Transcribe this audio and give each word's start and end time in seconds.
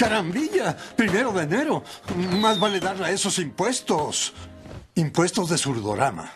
Carambilla, 0.00 0.74
primero 0.96 1.30
de 1.30 1.42
enero. 1.42 1.84
Más 2.40 2.58
vale 2.58 2.80
darle 2.80 3.04
a 3.04 3.10
esos 3.10 3.38
impuestos. 3.38 4.32
Impuestos 4.94 5.50
de 5.50 5.58
surdorama. 5.58 6.32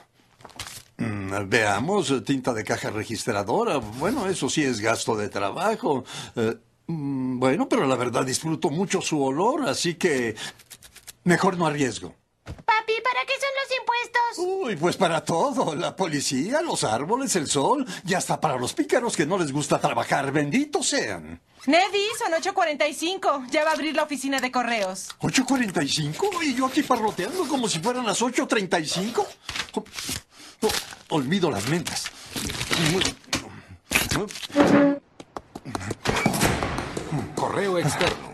Mm, 0.99 1.49
veamos, 1.49 2.13
tinta 2.27 2.53
de 2.53 2.63
caja 2.63 2.91
registradora. 2.91 3.79
Bueno, 3.79 4.27
eso 4.27 4.51
sí 4.51 4.63
es 4.63 4.81
gasto 4.81 5.17
de 5.17 5.31
trabajo. 5.31 6.05
Eh, 6.37 6.59
mm, 6.89 7.39
bueno, 7.39 7.67
pero 7.67 7.87
la 7.87 7.97
verdad 7.97 8.27
disfruto 8.27 8.69
mucho 8.69 9.01
su 9.01 9.25
olor, 9.25 9.67
así 9.67 9.95
que 9.95 10.37
mejor 11.23 11.57
no 11.57 11.67
arriesgo. 11.67 12.15
Papi, 12.45 12.93
¿para 13.03 13.25
qué 13.25 13.33
son 13.41 13.49
los 13.63 13.79
impuestos? 13.79 14.67
Uy, 14.67 14.77
pues 14.77 14.99
para 14.99 15.25
todo. 15.25 15.75
La 15.75 15.97
policía, 15.97 16.61
los 16.61 16.85
árboles, 16.85 17.35
el 17.37 17.47
sol 17.47 17.87
y 18.07 18.13
hasta 18.13 18.39
para 18.39 18.59
los 18.59 18.75
pícaros 18.75 19.17
que 19.17 19.25
no 19.25 19.39
les 19.39 19.53
gusta 19.53 19.81
trabajar. 19.81 20.33
Benditos 20.33 20.87
sean. 20.87 21.41
Neddy, 21.67 22.07
son 22.19 22.33
8.45. 22.33 23.51
Ya 23.51 23.65
va 23.65 23.71
a 23.71 23.73
abrir 23.75 23.97
la 23.97 24.03
oficina 24.03 24.41
de 24.41 24.51
correos. 24.51 25.09
¿8.45? 25.21 26.43
¿Y 26.43 26.55
yo 26.55 26.67
aquí 26.67 26.83
parroteando 26.83 27.47
como 27.49 27.69
si 27.69 27.79
fueran 27.79 28.05
las 28.05 28.21
8.35? 28.21 29.27
Oh, 29.75 30.69
olvido 31.11 31.51
las 31.51 31.67
mentas. 31.69 32.05
Correo 37.35 37.79
externo. 37.79 38.34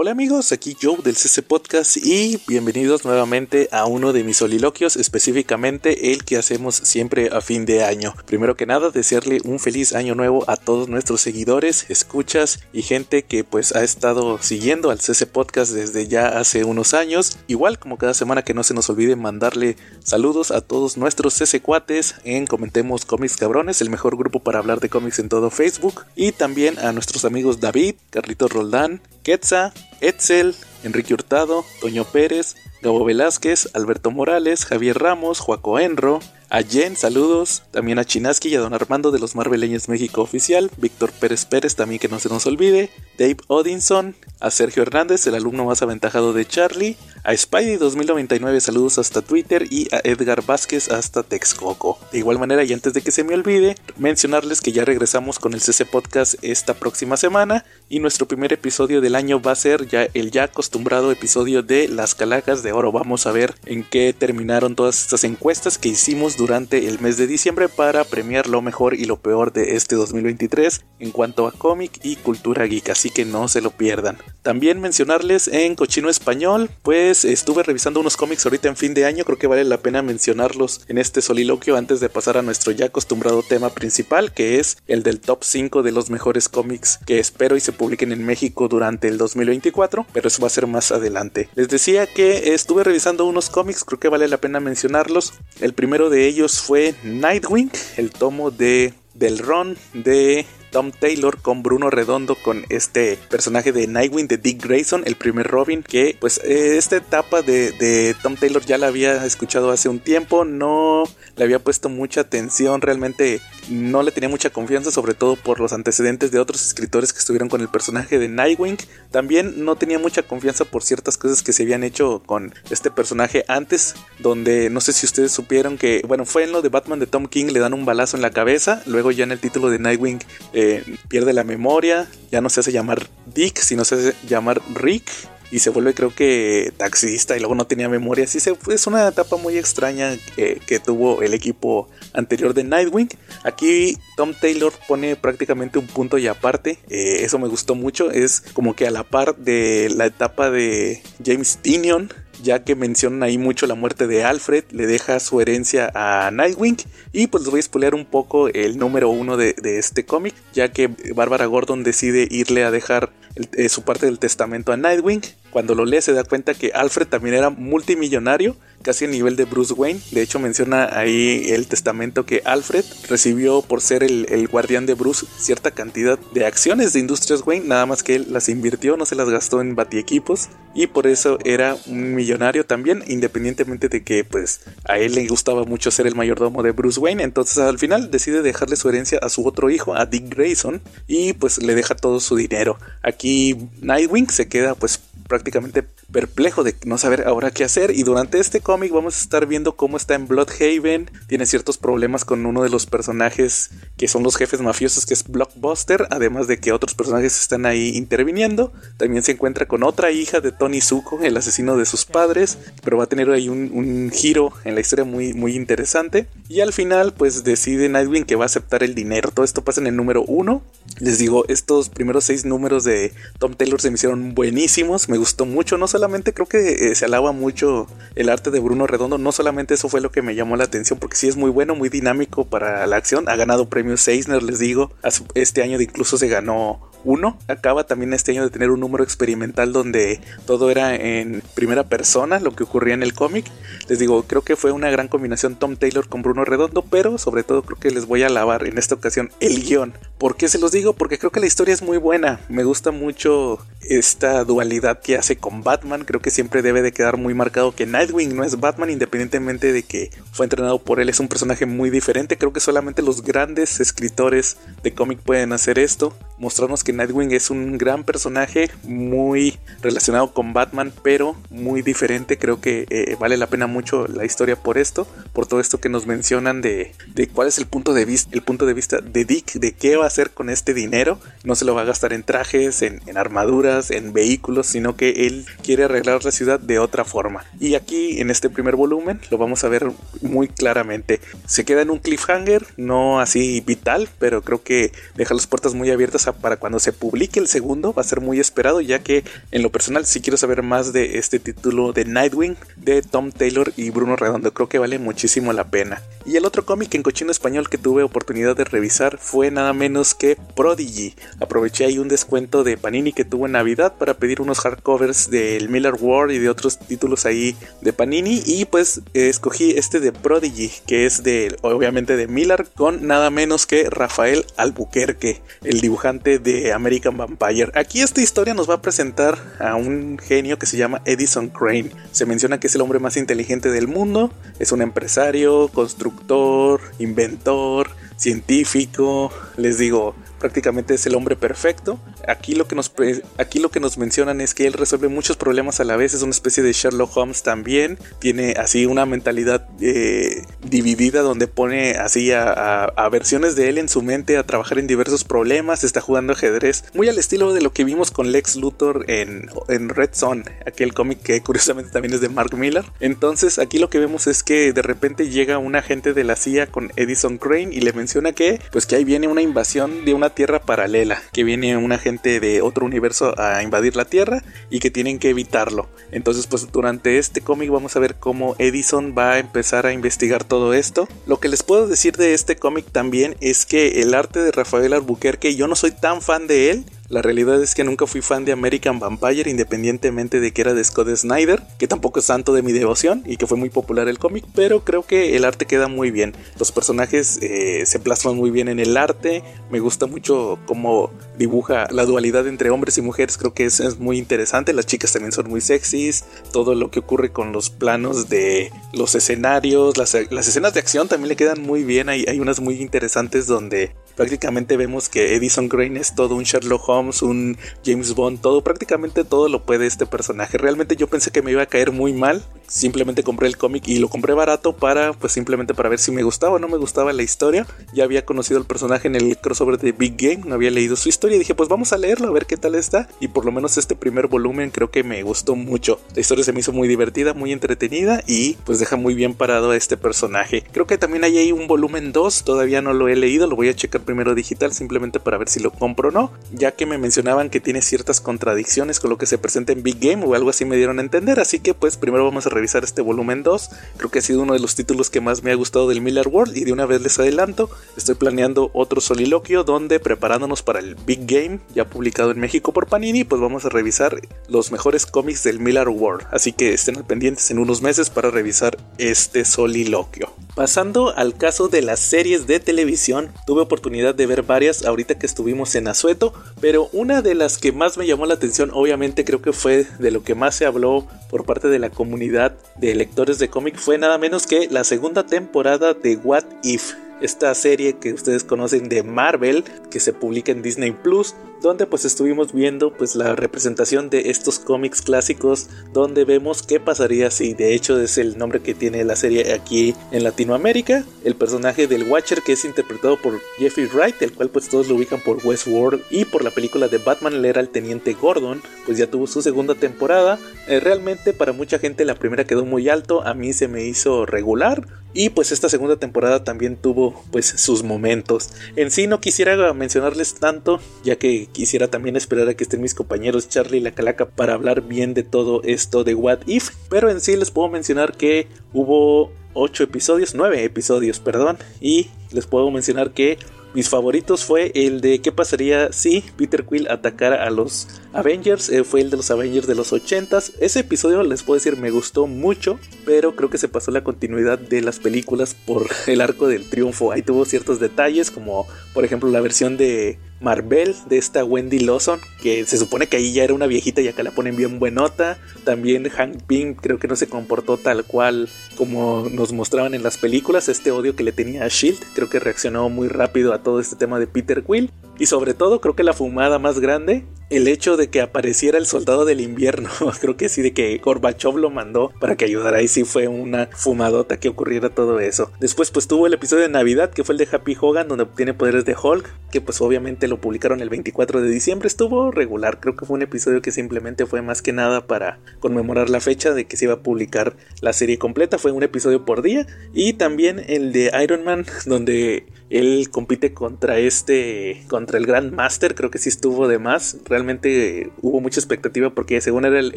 Hola 0.00 0.12
amigos, 0.12 0.52
aquí 0.52 0.76
Joe 0.80 0.98
del 1.02 1.16
CC 1.16 1.42
Podcast 1.42 1.96
y 1.96 2.40
bienvenidos 2.46 3.04
nuevamente 3.04 3.68
a 3.72 3.86
uno 3.86 4.12
de 4.12 4.22
mis 4.22 4.36
soliloquios, 4.36 4.94
específicamente 4.94 6.12
el 6.12 6.24
que 6.24 6.36
hacemos 6.36 6.76
siempre 6.76 7.30
a 7.32 7.40
fin 7.40 7.66
de 7.66 7.82
año. 7.82 8.14
Primero 8.24 8.54
que 8.56 8.64
nada, 8.64 8.90
desearle 8.90 9.40
un 9.42 9.58
feliz 9.58 9.92
año 9.96 10.14
nuevo 10.14 10.44
a 10.48 10.56
todos 10.56 10.88
nuestros 10.88 11.20
seguidores, 11.20 11.86
escuchas 11.88 12.60
y 12.72 12.82
gente 12.82 13.24
que 13.24 13.42
pues 13.42 13.74
ha 13.74 13.82
estado 13.82 14.38
siguiendo 14.40 14.92
al 14.92 15.00
CC 15.00 15.26
Podcast 15.26 15.72
desde 15.72 16.06
ya 16.06 16.28
hace 16.28 16.62
unos 16.62 16.94
años. 16.94 17.36
Igual 17.48 17.80
como 17.80 17.98
cada 17.98 18.14
semana 18.14 18.44
que 18.44 18.54
no 18.54 18.62
se 18.62 18.74
nos 18.74 18.88
olvide 18.90 19.16
mandarle 19.16 19.76
saludos 20.04 20.52
a 20.52 20.60
todos 20.60 20.96
nuestros 20.96 21.34
CC 21.34 21.60
cuates 21.60 22.14
en 22.22 22.46
Comentemos 22.46 23.04
Cómics 23.04 23.36
Cabrones, 23.36 23.80
el 23.80 23.90
mejor 23.90 24.16
grupo 24.16 24.38
para 24.38 24.60
hablar 24.60 24.78
de 24.78 24.90
cómics 24.90 25.18
en 25.18 25.28
todo 25.28 25.50
Facebook. 25.50 26.04
Y 26.14 26.30
también 26.30 26.78
a 26.78 26.92
nuestros 26.92 27.24
amigos 27.24 27.58
David, 27.58 27.96
Carlitos 28.10 28.52
Roldán, 28.52 29.02
Quetza, 29.24 29.74
Etzel, 30.00 30.54
Enrique 30.84 31.14
Hurtado, 31.14 31.64
Toño 31.80 32.04
Pérez, 32.04 32.56
Gabo 32.82 33.04
Velázquez, 33.04 33.68
Alberto 33.74 34.10
Morales, 34.10 34.64
Javier 34.64 34.98
Ramos, 34.98 35.40
Joaco 35.40 35.78
Enro, 35.78 36.20
a 36.50 36.62
Jen, 36.62 36.96
saludos, 36.96 37.62
también 37.70 37.98
a 37.98 38.04
Chinaski 38.04 38.48
y 38.48 38.54
a 38.54 38.60
Don 38.60 38.72
Armando 38.72 39.10
de 39.10 39.18
los 39.18 39.34
Marveleños 39.34 39.88
México 39.88 40.22
Oficial, 40.22 40.70
Víctor 40.78 41.12
Pérez 41.12 41.44
Pérez 41.44 41.76
también 41.76 41.98
que 41.98 42.08
no 42.08 42.18
se 42.18 42.30
nos 42.30 42.46
olvide, 42.46 42.90
Dave 43.18 43.36
Odinson, 43.48 44.16
a 44.40 44.50
Sergio 44.50 44.82
Hernández, 44.82 45.26
el 45.26 45.34
alumno 45.34 45.66
más 45.66 45.82
aventajado 45.82 46.32
de 46.32 46.46
Charlie, 46.46 46.96
a 47.22 47.36
Spidey 47.36 47.76
2099 47.76 48.60
saludos 48.60 48.98
hasta 48.98 49.20
Twitter 49.20 49.66
y 49.70 49.88
a 49.94 50.00
Edgar 50.04 50.44
Vázquez 50.46 50.90
hasta 50.90 51.22
Texcoco. 51.22 51.98
De 52.12 52.18
igual 52.18 52.38
manera 52.38 52.64
y 52.64 52.72
antes 52.72 52.94
de 52.94 53.02
que 53.02 53.10
se 53.10 53.24
me 53.24 53.34
olvide, 53.34 53.76
mencionarles 53.98 54.62
que 54.62 54.72
ya 54.72 54.86
regresamos 54.86 55.38
con 55.38 55.52
el 55.52 55.60
CC 55.60 55.84
Podcast 55.84 56.36
esta 56.42 56.74
próxima 56.74 57.18
semana 57.18 57.66
y 57.90 57.98
nuestro 57.98 58.26
primer 58.26 58.54
episodio 58.54 59.02
del 59.02 59.16
año 59.16 59.42
va 59.42 59.52
a 59.52 59.56
ser 59.56 59.86
ya 59.88 60.06
el 60.14 60.30
ya 60.30 60.44
acostumbrado 60.44 61.12
episodio 61.12 61.62
de 61.62 61.88
Las 61.88 62.14
Calacas 62.14 62.62
de 62.62 62.72
Oro. 62.72 62.92
Vamos 62.92 63.26
a 63.26 63.32
ver 63.32 63.54
en 63.66 63.84
qué 63.84 64.14
terminaron 64.16 64.74
todas 64.74 65.02
estas 65.02 65.24
encuestas 65.24 65.76
que 65.76 65.90
hicimos 65.90 66.37
durante 66.38 66.86
el 66.86 67.00
mes 67.00 67.18
de 67.18 67.26
diciembre 67.26 67.68
para 67.68 68.04
premiar 68.04 68.48
lo 68.48 68.62
mejor 68.62 68.94
y 68.94 69.04
lo 69.04 69.20
peor 69.20 69.52
de 69.52 69.76
este 69.76 69.96
2023 69.96 70.84
en 71.00 71.10
cuanto 71.10 71.48
a 71.48 71.52
cómic 71.52 71.98
y 72.04 72.16
cultura 72.16 72.64
geek, 72.64 72.90
así 72.90 73.10
que 73.10 73.24
no 73.24 73.48
se 73.48 73.60
lo 73.60 73.72
pierdan. 73.72 74.18
También 74.42 74.80
mencionarles 74.80 75.48
en 75.48 75.74
Cochino 75.74 76.08
Español, 76.08 76.70
pues 76.82 77.24
estuve 77.24 77.64
revisando 77.64 78.00
unos 78.00 78.16
cómics 78.16 78.46
ahorita 78.46 78.68
en 78.68 78.76
fin 78.76 78.94
de 78.94 79.04
año, 79.04 79.24
creo 79.24 79.36
que 79.36 79.48
vale 79.48 79.64
la 79.64 79.78
pena 79.78 80.00
mencionarlos 80.00 80.82
en 80.86 80.98
este 80.98 81.22
soliloquio 81.22 81.76
antes 81.76 81.98
de 81.98 82.08
pasar 82.08 82.38
a 82.38 82.42
nuestro 82.42 82.70
ya 82.70 82.86
acostumbrado 82.86 83.42
tema 83.42 83.70
principal, 83.70 84.32
que 84.32 84.60
es 84.60 84.78
el 84.86 85.02
del 85.02 85.20
top 85.20 85.42
5 85.42 85.82
de 85.82 85.90
los 85.90 86.08
mejores 86.08 86.48
cómics 86.48 87.00
que 87.04 87.18
espero 87.18 87.56
y 87.56 87.60
se 87.60 87.72
publiquen 87.72 88.12
en 88.12 88.24
México 88.24 88.68
durante 88.68 89.08
el 89.08 89.18
2024, 89.18 90.06
pero 90.12 90.28
eso 90.28 90.40
va 90.40 90.46
a 90.46 90.50
ser 90.50 90.68
más 90.68 90.92
adelante. 90.92 91.48
Les 91.56 91.68
decía 91.68 92.06
que 92.06 92.54
estuve 92.54 92.84
revisando 92.84 93.24
unos 93.24 93.50
cómics, 93.50 93.82
creo 93.82 93.98
que 93.98 94.08
vale 94.08 94.28
la 94.28 94.38
pena 94.38 94.60
mencionarlos. 94.60 95.34
El 95.60 95.74
primero 95.74 96.10
de 96.10 96.27
ellos 96.28 96.60
fue 96.60 96.94
Nightwing, 97.02 97.70
el 97.96 98.10
tomo 98.10 98.50
de 98.50 98.92
del 99.14 99.38
ron 99.38 99.76
de 99.94 100.46
Tom 100.70 100.92
Taylor 100.92 101.40
con 101.40 101.62
Bruno 101.62 101.90
Redondo 101.90 102.36
con 102.36 102.64
este 102.68 103.18
personaje 103.28 103.72
de 103.72 103.86
Nightwing 103.86 104.28
de 104.28 104.38
Dick 104.38 104.64
Grayson, 104.64 105.02
el 105.06 105.16
primer 105.16 105.46
Robin, 105.46 105.82
que 105.82 106.16
pues 106.20 106.40
eh, 106.44 106.76
esta 106.76 106.96
etapa 106.96 107.42
de, 107.42 107.72
de, 107.72 108.14
Tom 108.22 108.36
Taylor 108.36 108.64
ya 108.64 108.78
la 108.78 108.88
había 108.88 109.24
escuchado 109.24 109.70
hace 109.70 109.88
un 109.88 110.00
tiempo, 110.00 110.44
no 110.44 111.04
le 111.36 111.44
había 111.44 111.58
puesto 111.58 111.88
mucha 111.88 112.22
atención, 112.22 112.80
realmente 112.80 113.40
no 113.70 114.02
le 114.02 114.12
tenía 114.12 114.28
mucha 114.28 114.50
confianza, 114.50 114.90
sobre 114.90 115.14
todo 115.14 115.36
por 115.36 115.60
los 115.60 115.72
antecedentes 115.72 116.30
de 116.30 116.38
otros 116.38 116.64
escritores 116.66 117.12
que 117.12 117.18
estuvieron 117.18 117.48
con 117.48 117.60
el 117.60 117.68
personaje 117.68 118.18
de 118.18 118.28
Nightwing, 118.28 118.78
también 119.10 119.64
no 119.64 119.76
tenía 119.76 119.98
mucha 119.98 120.22
confianza 120.22 120.64
por 120.64 120.82
ciertas 120.82 121.18
cosas 121.18 121.42
que 121.42 121.52
se 121.52 121.62
habían 121.62 121.84
hecho 121.84 122.22
con 122.26 122.54
este 122.70 122.90
personaje 122.90 123.44
antes, 123.48 123.94
donde 124.18 124.70
no 124.70 124.80
sé 124.80 124.92
si 124.92 125.06
ustedes 125.06 125.32
supieron 125.32 125.78
que, 125.78 126.02
bueno, 126.06 126.24
fue 126.24 126.44
en 126.44 126.52
lo 126.52 126.62
de 126.62 126.68
Batman 126.68 126.98
de 126.98 127.06
Tom 127.06 127.26
King, 127.26 127.46
le 127.46 127.60
dan 127.60 127.74
un 127.74 127.84
balazo 127.84 128.16
en 128.16 128.22
la 128.22 128.30
cabeza, 128.30 128.82
luego 128.86 129.10
ya 129.10 129.24
en 129.24 129.32
el 129.32 129.38
título 129.38 129.70
de 129.70 129.78
Nightwing 129.78 130.20
eh, 130.60 130.84
pierde 131.08 131.32
la 131.32 131.44
memoria, 131.44 132.08
ya 132.32 132.40
no 132.40 132.48
se 132.48 132.60
hace 132.60 132.72
llamar 132.72 133.06
Dick, 133.26 133.58
sino 133.58 133.84
se 133.84 133.94
hace 133.94 134.14
llamar 134.26 134.60
Rick 134.74 135.08
y 135.50 135.60
se 135.60 135.70
vuelve 135.70 135.94
creo 135.94 136.14
que 136.14 136.72
taxista 136.76 137.36
y 137.36 137.40
luego 137.40 137.54
no 137.54 137.66
tenía 137.66 137.88
memoria. 137.88 138.26
Sí, 138.26 138.40
se, 138.40 138.56
es 138.70 138.86
una 138.88 139.06
etapa 139.06 139.36
muy 139.36 139.56
extraña 139.56 140.16
que, 140.36 140.80
tuvo 140.84 141.22
el 141.22 141.32
equipo 141.32 141.88
anterior 142.12 142.54
de 142.54 142.64
Nightwing. 142.64 143.08
Aquí 143.44 143.96
Tom 144.16 144.34
Taylor 144.34 144.72
pone 144.86 145.14
prácticamente 145.14 145.78
un 145.78 145.86
punto 145.86 146.18
y 146.18 146.26
aparte. 146.26 146.78
Eh, 146.88 147.18
eso 147.20 147.38
me 147.38 147.48
gustó 147.48 147.74
mucho. 147.74 148.10
Es 148.10 148.40
como 148.52 148.74
que 148.74 148.86
a 148.86 148.90
la 148.90 149.04
par 149.04 149.36
de 149.36 149.90
la 149.94 150.06
etapa 150.06 150.50
de 150.50 151.02
James 151.24 151.58
Tinion 151.62 152.12
ya 152.42 152.64
que 152.64 152.74
mencionan 152.74 153.22
ahí 153.22 153.38
mucho 153.38 153.66
la 153.66 153.74
muerte 153.74 154.06
de 154.06 154.24
Alfred, 154.24 154.64
le 154.70 154.86
deja 154.86 155.20
su 155.20 155.40
herencia 155.40 155.90
a 155.94 156.30
Nightwing 156.30 156.76
y 157.12 157.26
pues 157.26 157.44
les 157.44 157.50
voy 157.50 157.60
a 157.60 157.62
spoilear 157.62 157.94
un 157.94 158.04
poco 158.04 158.48
el 158.48 158.78
número 158.78 159.08
uno 159.08 159.36
de, 159.36 159.54
este 159.62 160.04
cómic, 160.04 160.34
ya 160.52 160.72
que 160.72 160.88
Barbara 161.14 161.46
Gordon 161.46 161.84
decide 161.84 162.26
irle 162.30 162.64
a 162.64 162.70
dejar 162.70 163.12
eh, 163.52 163.68
su 163.68 163.82
parte 163.82 164.06
del 164.06 164.18
testamento 164.18 164.72
a 164.72 164.76
Nightwing. 164.76 165.22
Cuando 165.50 165.74
lo 165.74 165.84
lee 165.84 166.00
se 166.00 166.12
da 166.12 166.24
cuenta 166.24 166.54
que 166.54 166.72
Alfred 166.74 167.06
también 167.06 167.34
era 167.34 167.50
multimillonario 167.50 168.56
casi 168.82 169.06
a 169.06 169.08
nivel 169.08 169.36
de 169.36 169.44
Bruce 169.44 169.72
Wayne. 169.74 170.00
De 170.12 170.22
hecho, 170.22 170.38
menciona 170.38 170.98
ahí 170.98 171.46
el 171.50 171.66
testamento 171.66 172.24
que 172.24 172.42
Alfred 172.44 172.84
recibió 173.08 173.62
por 173.62 173.80
ser 173.80 174.02
el, 174.02 174.48
guardián 174.48 174.86
de 174.86 174.94
Bruce 174.94 175.26
cierta 175.36 175.70
cantidad 175.72 176.18
de 176.32 176.46
acciones 176.46 176.92
de 176.92 177.00
Industrias 177.00 177.42
Wayne, 177.44 177.66
nada 177.66 177.86
más 177.86 178.02
que 178.02 178.16
él 178.16 178.26
las 178.30 178.48
invirtió, 178.48 178.96
no 178.96 179.04
se 179.04 179.14
las 179.14 179.28
gastó 179.28 179.60
en 179.60 179.74
batiequipos 179.74 180.48
y 180.74 180.86
por 180.86 181.06
eso 181.06 181.38
era 181.44 181.76
un 181.86 182.14
millonario 182.14 182.64
también, 182.64 183.02
independientemente 183.08 183.88
de 183.88 184.04
que 184.04 184.24
pues 184.24 184.60
a 184.84 184.98
él 184.98 185.14
le 185.14 185.26
gustaba 185.26 185.64
mucho 185.64 185.90
ser 185.90 186.06
el 186.06 186.14
mayordomo 186.14 186.62
de 186.62 186.70
Bruce 186.70 187.00
Wayne. 187.00 187.22
Entonces 187.22 187.58
al 187.58 187.78
final 187.78 188.10
decide 188.10 188.42
dejarle 188.42 188.76
su 188.76 188.88
herencia 188.88 189.18
a 189.20 189.28
su 189.28 189.46
otro 189.46 189.70
hijo, 189.70 189.94
a 189.94 190.06
Dick 190.06 190.34
Grayson, 190.34 190.80
y 191.06 191.32
pues 191.32 191.62
le 191.62 191.74
deja 191.74 191.94
todo 191.94 192.20
su 192.20 192.36
dinero. 192.36 192.78
Aquí 193.02 193.56
Nightwing 193.80 194.30
se 194.30 194.48
queda 194.48 194.74
pues 194.74 195.00
prácticamente 195.28 195.84
perplejo 196.10 196.64
de 196.64 196.74
no 196.84 196.98
saber 196.98 197.26
ahora 197.26 197.50
qué 197.50 197.64
hacer. 197.64 197.92
Y 197.92 198.02
durante 198.02 198.40
este 198.40 198.60
cómic 198.60 198.92
vamos 198.92 199.16
a 199.16 199.20
estar 199.20 199.46
viendo 199.46 199.76
cómo 199.76 199.96
está 199.96 200.14
en 200.14 200.26
Bloodhaven, 200.26 201.10
tiene 201.26 201.46
ciertos 201.46 201.78
problemas 201.78 202.24
con 202.24 202.46
uno 202.46 202.62
de 202.62 202.70
los 202.70 202.86
personajes 202.86 203.70
que 203.96 204.08
son 204.08 204.22
los 204.22 204.36
jefes 204.36 204.60
mafiosos 204.60 205.06
que 205.06 205.14
es 205.14 205.24
Blockbuster, 205.28 206.06
además 206.10 206.46
de 206.46 206.58
que 206.58 206.72
otros 206.72 206.94
personajes 206.94 207.38
están 207.40 207.66
ahí 207.66 207.90
interviniendo, 207.94 208.72
también 208.96 209.22
se 209.22 209.32
encuentra 209.32 209.68
con 209.68 209.82
otra 209.82 210.10
hija 210.10 210.40
de 210.40 210.52
Tony 210.52 210.80
Zuko, 210.80 211.20
el 211.22 211.36
asesino 211.36 211.76
de 211.76 211.84
sus 211.84 212.04
padres, 212.04 212.58
pero 212.82 212.96
va 212.96 213.04
a 213.04 213.08
tener 213.08 213.30
ahí 213.30 213.48
un, 213.48 214.10
giro 214.12 214.52
en 214.64 214.74
la 214.74 214.80
historia 214.80 215.04
muy, 215.04 215.34
muy 215.34 215.54
interesante. 215.54 216.26
Y 216.48 216.60
al 216.60 216.72
final 216.72 217.12
pues 217.12 217.44
decide 217.44 217.88
Nightwing 217.88 218.24
que 218.24 218.36
va 218.36 218.44
a 218.44 218.46
aceptar 218.46 218.82
el 218.82 218.94
dinero, 218.94 219.30
todo 219.30 219.44
esto 219.44 219.62
pasa 219.62 219.80
en 219.80 219.88
el 219.88 219.96
número 219.96 220.22
1, 220.22 220.62
les 221.00 221.18
digo, 221.18 221.44
estos 221.48 221.90
primeros 221.90 222.24
seis 222.24 222.44
números 222.44 222.84
de 222.84 223.12
Tom 223.38 223.54
Taylor 223.54 223.80
se 223.80 223.90
me 223.90 223.96
hicieron 223.96 224.34
buenísimos, 224.34 225.08
me 225.08 225.17
gustó 225.18 225.44
mucho, 225.44 225.76
no 225.76 225.86
solamente 225.86 226.32
creo 226.32 226.46
que 226.46 226.90
eh, 226.90 226.94
se 226.94 227.04
alaba 227.04 227.32
mucho 227.32 227.86
el 228.14 228.28
arte 228.28 228.50
de 228.50 228.60
Bruno 228.60 228.86
Redondo, 228.86 229.18
no 229.18 229.32
solamente 229.32 229.74
eso 229.74 229.88
fue 229.88 230.00
lo 230.00 230.10
que 230.10 230.22
me 230.22 230.34
llamó 230.34 230.56
la 230.56 230.64
atención, 230.64 230.98
porque 230.98 231.16
sí 231.16 231.28
es 231.28 231.36
muy 231.36 231.50
bueno, 231.50 231.74
muy 231.74 231.88
dinámico 231.88 232.46
para 232.46 232.86
la 232.86 232.96
acción, 232.96 233.28
ha 233.28 233.36
ganado 233.36 233.68
premios 233.68 234.06
Eisner, 234.08 234.42
les 234.42 234.58
digo, 234.58 234.92
este 235.34 235.62
año 235.62 235.80
incluso 235.80 236.16
se 236.16 236.28
ganó 236.28 236.90
1. 237.04 237.38
Acaba 237.48 237.84
también 237.84 238.12
este 238.12 238.32
año 238.32 238.42
de 238.42 238.50
tener 238.50 238.70
un 238.70 238.80
número 238.80 239.04
experimental 239.04 239.72
donde 239.72 240.20
todo 240.46 240.70
era 240.70 240.94
en 240.94 241.42
primera 241.54 241.84
persona, 241.84 242.40
lo 242.40 242.54
que 242.54 242.64
ocurría 242.64 242.94
en 242.94 243.02
el 243.02 243.14
cómic. 243.14 243.46
Les 243.88 243.98
digo, 243.98 244.24
creo 244.24 244.42
que 244.42 244.56
fue 244.56 244.72
una 244.72 244.90
gran 244.90 245.08
combinación 245.08 245.56
Tom 245.56 245.76
Taylor 245.76 246.08
con 246.08 246.22
Bruno 246.22 246.44
Redondo, 246.44 246.82
pero 246.82 247.18
sobre 247.18 247.42
todo 247.42 247.62
creo 247.62 247.78
que 247.78 247.90
les 247.90 248.06
voy 248.06 248.22
a 248.22 248.26
alabar 248.26 248.66
en 248.66 248.78
esta 248.78 248.94
ocasión 248.94 249.30
el 249.40 249.62
guion. 249.62 249.94
¿Por 250.18 250.36
qué 250.36 250.48
se 250.48 250.58
los 250.58 250.72
digo? 250.72 250.94
Porque 250.94 251.18
creo 251.18 251.30
que 251.30 251.40
la 251.40 251.46
historia 251.46 251.74
es 251.74 251.82
muy 251.82 251.98
buena. 251.98 252.40
Me 252.48 252.64
gusta 252.64 252.90
mucho 252.90 253.58
esta 253.82 254.44
dualidad 254.44 255.00
que 255.00 255.16
hace 255.16 255.36
con 255.36 255.62
Batman. 255.62 256.04
Creo 256.04 256.20
que 256.20 256.30
siempre 256.30 256.62
debe 256.62 256.82
de 256.82 256.92
quedar 256.92 257.16
muy 257.16 257.34
marcado 257.34 257.74
que 257.74 257.86
Nightwing 257.86 258.34
no 258.34 258.44
es 258.44 258.60
Batman 258.60 258.90
independientemente 258.90 259.72
de 259.72 259.82
que 259.82 260.10
fue 260.32 260.46
entrenado 260.46 260.78
por 260.78 261.00
él. 261.00 261.08
Es 261.08 261.20
un 261.20 261.28
personaje 261.28 261.66
muy 261.66 261.90
diferente. 261.90 262.36
Creo 262.36 262.52
que 262.52 262.60
solamente 262.60 263.02
los 263.02 263.22
grandes 263.22 263.80
escritores 263.80 264.56
de 264.82 264.92
cómic 264.92 265.20
pueden 265.20 265.52
hacer 265.52 265.78
esto. 265.78 266.14
Mostrarnos 266.38 266.84
que 266.84 266.92
Nightwing 266.92 267.32
es 267.32 267.50
un 267.50 267.78
gran 267.78 268.04
personaje 268.04 268.70
muy 268.84 269.58
relacionado 269.82 270.32
con 270.32 270.52
Batman, 270.52 270.92
pero 271.02 271.36
muy 271.50 271.82
diferente. 271.82 272.38
Creo 272.38 272.60
que 272.60 272.86
eh, 272.90 273.16
vale 273.18 273.36
la 273.36 273.48
pena 273.48 273.66
mucho 273.66 274.06
la 274.06 274.24
historia 274.24 274.56
por 274.56 274.78
esto, 274.78 275.08
por 275.32 275.46
todo 275.46 275.58
esto 275.58 275.80
que 275.80 275.88
nos 275.88 276.06
mencionan 276.06 276.60
de, 276.60 276.92
de 277.14 277.28
cuál 277.28 277.48
es 277.48 277.58
el 277.58 277.66
punto 277.66 277.92
de 277.92 278.04
vista, 278.04 278.30
el 278.32 278.42
punto 278.42 278.66
de 278.66 278.74
vista 278.74 279.00
de 279.00 279.24
Dick, 279.24 279.54
de 279.54 279.72
qué 279.72 279.96
va 279.96 280.04
a 280.04 280.08
hacer 280.08 280.30
con 280.30 280.48
este 280.48 280.74
dinero. 280.74 281.18
No 281.42 281.56
se 281.56 281.64
lo 281.64 281.74
va 281.74 281.82
a 281.82 281.86
gastar 281.86 282.12
en 282.12 282.22
trajes, 282.22 282.82
en, 282.82 283.00
en 283.06 283.16
armaduras, 283.16 283.90
en 283.90 284.12
vehículos, 284.12 284.68
sino 284.68 284.96
que 284.96 285.26
él 285.26 285.44
quiere 285.62 285.84
arreglar 285.84 286.24
la 286.24 286.30
ciudad 286.30 286.60
de 286.60 286.78
otra 286.78 287.04
forma. 287.04 287.44
Y 287.58 287.74
aquí 287.74 288.20
en 288.20 288.30
este 288.30 288.48
primer 288.48 288.76
volumen 288.76 289.20
lo 289.30 289.38
vamos 289.38 289.64
a 289.64 289.68
ver 289.68 289.90
muy 290.22 290.46
claramente. 290.46 291.20
Se 291.46 291.64
queda 291.64 291.82
en 291.82 291.90
un 291.90 291.98
cliffhanger, 291.98 292.64
no 292.76 293.20
así 293.20 293.60
vital, 293.60 294.08
pero 294.20 294.42
creo 294.42 294.62
que 294.62 294.92
deja 295.16 295.34
las 295.34 295.46
puertas 295.48 295.74
muy 295.74 295.90
abiertas 295.90 296.27
para 296.32 296.56
cuando 296.56 296.78
se 296.78 296.92
publique 296.92 297.40
el 297.40 297.48
segundo. 297.48 297.92
Va 297.92 298.02
a 298.02 298.04
ser 298.04 298.20
muy 298.20 298.40
esperado, 298.40 298.80
ya 298.80 299.00
que 299.00 299.24
en 299.50 299.62
lo 299.62 299.70
personal 299.70 300.06
si 300.06 300.20
quiero 300.20 300.36
saber 300.36 300.62
más 300.62 300.92
de 300.92 301.18
este 301.18 301.38
título 301.38 301.92
de 301.92 302.04
Nightwing 302.04 302.56
de 302.76 303.02
Tom 303.02 303.32
Taylor 303.32 303.72
y 303.76 303.90
Bruno 303.90 304.16
Redondo. 304.16 304.52
Creo 304.52 304.68
que 304.68 304.78
vale 304.78 304.98
muchísimo 304.98 305.52
la 305.52 305.64
pena. 305.64 306.02
Y 306.24 306.36
el 306.36 306.44
otro 306.44 306.66
cómic 306.66 306.94
en 306.94 307.02
cochino 307.02 307.30
español 307.30 307.70
que 307.70 307.78
tuve 307.78 308.02
oportunidad 308.02 308.56
de 308.56 308.64
revisar 308.64 309.18
fue 309.18 309.50
nada 309.50 309.72
menos 309.72 310.14
que 310.14 310.36
Prodigy. 310.54 311.14
Aproveché 311.40 311.86
ahí 311.86 311.98
un 311.98 312.08
descuento 312.08 312.64
de 312.64 312.76
Panini 312.76 313.12
que 313.12 313.24
tuvo 313.24 313.46
en 313.46 313.52
Navidad 313.52 313.94
para 313.98 314.14
pedir 314.14 314.40
unos 314.40 314.60
hardcovers 314.60 315.30
del 315.30 315.68
Miller 315.68 315.94
War 315.98 316.30
y 316.30 316.38
de 316.38 316.50
otros 316.50 316.78
títulos 316.78 317.24
ahí 317.24 317.56
de 317.80 317.92
Panini 317.92 318.42
y 318.44 318.64
pues 318.64 319.00
escogí 319.14 319.70
este 319.76 320.00
de 320.00 320.12
Prodigy 320.12 320.70
que 320.86 321.06
es 321.06 321.22
de 321.22 321.56
obviamente 321.62 322.16
de 322.16 322.26
Miller 322.26 322.66
con 322.74 323.06
nada 323.06 323.30
menos 323.30 323.66
que 323.66 323.88
Rafael 323.90 324.44
Albuquerque, 324.56 325.40
el 325.64 325.80
dibujante 325.80 326.17
de 326.22 326.72
American 326.72 327.16
Vampire. 327.16 327.70
Aquí 327.74 328.00
esta 328.00 328.20
historia 328.20 328.54
nos 328.54 328.68
va 328.68 328.74
a 328.74 328.82
presentar 328.82 329.38
a 329.58 329.74
un 329.76 330.18
genio 330.18 330.58
que 330.58 330.66
se 330.66 330.76
llama 330.76 331.00
Edison 331.04 331.48
Crane. 331.48 331.90
Se 332.12 332.26
menciona 332.26 332.60
que 332.60 332.66
es 332.66 332.74
el 332.74 332.80
hombre 332.80 332.98
más 332.98 333.16
inteligente 333.16 333.70
del 333.70 333.88
mundo, 333.88 334.32
es 334.58 334.72
un 334.72 334.82
empresario, 334.82 335.68
constructor, 335.68 336.80
inventor, 336.98 337.90
científico, 338.16 339.32
les 339.58 339.76
digo, 339.76 340.14
prácticamente 340.38 340.94
es 340.94 341.04
el 341.06 341.14
hombre 341.14 341.36
perfecto. 341.36 341.98
Aquí 342.26 342.54
lo, 342.54 342.68
que 342.68 342.74
nos, 342.74 342.92
aquí 343.38 343.58
lo 343.58 343.70
que 343.70 343.80
nos 343.80 343.98
mencionan 343.98 344.40
es 344.40 344.54
que 344.54 344.66
él 344.66 344.72
resuelve 344.72 345.08
muchos 345.08 345.36
problemas 345.36 345.80
a 345.80 345.84
la 345.84 345.96
vez, 345.96 346.14
es 346.14 346.22
una 346.22 346.30
especie 346.30 346.62
de 346.62 346.72
Sherlock 346.72 347.16
Holmes 347.16 347.42
también, 347.42 347.98
tiene 348.20 348.54
así 348.56 348.86
una 348.86 349.04
mentalidad 349.04 349.68
eh, 349.80 350.44
dividida 350.62 351.22
donde 351.22 351.48
pone 351.48 351.92
así 351.92 352.32
a, 352.32 352.92
versiones 353.10 353.56
de 353.56 353.70
él 353.70 353.78
en 353.78 353.88
su 353.88 354.02
mente 354.02 354.36
a 354.36 354.44
trabajar 354.44 354.78
en 354.78 354.86
diversos 354.86 355.24
problemas, 355.24 355.82
está 355.82 356.00
jugando 356.00 356.34
ajedrez, 356.34 356.84
muy 356.94 357.08
al 357.08 357.18
estilo 357.18 357.52
de 357.54 357.62
lo 357.62 357.72
que 357.72 357.84
vimos 357.84 358.10
con 358.10 358.30
Lex 358.30 358.56
Luthor 358.56 359.06
en, 359.08 359.48
en 359.68 359.88
Red 359.88 360.10
Son, 360.12 360.44
aquel 360.66 360.94
cómic 360.94 361.22
que 361.22 361.40
curiosamente 361.40 361.90
también 361.90 362.14
es 362.14 362.20
de 362.20 362.28
Mark 362.28 362.54
Miller. 362.54 362.84
Entonces 363.00 363.58
aquí 363.58 363.78
lo 363.78 363.88
que 363.88 363.98
vemos 363.98 364.26
es 364.26 364.42
que 364.42 364.72
de 364.72 364.82
repente 364.82 365.30
llega 365.30 365.58
un 365.58 365.74
agente 365.74 366.12
de 366.12 366.22
la 366.22 366.36
CIA 366.36 366.66
con 366.66 366.92
Edison 366.96 367.38
Crane 367.38 367.74
y 367.74 367.80
le 367.80 367.92
menciona 367.92 368.32
que 368.32 368.60
pues 368.70 368.86
que 368.86 368.96
ahí 368.96 369.04
viene 369.04 369.26
una 369.26 369.42
invasión 369.48 370.04
de 370.04 370.14
una 370.14 370.30
tierra 370.30 370.60
paralela, 370.60 371.20
que 371.32 371.44
viene 371.44 371.76
una 371.76 371.98
gente 371.98 372.40
de 372.40 372.62
otro 372.62 372.86
universo 372.86 373.34
a 373.38 373.62
invadir 373.62 373.96
la 373.96 374.04
Tierra 374.04 374.42
y 374.70 374.78
que 374.78 374.90
tienen 374.90 375.18
que 375.18 375.30
evitarlo. 375.30 375.88
Entonces, 376.12 376.46
pues 376.46 376.70
durante 376.70 377.18
este 377.18 377.40
cómic 377.40 377.70
vamos 377.70 377.96
a 377.96 378.00
ver 378.00 378.14
cómo 378.14 378.54
Edison 378.58 379.14
va 379.16 379.32
a 379.32 379.38
empezar 379.38 379.86
a 379.86 379.92
investigar 379.92 380.44
todo 380.44 380.74
esto. 380.74 381.08
Lo 381.26 381.40
que 381.40 381.48
les 381.48 381.62
puedo 381.62 381.88
decir 381.88 382.16
de 382.16 382.34
este 382.34 382.56
cómic 382.56 382.86
también 382.90 383.36
es 383.40 383.66
que 383.66 384.02
el 384.02 384.14
arte 384.14 384.40
de 384.40 384.52
Rafael 384.52 384.92
Albuquerque, 384.92 385.56
yo 385.56 385.66
no 385.66 385.76
soy 385.76 385.90
tan 385.90 386.22
fan 386.22 386.46
de 386.46 386.70
él, 386.70 386.84
la 387.08 387.22
realidad 387.22 387.62
es 387.62 387.74
que 387.74 387.84
nunca 387.84 388.06
fui 388.06 388.20
fan 388.20 388.44
de 388.44 388.52
American 388.52 388.98
Vampire, 388.98 389.48
independientemente 389.48 390.40
de 390.40 390.52
que 390.52 390.60
era 390.60 390.74
de 390.74 390.84
Scott 390.84 391.08
Snyder, 391.16 391.62
que 391.78 391.88
tampoco 391.88 392.20
es 392.20 392.26
santo 392.26 392.52
de 392.52 392.62
mi 392.62 392.72
devoción 392.72 393.22
y 393.24 393.38
que 393.38 393.46
fue 393.46 393.56
muy 393.56 393.70
popular 393.70 394.08
el 394.08 394.18
cómic, 394.18 394.44
pero 394.54 394.84
creo 394.84 395.06
que 395.06 395.34
el 395.34 395.44
arte 395.44 395.64
queda 395.64 395.88
muy 395.88 396.10
bien. 396.10 396.34
Los 396.58 396.70
personajes 396.70 397.38
eh, 397.40 397.86
se 397.86 397.98
plasman 397.98 398.36
muy 398.36 398.50
bien 398.50 398.68
en 398.68 398.78
el 398.78 398.96
arte, 398.96 399.42
me 399.70 399.80
gusta 399.80 400.06
mucho 400.06 400.58
cómo 400.66 401.10
dibuja 401.38 401.86
la 401.90 402.04
dualidad 402.04 402.46
entre 402.46 402.68
hombres 402.70 402.98
y 402.98 403.02
mujeres, 403.02 403.38
creo 403.38 403.54
que 403.54 403.64
es, 403.64 403.98
muy 403.98 404.18
interesante, 404.18 404.74
las 404.74 404.86
chicas 404.86 405.12
también 405.12 405.32
son 405.32 405.48
muy 405.48 405.62
sexys, 405.62 406.24
todo 406.52 406.74
lo 406.74 406.90
que 406.90 406.98
ocurre 406.98 407.32
con 407.32 407.52
los 407.52 407.70
planos 407.70 408.28
de 408.28 408.70
los 408.92 409.14
escenarios, 409.14 409.96
las, 409.96 410.14
escenas 410.14 410.74
de 410.74 410.80
acción 410.80 411.08
también 411.08 411.30
le 411.30 411.36
quedan 411.36 411.62
muy 411.62 411.84
bien, 411.84 412.10
hay, 412.10 412.26
hay 412.28 412.38
unas 412.38 412.60
muy 412.60 412.82
interesantes 412.82 413.46
donde 413.46 413.94
prácticamente 414.18 414.76
vemos 414.76 415.08
que 415.08 415.36
Edison 415.36 415.68
Crane 415.68 416.00
es 416.00 416.16
todo 416.16 416.34
un 416.34 416.42
Sherlock 416.42 416.88
Holmes, 416.88 417.22
un 417.22 417.56
James 417.86 418.16
Bond, 418.16 418.40
todo, 418.40 418.64
prácticamente 418.64 419.22
todo 419.22 419.48
lo 419.48 419.62
puede 419.64 419.86
este 419.86 420.06
personaje. 420.06 420.58
Realmente 420.58 420.96
yo 420.96 421.06
pensé 421.06 421.30
que 421.30 421.40
me 421.40 421.52
iba 421.52 421.62
a 421.62 421.66
caer 421.66 421.92
muy 421.92 422.12
mal. 422.12 422.42
Simplemente 422.66 423.22
compré 423.22 423.46
el 423.46 423.56
cómic 423.56 423.86
y 423.86 424.00
lo 424.00 424.08
compré 424.08 424.34
barato 424.34 424.74
para, 424.74 425.12
pues 425.12 425.32
simplemente 425.32 425.72
para 425.72 425.88
ver 425.88 426.00
si 426.00 426.10
me 426.10 426.24
gustaba 426.24 426.56
o 426.56 426.58
no 426.58 426.66
me 426.66 426.76
gustaba 426.76 427.12
la 427.12 427.22
historia. 427.22 427.64
Ya 427.94 428.02
había 428.02 428.26
conocido 428.26 428.58
al 428.58 428.66
personaje 428.66 429.06
en 429.06 429.14
el 429.14 429.38
crossover 429.38 429.78
de 429.78 429.92
Big 429.92 430.16
Game, 430.18 430.42
no 430.44 430.56
había 430.56 430.72
leído 430.72 430.96
su 430.96 431.08
historia 431.08 431.36
y 431.36 431.38
dije, 431.38 431.54
pues 431.54 431.68
vamos 431.68 431.92
a 431.92 431.96
leerlo 431.96 432.26
a 432.26 432.32
ver 432.32 432.46
qué 432.46 432.56
tal 432.56 432.74
está. 432.74 433.08
Y 433.20 433.28
por 433.28 433.44
lo 433.44 433.52
menos 433.52 433.78
este 433.78 433.94
primer 433.94 434.26
volumen 434.26 434.70
creo 434.70 434.90
que 434.90 435.04
me 435.04 435.22
gustó 435.22 435.54
mucho. 435.54 436.00
La 436.16 436.20
historia 436.20 436.42
se 436.42 436.52
me 436.52 436.58
hizo 436.58 436.72
muy 436.72 436.88
divertida, 436.88 437.34
muy 437.34 437.52
entretenida 437.52 438.20
y 438.26 438.54
pues 438.66 438.80
deja 438.80 438.96
muy 438.96 439.14
bien 439.14 439.34
parado 439.34 439.70
a 439.70 439.76
este 439.76 439.96
personaje. 439.96 440.64
Creo 440.72 440.88
que 440.88 440.98
también 440.98 441.22
hay 441.22 441.38
ahí 441.38 441.52
un 441.52 441.68
volumen 441.68 442.12
2, 442.12 442.42
todavía 442.42 442.82
no 442.82 442.92
lo 442.92 443.06
he 443.06 443.14
leído, 443.14 443.46
lo 443.46 443.54
voy 443.54 443.68
a 443.68 443.76
checar 443.76 444.07
primero 444.08 444.34
digital 444.34 444.72
simplemente 444.72 445.20
para 445.20 445.36
ver 445.36 445.50
si 445.50 445.60
lo 445.60 445.70
compro 445.70 446.08
o 446.08 446.12
no, 446.12 446.32
ya 446.50 446.72
que 446.72 446.86
me 446.86 446.96
mencionaban 446.96 447.50
que 447.50 447.60
tiene 447.60 447.82
ciertas 447.82 448.22
contradicciones 448.22 449.00
con 449.00 449.10
lo 449.10 449.18
que 449.18 449.26
se 449.26 449.36
presenta 449.36 449.74
en 449.74 449.82
Big 449.82 449.98
Game 450.00 450.24
o 450.24 450.34
algo 450.34 450.48
así 450.48 450.64
me 450.64 450.76
dieron 450.76 450.98
a 450.98 451.02
entender, 451.02 451.38
así 451.40 451.60
que 451.60 451.74
pues 451.74 451.98
primero 451.98 452.24
vamos 452.24 452.46
a 452.46 452.48
revisar 452.48 452.84
este 452.84 453.02
volumen 453.02 453.42
2, 453.42 453.70
creo 453.98 454.10
que 454.10 454.20
ha 454.20 454.22
sido 454.22 454.40
uno 454.40 454.54
de 454.54 454.60
los 454.60 454.74
títulos 454.74 455.10
que 455.10 455.20
más 455.20 455.42
me 455.42 455.52
ha 455.52 455.54
gustado 455.56 455.90
del 455.90 456.00
Miller 456.00 456.26
World 456.26 456.56
y 456.56 456.64
de 456.64 456.72
una 456.72 456.86
vez 456.86 457.02
les 457.02 457.18
adelanto, 457.18 457.68
estoy 457.98 458.14
planeando 458.14 458.70
otro 458.72 459.02
soliloquio 459.02 459.62
donde 459.62 460.00
preparándonos 460.00 460.62
para 460.62 460.78
el 460.78 460.94
Big 460.94 461.26
Game 461.26 461.60
ya 461.74 461.84
publicado 461.84 462.30
en 462.30 462.40
México 462.40 462.72
por 462.72 462.86
Panini, 462.86 463.24
pues 463.24 463.42
vamos 463.42 463.66
a 463.66 463.68
revisar 463.68 464.18
los 464.48 464.72
mejores 464.72 465.04
cómics 465.04 465.42
del 465.42 465.60
Miller 465.60 465.90
World, 465.90 466.26
así 466.32 466.54
que 466.54 466.72
estén 466.72 466.94
pendientes 467.02 467.50
en 467.50 467.58
unos 467.58 467.82
meses 467.82 468.08
para 468.08 468.30
revisar 468.30 468.78
este 468.96 469.44
soliloquio. 469.44 470.32
Pasando 470.58 471.16
al 471.16 471.36
caso 471.36 471.68
de 471.68 471.82
las 471.82 472.00
series 472.00 472.48
de 472.48 472.58
televisión, 472.58 473.30
tuve 473.46 473.62
oportunidad 473.62 474.12
de 474.16 474.26
ver 474.26 474.42
varias 474.42 474.84
ahorita 474.84 475.16
que 475.16 475.24
estuvimos 475.24 475.76
en 475.76 475.86
Azueto, 475.86 476.32
pero 476.60 476.88
una 476.92 477.22
de 477.22 477.36
las 477.36 477.58
que 477.58 477.70
más 477.70 477.96
me 477.96 478.08
llamó 478.08 478.26
la 478.26 478.34
atención, 478.34 478.72
obviamente 478.74 479.24
creo 479.24 479.40
que 479.40 479.52
fue 479.52 479.86
de 480.00 480.10
lo 480.10 480.24
que 480.24 480.34
más 480.34 480.56
se 480.56 480.66
habló 480.66 481.06
por 481.30 481.44
parte 481.44 481.68
de 481.68 481.78
la 481.78 481.90
comunidad 481.90 482.56
de 482.74 482.96
lectores 482.96 483.38
de 483.38 483.48
cómic, 483.48 483.76
fue 483.76 483.98
nada 483.98 484.18
menos 484.18 484.48
que 484.48 484.66
la 484.68 484.82
segunda 484.82 485.24
temporada 485.24 485.94
de 485.94 486.16
What 486.16 486.42
If 486.64 486.94
esta 487.20 487.54
serie 487.54 487.96
que 487.96 488.12
ustedes 488.12 488.44
conocen 488.44 488.88
de 488.88 489.02
Marvel 489.02 489.64
que 489.90 490.00
se 490.00 490.12
publica 490.12 490.52
en 490.52 490.62
Disney 490.62 490.92
Plus 490.92 491.34
donde 491.62 491.86
pues 491.86 492.04
estuvimos 492.04 492.52
viendo 492.52 492.92
pues 492.92 493.16
la 493.16 493.34
representación 493.34 494.10
de 494.10 494.30
estos 494.30 494.58
cómics 494.58 495.02
clásicos 495.02 495.68
donde 495.92 496.24
vemos 496.24 496.62
qué 496.62 496.80
pasaría 496.80 497.30
si 497.30 497.54
de 497.54 497.74
hecho 497.74 498.00
es 498.00 498.18
el 498.18 498.38
nombre 498.38 498.60
que 498.60 498.74
tiene 498.74 499.04
la 499.04 499.16
serie 499.16 499.52
aquí 499.52 499.94
en 500.12 500.24
Latinoamérica 500.24 501.04
el 501.24 501.34
personaje 501.34 501.86
del 501.86 502.04
Watcher 502.04 502.42
que 502.42 502.52
es 502.52 502.64
interpretado 502.64 503.20
por 503.20 503.40
Jeffrey 503.58 503.86
Wright 503.86 504.20
el 504.22 504.32
cual 504.32 504.50
pues 504.50 504.68
todos 504.68 504.88
lo 504.88 504.94
ubican 504.94 505.20
por 505.20 505.44
Westworld 505.44 506.02
y 506.10 506.24
por 506.24 506.44
la 506.44 506.50
película 506.50 506.88
de 506.88 506.98
Batman 506.98 507.34
él 507.34 507.44
era 507.44 507.60
el 507.60 507.68
teniente 507.68 508.14
Gordon 508.14 508.62
pues 508.86 508.98
ya 508.98 509.10
tuvo 509.10 509.26
su 509.26 509.42
segunda 509.42 509.74
temporada. 509.74 510.38
Eh, 510.66 510.80
realmente 510.80 511.32
para 511.32 511.52
mucha 511.52 511.78
gente 511.78 512.04
la 512.04 512.14
primera 512.14 512.44
quedó 512.44 512.64
muy 512.64 512.88
alto 512.88 513.26
a 513.26 513.34
mí 513.34 513.52
se 513.52 513.68
me 513.68 513.84
hizo 513.84 514.26
regular 514.26 514.86
y 515.14 515.30
pues 515.30 515.52
esta 515.52 515.68
segunda 515.68 515.96
temporada 515.96 516.44
también 516.44 516.76
tuvo 516.76 517.24
pues 517.32 517.46
sus 517.46 517.82
momentos. 517.82 518.50
En 518.76 518.90
sí 518.90 519.06
no 519.06 519.20
quisiera 519.20 519.72
mencionarles 519.72 520.34
tanto 520.34 520.80
ya 521.02 521.16
que 521.16 521.47
quisiera 521.52 521.88
también 521.88 522.16
esperar 522.16 522.48
a 522.48 522.54
que 522.54 522.64
estén 522.64 522.80
mis 522.80 522.94
compañeros 522.94 523.48
Charlie 523.48 523.78
y 523.78 523.80
la 523.82 523.92
Calaca 523.92 524.26
para 524.26 524.54
hablar 524.54 524.82
bien 524.82 525.14
de 525.14 525.22
todo 525.22 525.62
esto 525.64 526.04
de 526.04 526.14
What 526.14 526.40
If, 526.46 526.70
pero 526.88 527.10
en 527.10 527.20
sí 527.20 527.36
les 527.36 527.50
puedo 527.50 527.68
mencionar 527.68 528.16
que 528.16 528.48
hubo 528.72 529.32
8 529.54 529.84
episodios, 529.84 530.34
9 530.34 530.64
episodios, 530.64 531.20
perdón, 531.20 531.58
y 531.80 532.08
les 532.32 532.46
puedo 532.46 532.70
mencionar 532.70 533.12
que 533.12 533.38
mis 533.74 533.90
favoritos 533.90 534.44
fue 534.44 534.72
el 534.74 535.02
de 535.02 535.20
qué 535.20 535.30
pasaría 535.30 535.92
si 535.92 536.24
Peter 536.36 536.64
Quill 536.64 536.88
atacara 536.88 537.46
a 537.46 537.50
los 537.50 537.86
Avengers. 538.14 538.70
Eh, 538.70 538.82
fue 538.82 539.02
el 539.02 539.10
de 539.10 539.18
los 539.18 539.30
Avengers 539.30 539.66
de 539.66 539.74
los 539.74 539.92
80s. 539.92 540.54
Ese 540.58 540.80
episodio 540.80 541.22
les 541.22 541.42
puedo 541.42 541.58
decir 541.58 541.76
me 541.76 541.90
gustó 541.90 542.26
mucho, 542.26 542.78
pero 543.04 543.36
creo 543.36 543.50
que 543.50 543.58
se 543.58 543.68
pasó 543.68 543.90
la 543.90 544.02
continuidad 544.02 544.58
de 544.58 544.80
las 544.80 544.98
películas 544.98 545.54
por 545.54 545.86
el 546.06 546.22
arco 546.22 546.48
del 546.48 546.68
triunfo. 546.68 547.12
Ahí 547.12 547.20
tuvo 547.20 547.44
ciertos 547.44 547.78
detalles 547.78 548.30
como 548.30 548.66
por 548.98 549.04
ejemplo 549.04 549.30
la 549.30 549.40
versión 549.40 549.76
de 549.76 550.18
Marvel 550.40 550.92
de 551.08 551.18
esta 551.18 551.44
Wendy 551.44 551.78
Lawson, 551.78 552.18
que 552.42 552.64
se 552.66 552.76
supone 552.76 553.06
que 553.06 553.16
ahí 553.16 553.32
ya 553.32 553.44
era 553.44 553.54
una 553.54 553.68
viejita 553.68 554.00
y 554.00 554.08
acá 554.08 554.24
la 554.24 554.32
ponen 554.32 554.56
bien 554.56 554.80
buenota. 554.80 555.38
También 555.62 556.08
Hank 556.08 556.42
Pym 556.48 556.74
creo 556.74 556.98
que 556.98 557.06
no 557.06 557.14
se 557.14 557.28
comportó 557.28 557.76
tal 557.76 558.04
cual 558.04 558.48
como 558.76 559.28
nos 559.30 559.52
mostraban 559.52 559.94
en 559.94 560.02
las 560.02 560.18
películas. 560.18 560.68
Este 560.68 560.90
odio 560.90 561.14
que 561.14 561.22
le 561.22 561.30
tenía 561.30 561.62
a 561.62 561.68
Shield, 561.68 562.00
creo 562.12 562.28
que 562.28 562.40
reaccionó 562.40 562.88
muy 562.88 563.06
rápido 563.06 563.52
a 563.52 563.62
todo 563.62 563.78
este 563.78 563.94
tema 563.94 564.18
de 564.18 564.26
Peter 564.26 564.64
Quill. 564.64 564.90
Y 565.16 565.26
sobre 565.26 565.54
todo 565.54 565.80
creo 565.80 565.94
que 565.94 566.02
la 566.02 566.12
fumada 566.12 566.58
más 566.58 566.80
grande, 566.80 567.24
el 567.50 567.66
hecho 567.66 567.96
de 567.96 568.08
que 568.08 568.20
apareciera 568.20 568.78
el 568.78 568.86
soldado 568.86 569.24
del 569.24 569.40
invierno, 569.40 569.90
creo 570.20 570.36
que 570.36 570.48
sí, 570.48 570.62
de 570.62 570.72
que 570.72 570.98
Gorbachev 570.98 571.56
lo 571.56 571.70
mandó 571.70 572.12
para 572.20 572.36
que 572.36 572.44
ayudara, 572.44 572.82
y 572.82 572.88
sí 572.88 573.04
fue 573.04 573.28
una 573.28 573.68
fumadota 573.72 574.38
que 574.38 574.48
ocurriera 574.48 574.90
todo 574.90 575.20
eso. 575.20 575.50
Después 575.60 575.90
pues 575.90 576.06
tuvo 576.06 576.26
el 576.26 576.34
episodio 576.34 576.64
de 576.64 576.68
Navidad, 576.68 577.10
que 577.10 577.24
fue 577.24 577.34
el 577.34 577.38
de 577.38 577.48
Happy 577.50 577.76
Hogan, 577.80 578.08
donde 578.08 578.24
obtiene 578.24 578.54
poderes 578.54 578.84
de 578.84 578.96
Hulk, 579.00 579.28
que 579.50 579.60
pues 579.60 579.80
obviamente 579.80 580.28
lo 580.28 580.40
publicaron 580.40 580.80
el 580.80 580.90
24 580.90 581.40
de 581.40 581.50
diciembre, 581.50 581.88
estuvo 581.88 582.30
regular, 582.30 582.80
creo 582.80 582.96
que 582.96 583.06
fue 583.06 583.16
un 583.16 583.22
episodio 583.22 583.62
que 583.62 583.72
simplemente 583.72 584.26
fue 584.26 584.42
más 584.42 584.62
que 584.62 584.72
nada 584.72 585.06
para 585.06 585.38
conmemorar 585.60 586.10
la 586.10 586.20
fecha 586.20 586.52
de 586.52 586.66
que 586.66 586.76
se 586.76 586.84
iba 586.84 586.94
a 586.94 587.02
publicar 587.02 587.56
la 587.80 587.92
serie 587.92 588.18
completa, 588.18 588.58
fue 588.58 588.72
un 588.72 588.82
episodio 588.82 589.24
por 589.24 589.42
día, 589.42 589.66
y 589.94 590.14
también 590.14 590.62
el 590.66 590.92
de 590.92 591.10
Iron 591.22 591.44
Man, 591.44 591.66
donde 591.86 592.46
él 592.70 593.08
compite 593.10 593.54
contra 593.54 593.98
este, 593.98 594.84
contra 594.88 595.18
el 595.18 595.26
Grand 595.26 595.52
Master, 595.52 595.94
creo 595.94 596.10
que 596.10 596.18
sí 596.18 596.28
estuvo 596.28 596.68
de 596.68 596.78
más. 596.78 597.18
Realmente 597.24 598.10
hubo 598.20 598.40
mucha 598.40 598.60
expectativa 598.60 599.10
porque 599.10 599.40
según 599.40 599.64
era 599.64 599.78
el, 599.78 599.96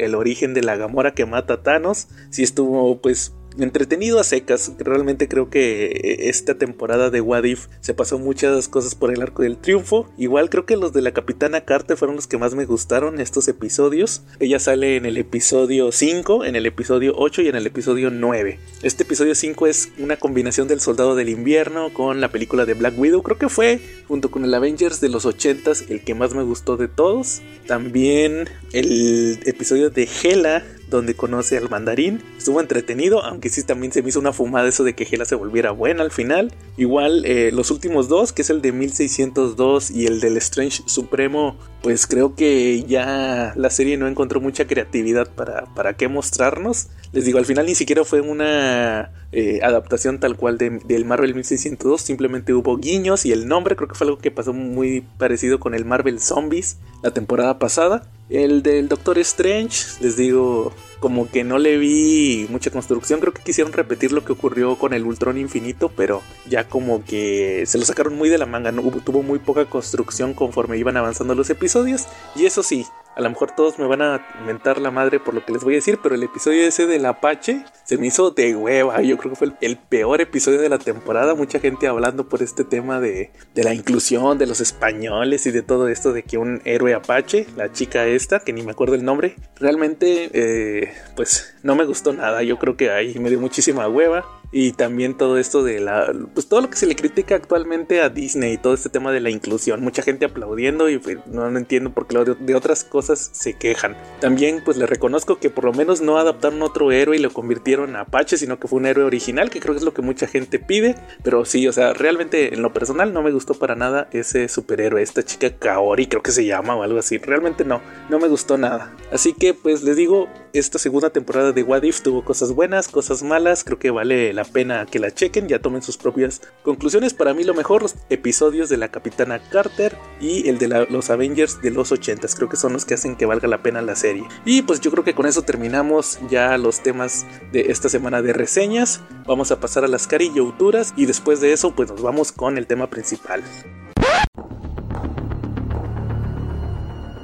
el 0.00 0.14
origen 0.14 0.54
de 0.54 0.62
la 0.62 0.76
Gamora 0.76 1.12
que 1.12 1.26
mata 1.26 1.54
a 1.54 1.62
Thanos, 1.62 2.08
sí 2.30 2.42
estuvo 2.42 3.00
pues 3.00 3.34
entretenido 3.58 4.18
a 4.18 4.24
secas. 4.24 4.72
Realmente 4.78 5.28
creo 5.28 5.50
que 5.50 5.86
eh, 5.86 6.28
esta 6.28 6.56
temporada 6.56 7.10
de 7.10 7.20
What 7.20 7.44
If 7.44 7.66
se 7.80 7.94
pasó 7.94 8.18
muchas 8.18 8.68
cosas 8.68 8.94
por 8.94 9.12
el 9.12 9.22
arco 9.22 9.42
del 9.42 9.58
triunfo. 9.58 10.08
Igual 10.18 10.50
creo 10.50 10.66
que 10.66 10.76
los 10.76 10.92
de 10.92 11.02
la 11.02 11.12
Capitana 11.12 11.62
Carter 11.62 11.96
fueron 11.96 12.16
los 12.16 12.26
que 12.26 12.38
más 12.38 12.54
me 12.54 12.64
gustaron 12.64 13.20
estos 13.20 13.48
episodios. 13.48 14.22
Ella 14.40 14.58
sale 14.58 14.96
en 14.96 15.06
el 15.06 15.16
episodio 15.18 15.92
5, 15.92 16.44
en 16.44 16.56
el 16.56 16.66
episodio 16.66 17.14
8 17.16 17.42
y 17.42 17.48
en 17.48 17.56
el 17.56 17.66
episodio 17.66 18.10
9. 18.10 18.58
Este 18.82 19.02
episodio 19.02 19.34
5 19.34 19.66
es 19.66 19.90
una 19.98 20.16
combinación 20.16 20.68
del 20.68 20.80
Soldado 20.80 21.14
del 21.14 21.28
Invierno 21.28 21.92
con 21.92 22.20
la 22.20 22.30
película 22.30 22.64
de 22.64 22.74
Black 22.74 22.98
Widow. 22.98 23.22
Creo 23.22 23.38
que 23.38 23.48
fue 23.48 23.80
junto 24.08 24.30
con 24.30 24.44
el 24.44 24.54
Avengers 24.54 25.00
de 25.00 25.08
los 25.08 25.26
80s 25.26 25.90
el 25.90 26.02
que 26.02 26.14
más 26.14 26.34
me 26.34 26.42
gustó 26.42 26.76
de 26.76 26.88
todos. 26.88 27.42
También 27.66 28.48
el 28.72 29.38
episodio 29.46 29.90
de 29.90 30.08
Hela 30.22 30.64
donde 30.96 31.14
conoce 31.14 31.56
al 31.56 31.68
mandarín. 31.68 32.22
Estuvo 32.38 32.60
entretenido, 32.60 33.24
aunque 33.24 33.48
sí 33.48 33.62
también 33.64 33.92
se 33.92 34.02
me 34.02 34.08
hizo 34.08 34.20
una 34.20 34.32
fumada 34.32 34.68
eso 34.68 34.84
de 34.84 34.94
que 34.94 35.04
Gela 35.04 35.24
se 35.24 35.34
volviera 35.34 35.70
buena 35.70 36.02
al 36.02 36.10
final. 36.10 36.52
Igual 36.76 37.24
eh, 37.26 37.50
los 37.52 37.70
últimos 37.70 38.08
dos, 38.08 38.32
que 38.32 38.42
es 38.42 38.50
el 38.50 38.62
de 38.62 38.72
1602 38.72 39.90
y 39.90 40.06
el 40.06 40.20
del 40.20 40.36
Strange 40.36 40.82
Supremo, 40.86 41.56
pues 41.82 42.06
creo 42.06 42.34
que 42.34 42.84
ya 42.84 43.52
la 43.56 43.70
serie 43.70 43.96
no 43.96 44.06
encontró 44.06 44.40
mucha 44.40 44.66
creatividad 44.66 45.28
para, 45.28 45.64
para 45.74 45.94
qué 45.94 46.08
mostrarnos. 46.08 46.88
Les 47.12 47.26
digo, 47.26 47.38
al 47.38 47.44
final 47.44 47.66
ni 47.66 47.74
siquiera 47.74 48.04
fue 48.04 48.22
una 48.22 49.10
eh, 49.32 49.60
adaptación 49.62 50.18
tal 50.18 50.36
cual 50.36 50.56
del 50.58 51.04
Marvel 51.04 51.34
1602, 51.34 52.00
simplemente 52.00 52.54
hubo 52.54 52.76
guiños 52.76 53.26
y 53.26 53.32
el 53.32 53.48
nombre 53.48 53.76
creo 53.76 53.88
que 53.88 53.94
fue 53.94 54.06
algo 54.06 54.18
que 54.18 54.30
pasó 54.30 54.52
muy 54.52 55.02
parecido 55.18 55.60
con 55.60 55.74
el 55.74 55.84
Marvel 55.84 56.20
Zombies 56.20 56.78
la 57.02 57.12
temporada 57.12 57.58
pasada. 57.58 58.04
El 58.32 58.62
del 58.62 58.88
Doctor 58.88 59.18
Strange, 59.18 60.00
les 60.00 60.16
digo, 60.16 60.72
como 61.00 61.28
que 61.28 61.44
no 61.44 61.58
le 61.58 61.76
vi 61.76 62.46
mucha 62.48 62.70
construcción. 62.70 63.20
Creo 63.20 63.34
que 63.34 63.42
quisieron 63.42 63.74
repetir 63.74 64.10
lo 64.10 64.24
que 64.24 64.32
ocurrió 64.32 64.76
con 64.78 64.94
el 64.94 65.04
Ultron 65.04 65.36
Infinito, 65.36 65.90
pero 65.94 66.22
ya 66.48 66.66
como 66.66 67.04
que 67.04 67.64
se 67.66 67.76
lo 67.76 67.84
sacaron 67.84 68.16
muy 68.16 68.30
de 68.30 68.38
la 68.38 68.46
manga. 68.46 68.72
No, 68.72 68.82
tuvo 69.04 69.22
muy 69.22 69.38
poca 69.38 69.66
construcción 69.66 70.32
conforme 70.32 70.78
iban 70.78 70.96
avanzando 70.96 71.34
los 71.34 71.50
episodios. 71.50 72.06
Y 72.34 72.46
eso 72.46 72.62
sí, 72.62 72.86
a 73.14 73.20
lo 73.20 73.28
mejor 73.28 73.50
todos 73.54 73.78
me 73.78 73.86
van 73.86 74.02
a 74.02 74.26
mentar 74.46 74.80
la 74.80 74.90
madre 74.90 75.20
por 75.20 75.34
lo 75.34 75.44
que 75.44 75.52
les 75.52 75.62
voy 75.62 75.74
a 75.74 75.76
decir, 75.76 75.98
pero 76.02 76.14
el 76.14 76.22
episodio 76.22 76.66
ese 76.66 76.86
del 76.86 77.04
Apache 77.04 77.64
se 77.84 77.98
me 77.98 78.06
hizo 78.06 78.30
de 78.30 78.56
hueva. 78.56 79.02
Yo 79.02 79.18
creo 79.18 79.32
que 79.32 79.36
fue 79.36 79.52
el, 79.60 79.76
peor 79.76 80.20
episodio 80.20 80.60
de 80.60 80.68
la 80.68 80.78
temporada. 80.78 81.34
Mucha 81.34 81.60
gente 81.60 81.88
hablando 81.88 82.28
por 82.28 82.42
este 82.42 82.64
tema 82.64 83.00
de, 83.00 83.30
de, 83.54 83.64
la 83.64 83.74
inclusión 83.74 84.38
de 84.38 84.46
los 84.46 84.60
españoles 84.60 85.46
y 85.46 85.50
de 85.50 85.62
todo 85.62 85.88
esto 85.88 86.12
de 86.12 86.22
que 86.22 86.38
un 86.38 86.62
héroe 86.64 86.94
Apache, 86.94 87.46
la 87.56 87.72
chica 87.72 88.06
esta, 88.06 88.40
que 88.40 88.52
ni 88.52 88.62
me 88.62 88.72
acuerdo 88.72 88.94
el 88.94 89.04
nombre, 89.04 89.36
realmente 89.56 90.30
eh, 90.32 90.92
pues 91.14 91.54
no 91.62 91.74
me 91.74 91.84
gustó 91.84 92.12
nada. 92.12 92.42
Yo 92.42 92.58
creo 92.58 92.76
que 92.76 92.90
ahí 92.90 93.18
me 93.18 93.28
dio 93.28 93.40
muchísima 93.40 93.88
hueva 93.88 94.24
y 94.52 94.72
también 94.72 95.16
todo 95.16 95.38
esto 95.38 95.64
de 95.64 95.80
la 95.80 96.12
pues 96.34 96.46
todo 96.46 96.60
lo 96.60 96.70
que 96.70 96.76
se 96.76 96.86
le 96.86 96.94
critica 96.94 97.34
actualmente 97.34 98.02
a 98.02 98.10
Disney 98.10 98.52
y 98.52 98.58
todo 98.58 98.74
este 98.74 98.90
tema 98.90 99.10
de 99.10 99.20
la 99.20 99.30
inclusión 99.30 99.80
mucha 99.80 100.02
gente 100.02 100.26
aplaudiendo 100.26 100.90
y 100.90 100.98
pues, 100.98 101.18
no, 101.26 101.48
entiendo 101.56 101.90
por 101.90 102.06
qué 102.06 102.12
de 102.38 102.54
otras 102.54 102.84
cosas 102.84 103.30
se 103.32 103.54
quejan. 103.54 103.96
También 104.20 104.62
pues 104.62 104.76
le 104.76 104.86
reconozco 104.86 105.38
que 105.38 105.48
por 105.48 105.64
lo 105.64 105.72
menos 105.72 106.02
no 106.02 106.18
adaptaron 106.18 106.60
otro 106.62 106.92
héroe 106.92 107.16
y 107.16 107.20
lo 107.20 107.30
convirtieron 107.30 107.96
a 107.96 108.02
Apache 108.02 108.36
sino 108.36 108.60
que 108.60 108.68
fue 108.68 108.78
un 108.78 108.86
héroe 108.86 109.04
original 109.04 109.50
que 109.50 109.60
creo 109.60 109.74
que 109.74 109.78
es 109.78 109.84
lo 109.84 109.94
que 109.94 110.02
mucha 110.02 110.26
gente 110.26 110.58
pide 110.58 110.96
pero 111.22 111.44
sí 111.46 111.66
o 111.66 111.72
sea 111.72 111.94
realmente 111.94 112.54
en 112.54 112.60
lo 112.60 112.72
personal 112.72 113.14
no 113.14 113.22
me 113.22 113.32
gustó 113.32 113.54
para 113.54 113.74
nada 113.74 114.08
ese 114.12 114.48
superhéroe 114.48 115.02
esta 115.02 115.22
chica 115.22 115.50
Kaori 115.50 116.06
creo 116.06 116.22
que 116.22 116.30
se 116.30 116.44
llama 116.44 116.76
o 116.76 116.82
algo 116.82 116.98
así. 116.98 117.16
Realmente 117.18 117.64
no 117.64 117.80
no 118.10 118.18
me 118.18 118.28
gustó 118.28 118.58
nada. 118.58 118.94
Así 119.10 119.32
que 119.32 119.54
pues 119.54 119.82
les 119.82 119.96
digo 119.96 120.28
esta 120.52 120.78
segunda 120.78 121.10
temporada 121.10 121.52
de 121.52 121.62
What 121.62 121.82
If 121.82 122.02
tuvo 122.02 122.24
cosas 122.24 122.52
buenas 122.52 122.88
cosas 122.88 123.22
malas 123.22 123.64
creo 123.64 123.78
que 123.78 123.90
vale 123.90 124.32
la 124.34 124.41
pena 124.44 124.86
que 124.86 124.98
la 124.98 125.10
chequen, 125.10 125.48
ya 125.48 125.58
tomen 125.58 125.82
sus 125.82 125.96
propias 125.96 126.40
conclusiones. 126.62 127.14
Para 127.14 127.34
mí 127.34 127.44
lo 127.44 127.54
mejor, 127.54 127.82
los 127.82 127.96
episodios 128.10 128.68
de 128.68 128.76
la 128.76 128.88
Capitana 128.88 129.40
Carter 129.50 129.96
y 130.20 130.48
el 130.48 130.58
de 130.58 130.86
los 130.88 131.10
Avengers 131.10 131.60
de 131.60 131.70
los 131.70 131.92
80 131.92 132.22
creo 132.36 132.48
que 132.48 132.56
son 132.56 132.72
los 132.72 132.84
que 132.84 132.94
hacen 132.94 133.16
que 133.16 133.26
valga 133.26 133.48
la 133.48 133.62
pena 133.62 133.82
la 133.82 133.96
serie. 133.96 134.24
Y 134.44 134.62
pues 134.62 134.80
yo 134.80 134.90
creo 134.90 135.04
que 135.04 135.14
con 135.14 135.26
eso 135.26 135.42
terminamos 135.42 136.18
ya 136.30 136.56
los 136.58 136.80
temas 136.80 137.26
de 137.52 137.72
esta 137.72 137.88
semana 137.88 138.22
de 138.22 138.32
reseñas. 138.32 139.00
Vamos 139.26 139.50
a 139.50 139.60
pasar 139.60 139.84
a 139.84 139.88
las 139.88 140.06
carillauturas 140.06 140.94
y 140.96 141.06
después 141.06 141.40
de 141.40 141.52
eso 141.52 141.74
pues 141.74 141.90
nos 141.90 142.02
vamos 142.02 142.32
con 142.32 142.58
el 142.58 142.66
tema 142.66 142.88
principal. 142.88 143.42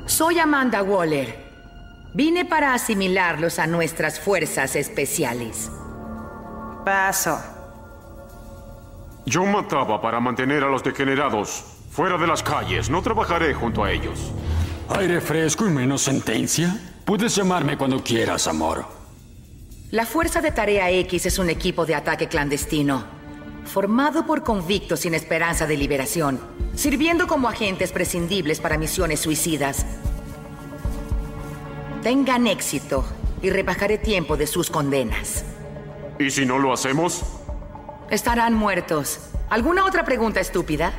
Soy 0.06 0.38
Amanda 0.38 0.82
Waller. 0.82 1.48
Vine 2.14 2.44
para 2.44 2.74
asimilarlos 2.74 3.58
a 3.58 3.66
nuestras 3.66 4.18
fuerzas 4.18 4.74
especiales. 4.74 5.70
Paso. 6.88 7.38
Yo 9.26 9.44
mataba 9.44 10.00
para 10.00 10.20
mantener 10.20 10.64
a 10.64 10.70
los 10.70 10.82
degenerados 10.82 11.62
fuera 11.90 12.16
de 12.16 12.26
las 12.26 12.42
calles. 12.42 12.88
No 12.88 13.02
trabajaré 13.02 13.52
junto 13.52 13.84
a 13.84 13.92
ellos. 13.92 14.32
Aire 14.88 15.20
fresco 15.20 15.66
y 15.66 15.70
menos 15.70 16.00
sentencia. 16.00 16.80
Puedes 17.04 17.36
llamarme 17.36 17.76
cuando 17.76 18.02
quieras, 18.02 18.48
amor. 18.48 18.86
La 19.90 20.06
Fuerza 20.06 20.40
de 20.40 20.50
Tarea 20.50 20.90
X 20.90 21.26
es 21.26 21.38
un 21.38 21.50
equipo 21.50 21.84
de 21.84 21.94
ataque 21.94 22.26
clandestino, 22.26 23.04
formado 23.66 24.24
por 24.24 24.42
convictos 24.42 25.00
sin 25.00 25.12
esperanza 25.12 25.66
de 25.66 25.76
liberación, 25.76 26.40
sirviendo 26.74 27.26
como 27.26 27.50
agentes 27.50 27.92
prescindibles 27.92 28.60
para 28.60 28.78
misiones 28.78 29.20
suicidas. 29.20 29.84
Tengan 32.02 32.46
éxito 32.46 33.04
y 33.42 33.50
rebajaré 33.50 33.98
tiempo 33.98 34.38
de 34.38 34.46
sus 34.46 34.70
condenas. 34.70 35.44
¿Y 36.18 36.30
si 36.30 36.44
no 36.44 36.58
lo 36.58 36.72
hacemos? 36.72 37.22
Estarán 38.10 38.54
muertos. 38.54 39.30
¿Alguna 39.50 39.84
otra 39.84 40.04
pregunta 40.04 40.40
estúpida? 40.40 40.92